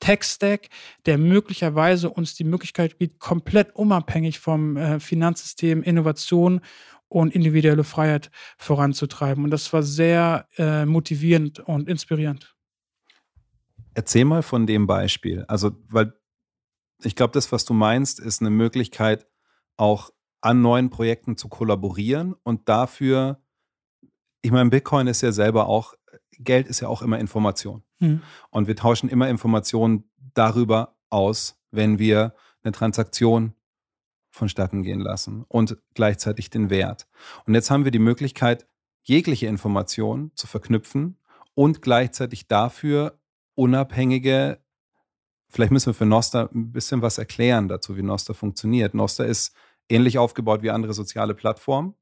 [0.00, 0.68] Tech-Stack,
[1.06, 6.60] der möglicherweise uns die Möglichkeit bietet, komplett unabhängig vom äh, Finanzsystem Innovation
[7.08, 9.44] und individuelle Freiheit voranzutreiben.
[9.44, 12.56] Und das war sehr äh, motivierend und inspirierend.
[13.94, 15.44] Erzähl mal von dem Beispiel.
[15.48, 16.14] Also, weil
[17.04, 19.26] ich glaube, das, was du meinst, ist eine Möglichkeit,
[19.76, 20.10] auch
[20.42, 23.40] an neuen Projekten zu kollaborieren und dafür,
[24.42, 25.94] ich meine, Bitcoin ist ja selber auch,
[26.38, 27.82] Geld ist ja auch immer Information.
[28.00, 28.22] Mhm.
[28.50, 30.04] Und wir tauschen immer Informationen
[30.34, 33.54] darüber aus, wenn wir eine Transaktion
[34.30, 37.06] vonstatten gehen lassen und gleichzeitig den Wert.
[37.46, 38.66] Und jetzt haben wir die Möglichkeit,
[39.02, 41.18] jegliche Information zu verknüpfen
[41.54, 43.20] und gleichzeitig dafür
[43.54, 44.58] unabhängige,
[45.48, 48.94] vielleicht müssen wir für Noster ein bisschen was erklären dazu, wie Noster funktioniert.
[48.94, 49.54] Noster ist
[49.92, 51.94] ähnlich aufgebaut wie andere soziale Plattformen.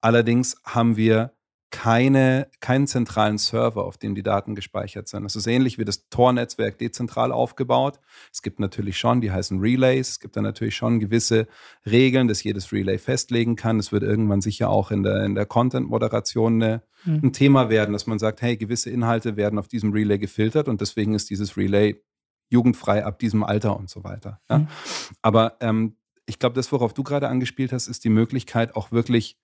[0.00, 1.34] Allerdings haben wir
[1.74, 5.24] keine, keinen zentralen Server, auf dem die Daten gespeichert sind.
[5.24, 7.98] Das ist ähnlich wie das Tor-Netzwerk dezentral aufgebaut.
[8.32, 11.48] Es gibt natürlich schon, die heißen Relays, es gibt da natürlich schon gewisse
[11.84, 13.80] Regeln, dass jedes Relay festlegen kann.
[13.80, 16.80] Es wird irgendwann sicher auch in der, in der Content-Moderation mhm.
[17.06, 20.80] ein Thema werden, dass man sagt, hey, gewisse Inhalte werden auf diesem Relay gefiltert und
[20.80, 22.00] deswegen ist dieses Relay
[22.50, 24.40] jugendfrei ab diesem Alter und so weiter.
[24.48, 24.58] Ja?
[24.58, 24.68] Mhm.
[25.22, 25.96] Aber ähm,
[26.26, 29.36] ich glaube, das, worauf du gerade angespielt hast, ist die Möglichkeit, auch wirklich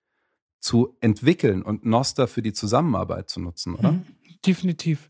[0.59, 3.93] zu entwickeln und Noster für die Zusammenarbeit zu nutzen, oder?
[3.93, 4.05] Mhm,
[4.45, 5.09] definitiv.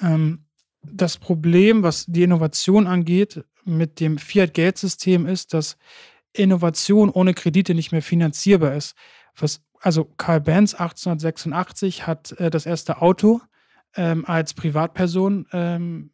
[0.00, 0.46] Ähm,
[0.82, 5.76] das Problem, was die Innovation angeht, mit dem Fiat-Geldsystem ist, dass
[6.32, 8.94] Innovation ohne Kredite nicht mehr finanzierbar ist.
[9.36, 13.40] Was, also Karl Benz 1886 hat äh, das erste Auto
[13.94, 16.12] ähm, als Privatperson ähm,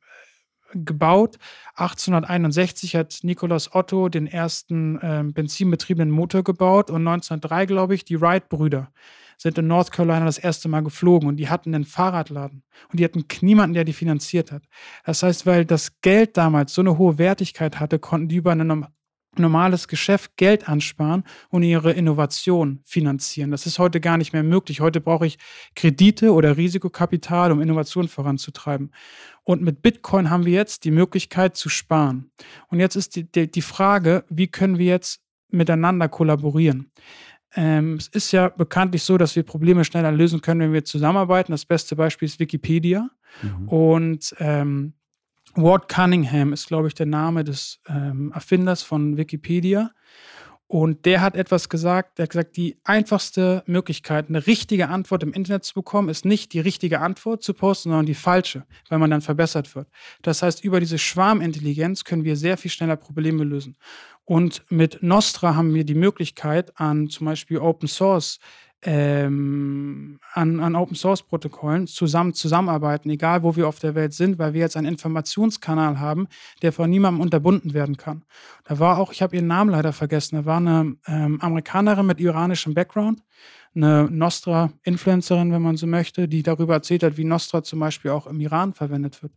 [0.73, 1.39] gebaut.
[1.75, 8.21] 1861 hat Nikolaus Otto den ersten äh, benzinbetriebenen Motor gebaut und 1903, glaube ich, die
[8.21, 8.91] Wright-Brüder
[9.39, 13.05] sind in North Carolina das erste Mal geflogen und die hatten einen Fahrradladen und die
[13.05, 14.65] hatten niemanden, der die finanziert hat.
[15.05, 18.89] Das heißt, weil das Geld damals so eine hohe Wertigkeit hatte, konnten die über eine
[19.39, 23.51] normales Geschäft Geld ansparen und ihre Innovation finanzieren.
[23.51, 24.81] Das ist heute gar nicht mehr möglich.
[24.81, 25.39] Heute brauche ich
[25.75, 28.93] Kredite oder Risikokapital, um Innovation voranzutreiben.
[29.45, 32.31] Und mit Bitcoin haben wir jetzt die Möglichkeit zu sparen.
[32.69, 36.91] Und jetzt ist die, die, die Frage, wie können wir jetzt miteinander kollaborieren?
[37.55, 41.53] Ähm, es ist ja bekanntlich so, dass wir Probleme schneller lösen können, wenn wir zusammenarbeiten.
[41.53, 43.09] Das beste Beispiel ist Wikipedia.
[43.43, 43.69] Mhm.
[43.69, 44.93] Und ähm,
[45.63, 49.91] Ward Cunningham ist, glaube ich, der Name des ähm, Erfinders von Wikipedia.
[50.69, 55.33] Und der hat etwas gesagt, der hat gesagt, die einfachste Möglichkeit, eine richtige Antwort im
[55.33, 59.11] Internet zu bekommen, ist nicht die richtige Antwort zu posten, sondern die falsche, weil man
[59.11, 59.89] dann verbessert wird.
[60.21, 63.79] Das heißt, über diese Schwarmintelligenz können wir sehr viel schneller Probleme lösen.
[64.27, 68.39] Und mit Nostra haben wir die Möglichkeit, an zum Beispiel Open Source
[68.83, 74.39] ähm, an, an Open Source Protokollen zusammen zusammenarbeiten, egal wo wir auf der Welt sind,
[74.39, 76.29] weil wir jetzt einen Informationskanal haben,
[76.63, 78.25] der von niemandem unterbunden werden kann.
[78.65, 82.21] Da war auch, ich habe ihren Namen leider vergessen, da war eine ähm, Amerikanerin mit
[82.21, 83.23] iranischem Background,
[83.75, 88.27] eine Nostra-Influencerin, wenn man so möchte, die darüber erzählt hat, wie Nostra zum Beispiel auch
[88.27, 89.33] im Iran verwendet wird.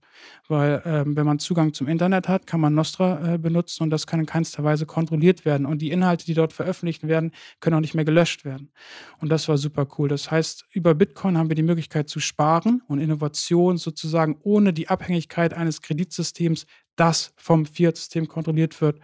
[0.47, 4.07] Weil ähm, wenn man Zugang zum Internet hat, kann man Nostra äh, benutzen und das
[4.07, 5.65] kann in keinster Weise kontrolliert werden.
[5.65, 8.71] Und die Inhalte, die dort veröffentlicht werden, können auch nicht mehr gelöscht werden.
[9.19, 10.09] Und das war super cool.
[10.09, 14.89] Das heißt, über Bitcoin haben wir die Möglichkeit zu sparen und Innovation sozusagen ohne die
[14.89, 18.99] Abhängigkeit eines Kreditsystems, das vom Fiat-System kontrolliert wird,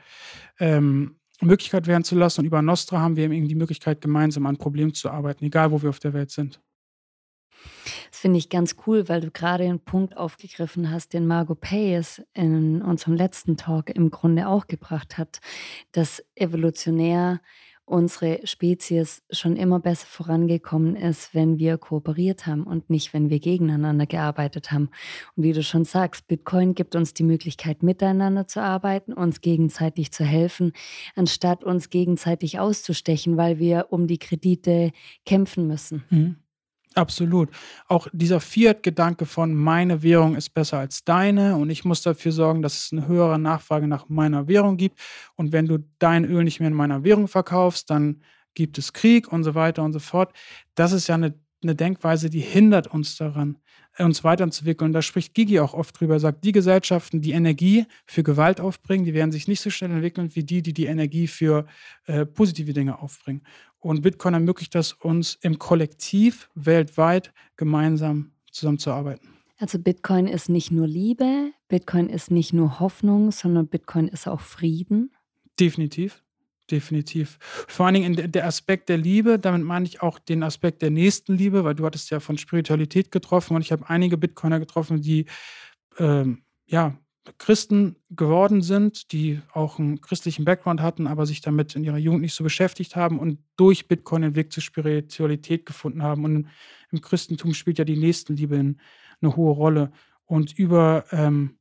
[0.60, 1.16] ähm,
[1.46, 2.42] Möglichkeit werden zu lassen.
[2.42, 5.82] Und über Nostra haben wir eben die Möglichkeit, gemeinsam an Problemen zu arbeiten, egal wo
[5.82, 6.62] wir auf der Welt sind.
[8.12, 12.22] Das finde ich ganz cool, weil du gerade einen Punkt aufgegriffen hast, den Margot Payes
[12.34, 15.40] in unserem letzten Talk im Grunde auch gebracht hat,
[15.92, 17.42] dass evolutionär
[17.88, 23.40] unsere Spezies schon immer besser vorangekommen ist, wenn wir kooperiert haben und nicht, wenn wir
[23.40, 24.90] gegeneinander gearbeitet haben.
[25.36, 30.12] Und wie du schon sagst, Bitcoin gibt uns die Möglichkeit, miteinander zu arbeiten, uns gegenseitig
[30.12, 30.74] zu helfen,
[31.16, 34.92] anstatt uns gegenseitig auszustechen, weil wir um die Kredite
[35.26, 36.04] kämpfen müssen.
[36.10, 36.36] Mhm.
[36.98, 37.50] Absolut.
[37.88, 42.64] Auch dieser Fiat-Gedanke von meine Währung ist besser als deine und ich muss dafür sorgen,
[42.64, 45.00] dass es eine höhere Nachfrage nach meiner Währung gibt.
[45.36, 48.24] Und wenn du dein Öl nicht mehr in meiner Währung verkaufst, dann
[48.56, 50.34] gibt es Krieg und so weiter und so fort.
[50.74, 53.60] Das ist ja eine, eine Denkweise, die hindert uns daran,
[54.00, 54.94] uns weiterzuentwickeln.
[54.94, 59.14] Da spricht Gigi auch oft drüber, sagt, die Gesellschaften, die Energie für Gewalt aufbringen, die
[59.14, 61.66] werden sich nicht so schnell entwickeln wie die, die die Energie für
[62.06, 63.42] äh, positive Dinge aufbringen.
[63.80, 69.30] Und Bitcoin ermöglicht das uns im Kollektiv weltweit gemeinsam zusammenzuarbeiten.
[69.60, 74.42] Also Bitcoin ist nicht nur Liebe, Bitcoin ist nicht nur Hoffnung, sondern Bitcoin ist auch
[74.42, 75.12] Frieden.
[75.60, 76.24] Definitiv.
[76.70, 77.38] Definitiv.
[77.68, 81.64] Vor allen Dingen der Aspekt der Liebe, damit meine ich auch den Aspekt der Nächstenliebe,
[81.64, 85.26] weil du hattest ja von Spiritualität getroffen und ich habe einige Bitcoiner getroffen, die
[85.98, 86.98] ähm, ja
[87.38, 92.22] Christen geworden sind, die auch einen christlichen Background hatten, aber sich damit in ihrer Jugend
[92.22, 96.24] nicht so beschäftigt haben und durch Bitcoin den Weg zur Spiritualität gefunden haben.
[96.26, 96.48] Und
[96.92, 98.56] im Christentum spielt ja die Nächstenliebe
[99.22, 99.92] eine hohe Rolle.
[100.26, 101.58] Und über ähm,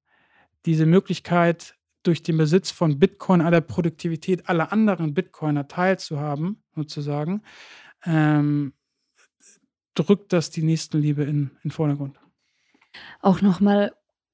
[0.67, 1.76] diese Möglichkeit,
[2.07, 7.43] durch den Besitz von Bitcoin an der Produktivität aller anderen Bitcoiner teilzuhaben, sozusagen,
[8.05, 8.73] ähm,
[9.95, 12.21] drückt das die Nächstenliebe in den Vordergrund.
[13.21, 13.93] Auch nochmal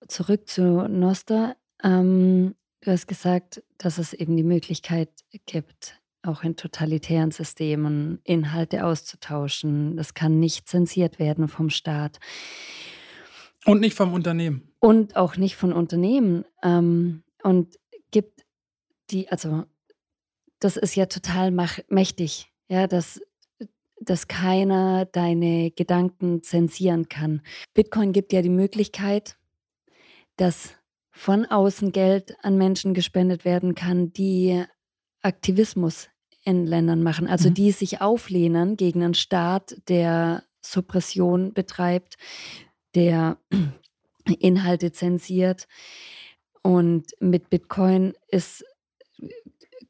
[0.08, 1.56] zurück zu Noster.
[1.82, 5.10] Ähm, du hast gesagt, dass es eben die Möglichkeit
[5.46, 9.96] gibt, auch in totalitären Systemen Inhalte auszutauschen.
[9.96, 12.20] Das kann nicht zensiert werden vom Staat.
[13.64, 14.68] Und nicht vom Unternehmen.
[14.80, 16.44] Und auch nicht von Unternehmen.
[16.62, 17.78] Ähm, und
[18.10, 18.44] gibt
[19.10, 19.64] die, also
[20.60, 21.50] das ist ja total
[21.88, 23.20] mächtig, ja, dass,
[24.00, 27.42] dass keiner deine Gedanken zensieren kann.
[27.74, 29.36] Bitcoin gibt ja die Möglichkeit,
[30.36, 30.74] dass
[31.10, 34.64] von außen Geld an Menschen gespendet werden kann, die
[35.20, 36.08] Aktivismus
[36.44, 37.54] in Ländern machen, also mhm.
[37.54, 42.16] die sich auflehnen gegen einen Staat, der Suppression betreibt,
[42.94, 43.36] der
[44.38, 45.66] Inhalte zensiert.
[46.62, 48.64] Und mit Bitcoin ist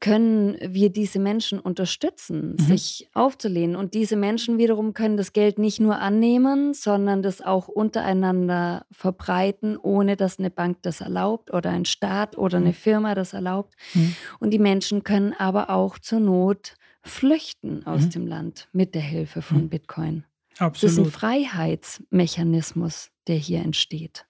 [0.03, 2.59] können wir diese Menschen unterstützen, mhm.
[2.59, 3.77] sich aufzulehnen.
[3.77, 9.77] Und diese Menschen wiederum können das Geld nicht nur annehmen, sondern das auch untereinander verbreiten,
[9.77, 12.73] ohne dass eine Bank das erlaubt oder ein Staat oder eine mhm.
[12.73, 13.75] Firma das erlaubt.
[13.93, 14.13] Mhm.
[14.41, 18.09] Und die Menschen können aber auch zur Not flüchten aus mhm.
[18.09, 19.69] dem Land mit der Hilfe von mhm.
[19.69, 20.25] Bitcoin.
[20.57, 20.83] Absolut.
[20.83, 24.25] Das ist ein Freiheitsmechanismus, der hier entsteht.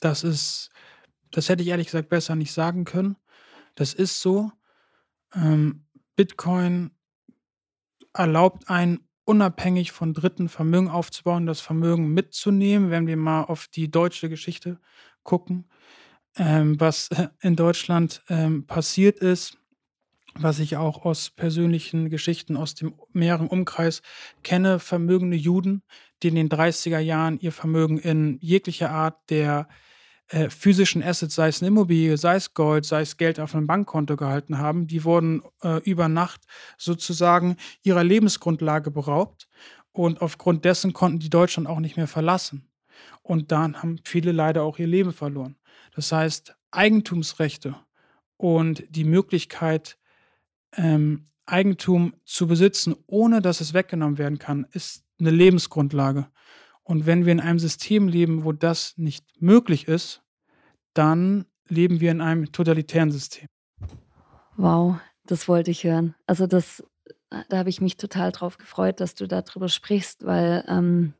[0.00, 0.70] Das ist,
[1.32, 3.16] das hätte ich ehrlich gesagt besser nicht sagen können.
[3.74, 4.52] Das ist so.
[5.34, 6.92] Ähm, Bitcoin
[8.12, 13.90] erlaubt einen unabhängig von Dritten Vermögen aufzubauen, das Vermögen mitzunehmen, wenn wir mal auf die
[13.90, 14.78] deutsche Geschichte
[15.22, 15.68] gucken,
[16.36, 17.08] ähm, was
[17.40, 19.58] in Deutschland ähm, passiert ist,
[20.34, 24.02] was ich auch aus persönlichen Geschichten aus dem mehreren Umkreis
[24.42, 25.82] kenne, vermögende Juden,
[26.22, 29.72] die in den 30er Jahren ihr Vermögen in jeglicher Art der äh,
[30.48, 34.16] physischen Assets, sei es eine Immobilie, sei es Gold, sei es Geld auf einem Bankkonto
[34.16, 36.42] gehalten haben, die wurden äh, über Nacht
[36.78, 39.48] sozusagen ihrer Lebensgrundlage beraubt
[39.92, 42.68] und aufgrund dessen konnten die Deutschland auch nicht mehr verlassen.
[43.22, 45.56] Und dann haben viele leider auch ihr Leben verloren.
[45.94, 47.76] Das heißt, Eigentumsrechte
[48.36, 49.98] und die Möglichkeit,
[50.76, 56.28] ähm, Eigentum zu besitzen, ohne dass es weggenommen werden kann, ist eine Lebensgrundlage.
[56.84, 60.22] Und wenn wir in einem System leben, wo das nicht möglich ist,
[60.94, 63.48] dann leben wir in einem totalitären System.
[64.56, 66.14] Wow, das wollte ich hören.
[66.26, 66.82] Also das,
[67.48, 71.14] da habe ich mich total drauf gefreut, dass du darüber sprichst, weil ähm,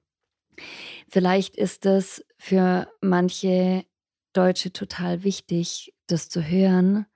[1.08, 3.84] vielleicht ist es für manche
[4.32, 7.06] Deutsche total wichtig, das zu hören,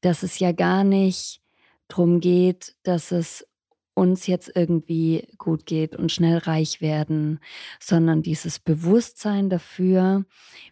[0.00, 1.40] dass es ja gar nicht
[1.88, 3.46] darum geht, dass es
[3.94, 7.40] uns jetzt irgendwie gut geht und schnell reich werden,
[7.78, 10.24] sondern dieses Bewusstsein dafür,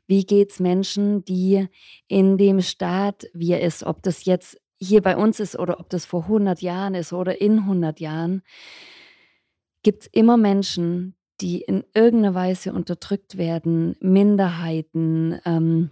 [0.07, 1.69] wie geht es Menschen, die
[2.09, 5.91] in dem Staat, wie er ist, ob das jetzt hier bei uns ist oder ob
[5.91, 8.43] das vor 100 Jahren ist oder in 100 Jahren,
[9.83, 15.91] gibt es immer Menschen, die in irgendeiner Weise unterdrückt werden, Minderheiten, ähm,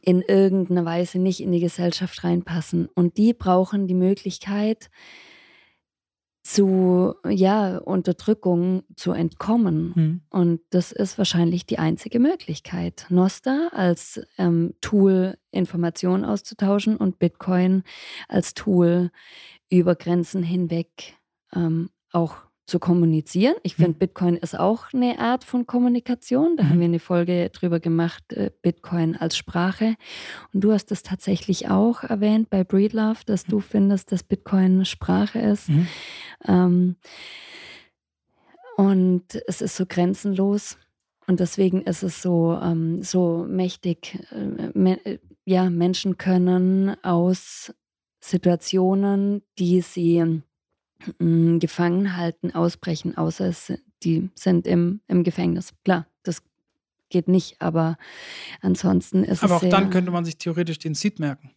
[0.00, 2.88] in irgendeiner Weise nicht in die Gesellschaft reinpassen.
[2.94, 4.90] Und die brauchen die Möglichkeit,
[6.44, 9.92] zu ja, Unterdrückung zu entkommen.
[9.94, 10.20] Mhm.
[10.28, 13.06] Und das ist wahrscheinlich die einzige Möglichkeit.
[13.08, 17.82] Nosta als ähm, Tool, Informationen auszutauschen und Bitcoin
[18.28, 19.10] als Tool
[19.70, 21.14] über Grenzen hinweg
[21.54, 23.54] ähm, auch zu kommunizieren.
[23.62, 23.98] Ich finde, mhm.
[23.98, 26.56] Bitcoin ist auch eine Art von Kommunikation.
[26.56, 26.68] Da mhm.
[26.70, 29.96] haben wir eine Folge drüber gemacht, äh, Bitcoin als Sprache.
[30.52, 35.40] Und du hast das tatsächlich auch erwähnt bei Breedlove, dass du findest, dass Bitcoin Sprache
[35.40, 35.68] ist.
[35.68, 35.86] Mhm.
[36.46, 36.96] Ähm,
[38.76, 40.78] und es ist so grenzenlos.
[41.26, 44.18] Und deswegen ist es so, ähm, so mächtig.
[44.30, 47.74] Äh, me äh, ja, Menschen können aus
[48.20, 50.42] Situationen, die sie
[51.18, 53.72] mh, gefangen halten, ausbrechen, außer es,
[54.02, 55.72] die sind im, im Gefängnis.
[55.84, 56.42] Klar, das
[57.08, 57.96] geht nicht, aber
[58.60, 59.62] ansonsten ist aber es.
[59.62, 61.50] Aber auch dann könnte man sich theoretisch den Seed merken.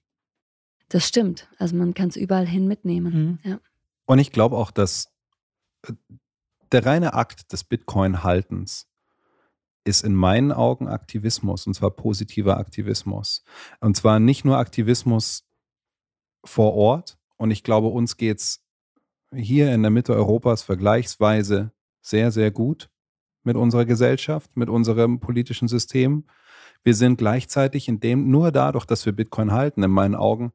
[0.90, 1.49] Das stimmt.
[1.57, 3.40] Also man kann es überall hin mitnehmen.
[3.44, 3.49] Mhm.
[3.49, 3.60] Ja.
[4.06, 5.10] Und ich glaube auch, dass
[5.86, 5.94] äh,
[6.72, 8.88] der reine Akt des Bitcoin-Haltens
[9.84, 13.44] ist in meinen Augen Aktivismus, und zwar positiver Aktivismus.
[13.80, 15.45] Und zwar nicht nur Aktivismus
[16.44, 17.18] vor Ort.
[17.38, 18.66] Und ich glaube, uns geht es
[19.35, 21.71] hier in der Mitte Europas vergleichsweise
[22.01, 22.89] sehr, sehr gut
[23.43, 26.25] mit unserer Gesellschaft, mit unserem politischen System.
[26.83, 30.51] Wir sind gleichzeitig in dem, nur dadurch, dass wir Bitcoin halten, in meinen Augen,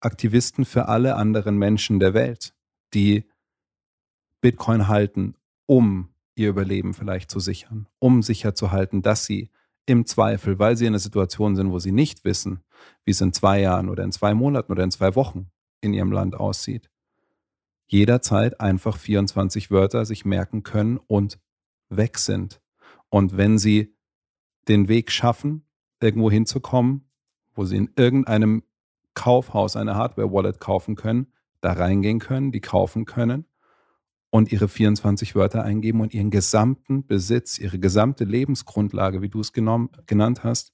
[0.00, 2.54] Aktivisten für alle anderen Menschen der Welt,
[2.92, 3.24] die
[4.40, 5.36] Bitcoin halten,
[5.66, 9.50] um ihr Überleben vielleicht zu sichern, um sicherzuhalten, dass sie
[9.86, 12.62] im Zweifel, weil sie in einer Situation sind, wo sie nicht wissen,
[13.04, 16.12] wie es in zwei Jahren oder in zwei Monaten oder in zwei Wochen in ihrem
[16.12, 16.90] Land aussieht,
[17.92, 21.38] jederzeit einfach 24 Wörter sich merken können und
[21.88, 22.60] weg sind.
[23.08, 23.94] Und wenn sie
[24.68, 25.66] den Weg schaffen,
[26.00, 27.04] irgendwo hinzukommen,
[27.54, 28.62] wo sie in irgendeinem
[29.14, 31.26] Kaufhaus eine Hardware-Wallet kaufen können,
[31.60, 33.44] da reingehen können, die kaufen können
[34.30, 39.52] und ihre 24 Wörter eingeben und ihren gesamten Besitz, ihre gesamte Lebensgrundlage, wie du es
[39.52, 40.72] genommen, genannt hast,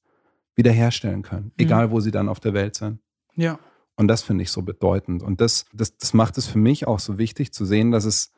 [0.55, 1.65] wiederherstellen können, mhm.
[1.65, 3.01] egal wo sie dann auf der Welt sind.
[3.35, 3.59] Ja.
[3.99, 5.25] Und das finde ich so bedeutend.
[5.25, 8.33] Und das, das, das macht es für mich auch so wichtig zu sehen, dass es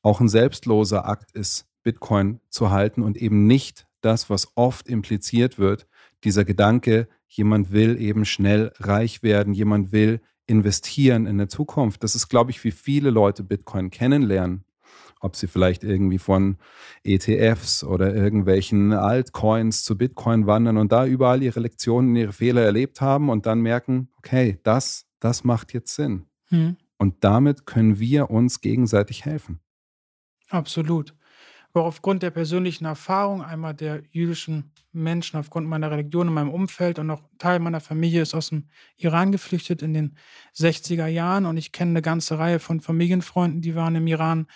[0.00, 5.58] auch ein selbstloser Akt ist, Bitcoin zu halten und eben nicht das, was oft impliziert
[5.58, 5.86] wird,
[6.24, 12.02] dieser Gedanke, jemand will eben schnell reich werden, jemand will investieren in der Zukunft.
[12.02, 14.64] Das ist, glaube ich, wie viele Leute Bitcoin kennenlernen
[15.20, 16.56] ob sie vielleicht irgendwie von
[17.02, 23.00] ETFs oder irgendwelchen Altcoins zu Bitcoin wandern und da überall ihre Lektionen, ihre Fehler erlebt
[23.00, 26.26] haben und dann merken, okay, das, das macht jetzt Sinn.
[26.48, 26.76] Hm.
[26.98, 29.60] Und damit können wir uns gegenseitig helfen.
[30.48, 31.14] Absolut.
[31.74, 37.00] Aber aufgrund der persönlichen Erfahrung, einmal der jüdischen Menschen, aufgrund meiner Religion in meinem Umfeld
[37.00, 40.16] und auch Teil meiner Familie ist aus dem Iran geflüchtet in den
[40.54, 44.46] 60er Jahren und ich kenne eine ganze Reihe von Familienfreunden, die waren im Iran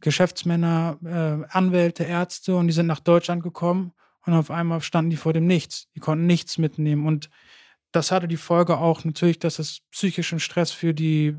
[0.00, 3.92] Geschäftsmänner, äh, Anwälte, Ärzte und die sind nach Deutschland gekommen
[4.26, 5.88] und auf einmal standen die vor dem Nichts.
[5.94, 7.30] Die konnten nichts mitnehmen und
[7.92, 11.36] das hatte die Folge auch natürlich, dass es psychischen Stress für die,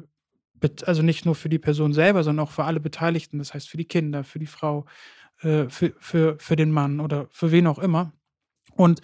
[0.85, 3.77] also nicht nur für die Person selber, sondern auch für alle Beteiligten, das heißt für
[3.77, 4.85] die Kinder, für die Frau,
[5.41, 8.11] äh, für, für, für den Mann oder für wen auch immer.
[8.75, 9.01] Und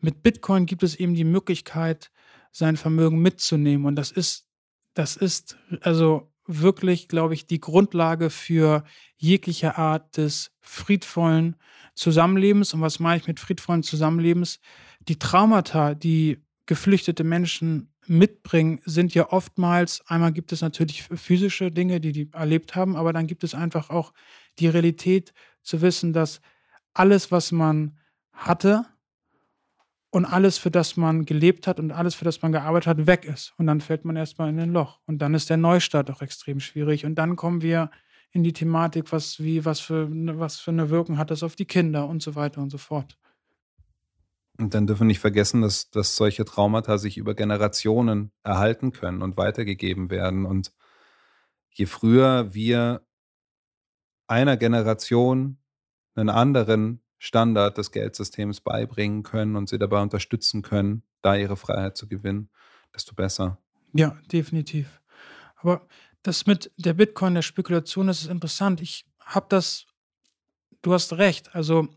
[0.00, 2.10] mit Bitcoin gibt es eben die Möglichkeit,
[2.52, 3.86] sein Vermögen mitzunehmen.
[3.86, 4.48] Und das ist,
[4.94, 8.84] das ist also wirklich, glaube ich, die Grundlage für
[9.16, 11.56] jegliche Art des friedvollen
[11.94, 12.74] Zusammenlebens.
[12.74, 14.60] Und was meine ich mit friedvollen Zusammenlebens?
[15.00, 22.00] Die Traumata, die geflüchtete Menschen mitbringen, sind ja oftmals, einmal gibt es natürlich physische Dinge,
[22.00, 24.12] die die erlebt haben, aber dann gibt es einfach auch
[24.58, 26.40] die Realität zu wissen, dass
[26.92, 27.98] alles, was man
[28.32, 28.86] hatte
[30.14, 33.24] und alles, für das man gelebt hat und alles, für das man gearbeitet hat, weg
[33.24, 33.52] ist.
[33.58, 35.00] Und dann fällt man erstmal in ein Loch.
[35.06, 37.04] Und dann ist der Neustart auch extrem schwierig.
[37.04, 37.90] Und dann kommen wir
[38.30, 40.08] in die Thematik, was, wie, was, für,
[40.38, 43.18] was für eine Wirkung hat das auf die Kinder und so weiter und so fort.
[44.56, 49.20] Und dann dürfen wir nicht vergessen, dass, dass solche Traumata sich über Generationen erhalten können
[49.20, 50.46] und weitergegeben werden.
[50.46, 50.72] Und
[51.70, 53.04] je früher wir
[54.28, 55.58] einer Generation
[56.14, 61.96] einen anderen Standard des Geldsystems beibringen können und sie dabei unterstützen können, da ihre Freiheit
[61.96, 62.50] zu gewinnen,
[62.94, 63.56] desto besser.
[63.94, 65.00] Ja, definitiv.
[65.56, 65.86] Aber
[66.22, 68.82] das mit der Bitcoin, der Spekulation, das ist interessant.
[68.82, 69.86] Ich habe das,
[70.82, 71.88] du hast recht, also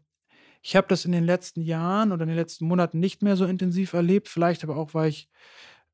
[0.62, 3.45] ich habe das in den letzten Jahren oder in den letzten Monaten nicht mehr so
[3.45, 5.30] intensiv erlebt, vielleicht aber auch, weil ich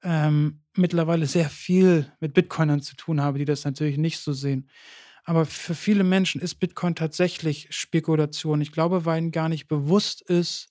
[0.03, 4.69] ähm, mittlerweile sehr viel mit Bitcoinern zu tun habe, die das natürlich nicht so sehen.
[5.23, 8.61] Aber für viele Menschen ist Bitcoin tatsächlich Spekulation.
[8.61, 10.69] Ich glaube, weil ihnen gar nicht bewusst ist,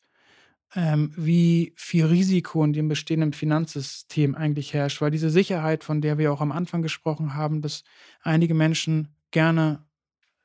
[0.75, 5.01] ähm, wie viel Risiko in dem bestehenden Finanzsystem eigentlich herrscht.
[5.01, 7.85] Weil diese Sicherheit, von der wir auch am Anfang gesprochen haben, dass
[8.23, 9.87] einige Menschen gerne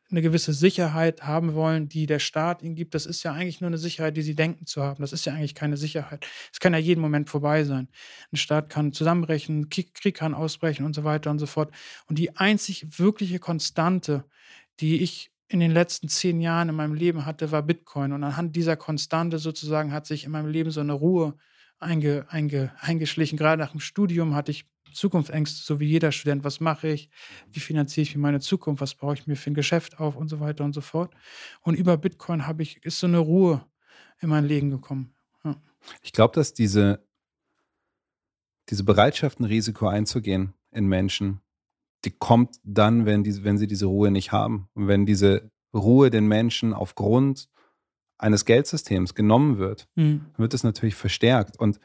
[0.09, 3.67] eine gewisse Sicherheit haben wollen, die der Staat ihnen gibt, das ist ja eigentlich nur
[3.67, 5.01] eine Sicherheit, die sie denken zu haben.
[5.01, 6.25] Das ist ja eigentlich keine Sicherheit.
[6.51, 7.89] Es kann ja jeden Moment vorbei sein.
[8.31, 11.73] Ein Staat kann zusammenbrechen, Krieg kann ausbrechen und so weiter und so fort.
[12.07, 14.23] Und die einzig wirkliche Konstante,
[14.79, 18.13] die ich in den letzten zehn Jahren in meinem Leben hatte, war Bitcoin.
[18.13, 21.35] Und anhand dieser Konstante sozusagen hat sich in meinem Leben so eine Ruhe
[21.79, 23.37] einge, einge, eingeschlichen.
[23.37, 24.65] Gerade nach dem Studium hatte ich
[24.97, 26.43] Zukunftsängste, so wie jeder Student.
[26.43, 27.09] Was mache ich?
[27.51, 28.81] Wie finanziere ich mir meine Zukunft?
[28.81, 31.13] Was baue ich mir für ein Geschäft auf und so weiter und so fort.
[31.61, 33.65] Und über Bitcoin habe ich, ist so eine Ruhe
[34.19, 35.13] in mein Leben gekommen.
[35.43, 35.55] Ja.
[36.01, 37.05] Ich glaube, dass diese,
[38.69, 41.41] diese Bereitschaft, ein Risiko einzugehen in Menschen,
[42.05, 44.69] die kommt dann, wenn, die, wenn sie diese Ruhe nicht haben.
[44.73, 47.49] Und wenn diese Ruhe den Menschen aufgrund
[48.17, 50.25] eines Geldsystems genommen wird, mhm.
[50.37, 51.59] wird es natürlich verstärkt.
[51.59, 51.79] Und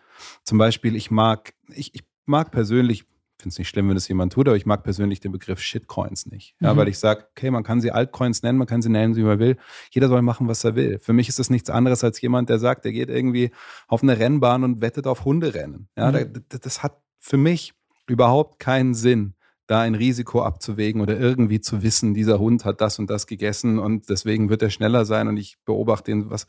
[0.44, 3.04] zum Beispiel, ich mag, ich, ich mag persönlich,
[3.38, 6.26] finde es nicht schlimm, wenn das jemand tut, aber ich mag persönlich den Begriff Shitcoins
[6.26, 6.54] nicht.
[6.60, 6.78] Ja, mhm.
[6.78, 9.38] Weil ich sage, okay, man kann sie Altcoins nennen, man kann sie nennen, wie man
[9.38, 9.56] will.
[9.90, 10.98] Jeder soll machen, was er will.
[10.98, 13.50] Für mich ist das nichts anderes als jemand, der sagt, der geht irgendwie
[13.88, 15.88] auf eine Rennbahn und wettet auf Hunderennen.
[15.96, 16.32] Ja, mhm.
[16.48, 17.74] das, das hat für mich
[18.06, 19.34] überhaupt keinen Sinn
[19.66, 23.78] da ein Risiko abzuwägen oder irgendwie zu wissen, dieser Hund hat das und das gegessen
[23.78, 26.46] und deswegen wird er schneller sein und ich beobachte ihn, was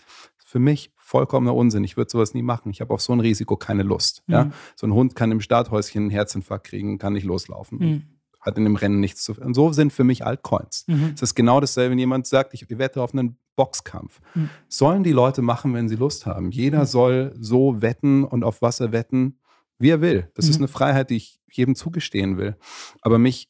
[0.53, 1.83] für mich vollkommener Unsinn.
[1.83, 2.69] Ich würde sowas nie machen.
[2.69, 4.23] Ich habe auf so ein Risiko keine Lust.
[4.27, 4.33] Mhm.
[4.33, 4.51] Ja?
[4.75, 7.79] So ein Hund kann im Starthäuschen einen Herzinfarkt kriegen, kann nicht loslaufen.
[7.79, 8.01] Mhm.
[8.39, 9.33] Hat in dem Rennen nichts zu.
[9.33, 10.85] Und so sind für mich Altcoins.
[10.87, 11.13] Mhm.
[11.15, 14.19] Es ist genau dasselbe, wenn jemand sagt, ich wette auf einen Boxkampf.
[14.35, 14.49] Mhm.
[14.67, 16.51] Sollen die Leute machen, wenn sie Lust haben.
[16.51, 16.85] Jeder mhm.
[16.85, 19.39] soll so wetten und auf was er wetten,
[19.83, 20.31] wie er will.
[20.33, 20.63] Das ist mhm.
[20.63, 22.57] eine Freiheit, die ich jedem zugestehen will.
[23.01, 23.49] Aber mich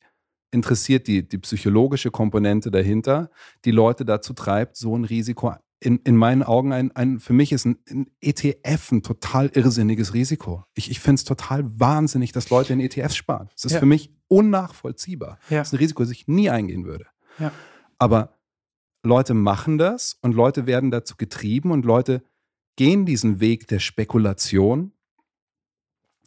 [0.52, 3.32] interessiert die, die psychologische Komponente dahinter,
[3.66, 5.54] die Leute dazu treibt, so ein Risiko
[5.84, 10.14] in, in meinen Augen ein, ein, für mich ist ein, ein ETF ein total irrsinniges
[10.14, 10.64] Risiko.
[10.76, 13.50] Ich, ich finde es total wahnsinnig, dass Leute in ETFs sparen.
[13.54, 13.80] Das ist ja.
[13.80, 15.40] für mich unnachvollziehbar.
[15.50, 15.60] Ja.
[15.60, 17.06] Das ist ein Risiko, das ich nie eingehen würde.
[17.38, 17.52] Ja.
[17.98, 18.38] Aber
[19.04, 22.24] Leute machen das und Leute werden dazu getrieben und Leute
[22.78, 24.93] gehen diesen Weg der Spekulation,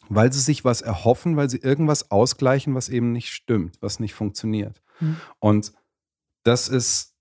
[0.09, 4.15] weil sie sich was erhoffen, weil sie irgendwas ausgleichen, was eben nicht stimmt, was nicht
[4.15, 4.83] funktioniert.
[5.01, 5.16] Mhm.
[5.39, 5.73] Und
[6.43, 7.15] das ist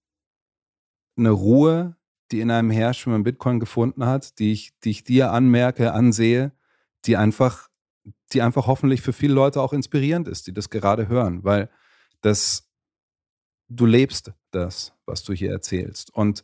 [1.17, 1.95] eine Ruhe,
[2.31, 5.93] die in einem herrscht, wenn man Bitcoin gefunden hat, die ich, die ich dir anmerke,
[5.93, 6.51] ansehe,
[7.05, 7.69] die einfach,
[8.33, 11.69] die einfach hoffentlich für viele Leute auch inspirierend ist, die das gerade hören, weil
[12.21, 12.69] das,
[13.67, 16.13] du lebst das, was du hier erzählst.
[16.13, 16.43] Und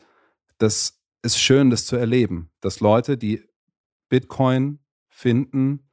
[0.58, 3.44] das ist schön, das zu erleben, dass Leute, die
[4.10, 5.91] Bitcoin finden,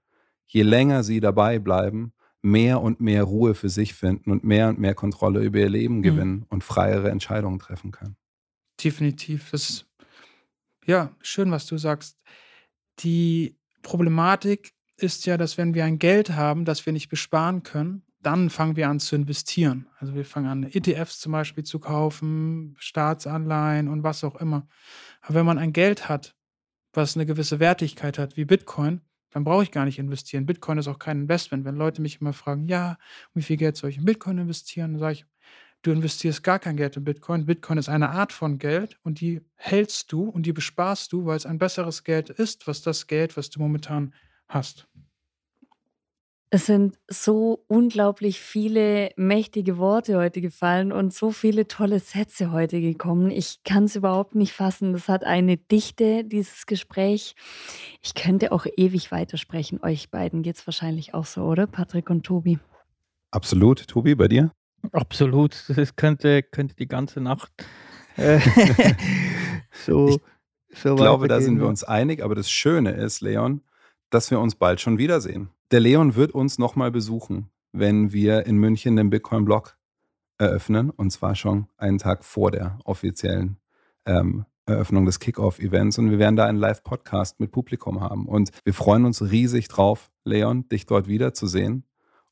[0.49, 2.13] je länger sie dabei bleiben,
[2.43, 5.99] mehr und mehr Ruhe für sich finden und mehr und mehr Kontrolle über ihr Leben
[5.99, 6.03] mhm.
[6.03, 6.47] gewinnen mhm.
[6.49, 8.17] und freiere Entscheidungen treffen können.
[8.83, 9.51] Definitiv.
[9.51, 9.87] Das ist
[10.87, 12.19] ja schön, was du sagst.
[13.01, 18.03] Die Problematik ist ja, dass wenn wir ein Geld haben, das wir nicht besparen können,
[18.21, 19.89] dann fangen wir an zu investieren.
[19.99, 24.67] Also wir fangen an, ETFs zum Beispiel zu kaufen, Staatsanleihen und was auch immer.
[25.23, 26.35] Aber wenn man ein Geld hat,
[26.93, 30.47] was eine gewisse Wertigkeit hat, wie Bitcoin, dann brauche ich gar nicht investieren.
[30.47, 31.65] Bitcoin ist auch kein Investment.
[31.65, 32.99] Wenn Leute mich immer fragen, ja,
[33.35, 35.27] wie viel Geld soll ich in Bitcoin investieren, dann sage ich,
[35.83, 37.47] du investierst gar kein Geld in Bitcoin.
[37.47, 41.37] Bitcoin ist eine Art von Geld und die hältst du und die besparst du, weil
[41.37, 44.15] es ein besseres Geld ist, was das Geld, was du momentan
[44.49, 44.89] hast.
[46.51, 52.81] Es sind so unglaublich viele mächtige Worte heute gefallen und so viele tolle Sätze heute
[52.81, 53.31] gekommen.
[53.31, 54.95] Ich kann es überhaupt nicht fassen.
[54.95, 57.35] Das hat eine Dichte, dieses Gespräch.
[58.03, 59.81] Ich könnte auch ewig weitersprechen.
[59.83, 61.67] Euch beiden geht es wahrscheinlich auch so, oder?
[61.67, 62.59] Patrick und Tobi.
[63.31, 63.87] Absolut.
[63.87, 64.51] Tobi, bei dir?
[64.93, 65.65] Absolut.
[65.77, 67.53] Das könnte, könnte die ganze Nacht
[68.17, 68.41] äh,
[69.85, 70.19] so.
[70.71, 72.23] Ich, so ich glaube, da sind wir uns einig.
[72.23, 73.61] Aber das Schöne ist, Leon,
[74.09, 75.51] dass wir uns bald schon wiedersehen.
[75.71, 79.77] Der Leon wird uns nochmal besuchen, wenn wir in München den Bitcoin-Blog
[80.39, 80.89] eröffnen.
[80.89, 83.59] Und zwar schon einen Tag vor der offiziellen
[84.07, 85.99] ähm, Eröffnung des Kickoff-Events.
[85.99, 88.27] Und wir werden da einen Live-Podcast mit Publikum haben.
[88.27, 91.85] Und wir freuen uns riesig drauf, Leon, dich dort wiederzusehen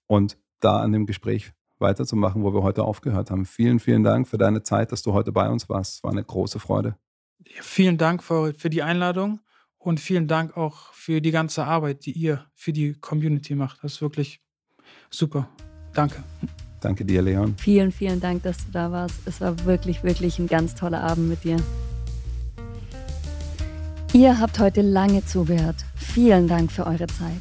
[0.06, 3.44] und da an dem Gespräch weiterzumachen, wo wir heute aufgehört haben.
[3.44, 5.96] Vielen, vielen Dank für deine Zeit, dass du heute bei uns warst.
[5.96, 6.96] Es war eine große Freude.
[7.60, 9.40] Vielen Dank für, für die Einladung
[9.86, 13.84] und vielen Dank auch für die ganze Arbeit, die ihr für die Community macht.
[13.84, 14.40] Das ist wirklich
[15.10, 15.48] super.
[15.94, 16.24] Danke.
[16.80, 17.54] Danke dir, Leon.
[17.56, 19.20] Vielen, vielen Dank, dass du da warst.
[19.26, 21.56] Es war wirklich, wirklich ein ganz toller Abend mit dir.
[24.12, 25.76] Ihr habt heute lange zugehört.
[25.94, 27.40] Vielen Dank für eure Zeit.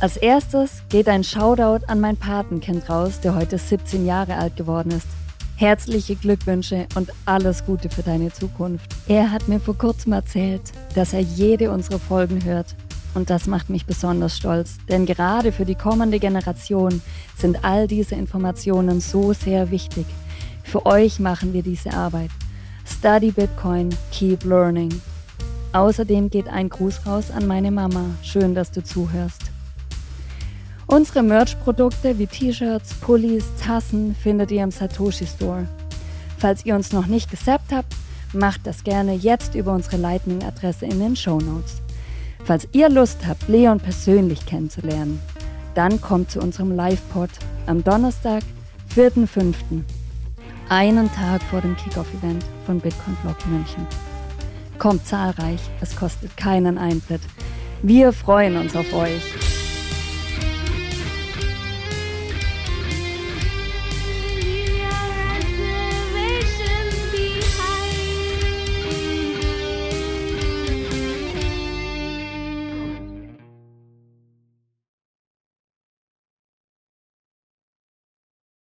[0.00, 4.92] Als erstes geht ein Shoutout an mein Patenkind raus, der heute 17 Jahre alt geworden
[4.92, 5.17] ist.
[5.58, 8.94] Herzliche Glückwünsche und alles Gute für deine Zukunft.
[9.08, 10.62] Er hat mir vor kurzem erzählt,
[10.94, 12.76] dass er jede unserer Folgen hört.
[13.12, 17.02] Und das macht mich besonders stolz, denn gerade für die kommende Generation
[17.36, 20.06] sind all diese Informationen so sehr wichtig.
[20.62, 22.30] Für euch machen wir diese Arbeit.
[22.86, 25.00] Study Bitcoin, keep learning.
[25.72, 28.04] Außerdem geht ein Gruß raus an meine Mama.
[28.22, 29.47] Schön, dass du zuhörst.
[30.90, 35.66] Unsere Merch-Produkte wie T-Shirts, Pullis, Tassen findet ihr im Satoshi Store.
[36.38, 37.94] Falls ihr uns noch nicht gesappt habt,
[38.32, 41.82] macht das gerne jetzt über unsere Lightning-Adresse in den Show Notes.
[42.42, 45.20] Falls ihr Lust habt, Leon persönlich kennenzulernen,
[45.74, 47.30] dann kommt zu unserem Live-Pod
[47.66, 48.42] am Donnerstag,
[48.96, 49.82] 4.5.,
[50.70, 53.86] einen Tag vor dem Kickoff-Event von Bitcoin Block München.
[54.78, 57.20] Kommt zahlreich, es kostet keinen Eintritt.
[57.82, 59.57] Wir freuen uns auf euch.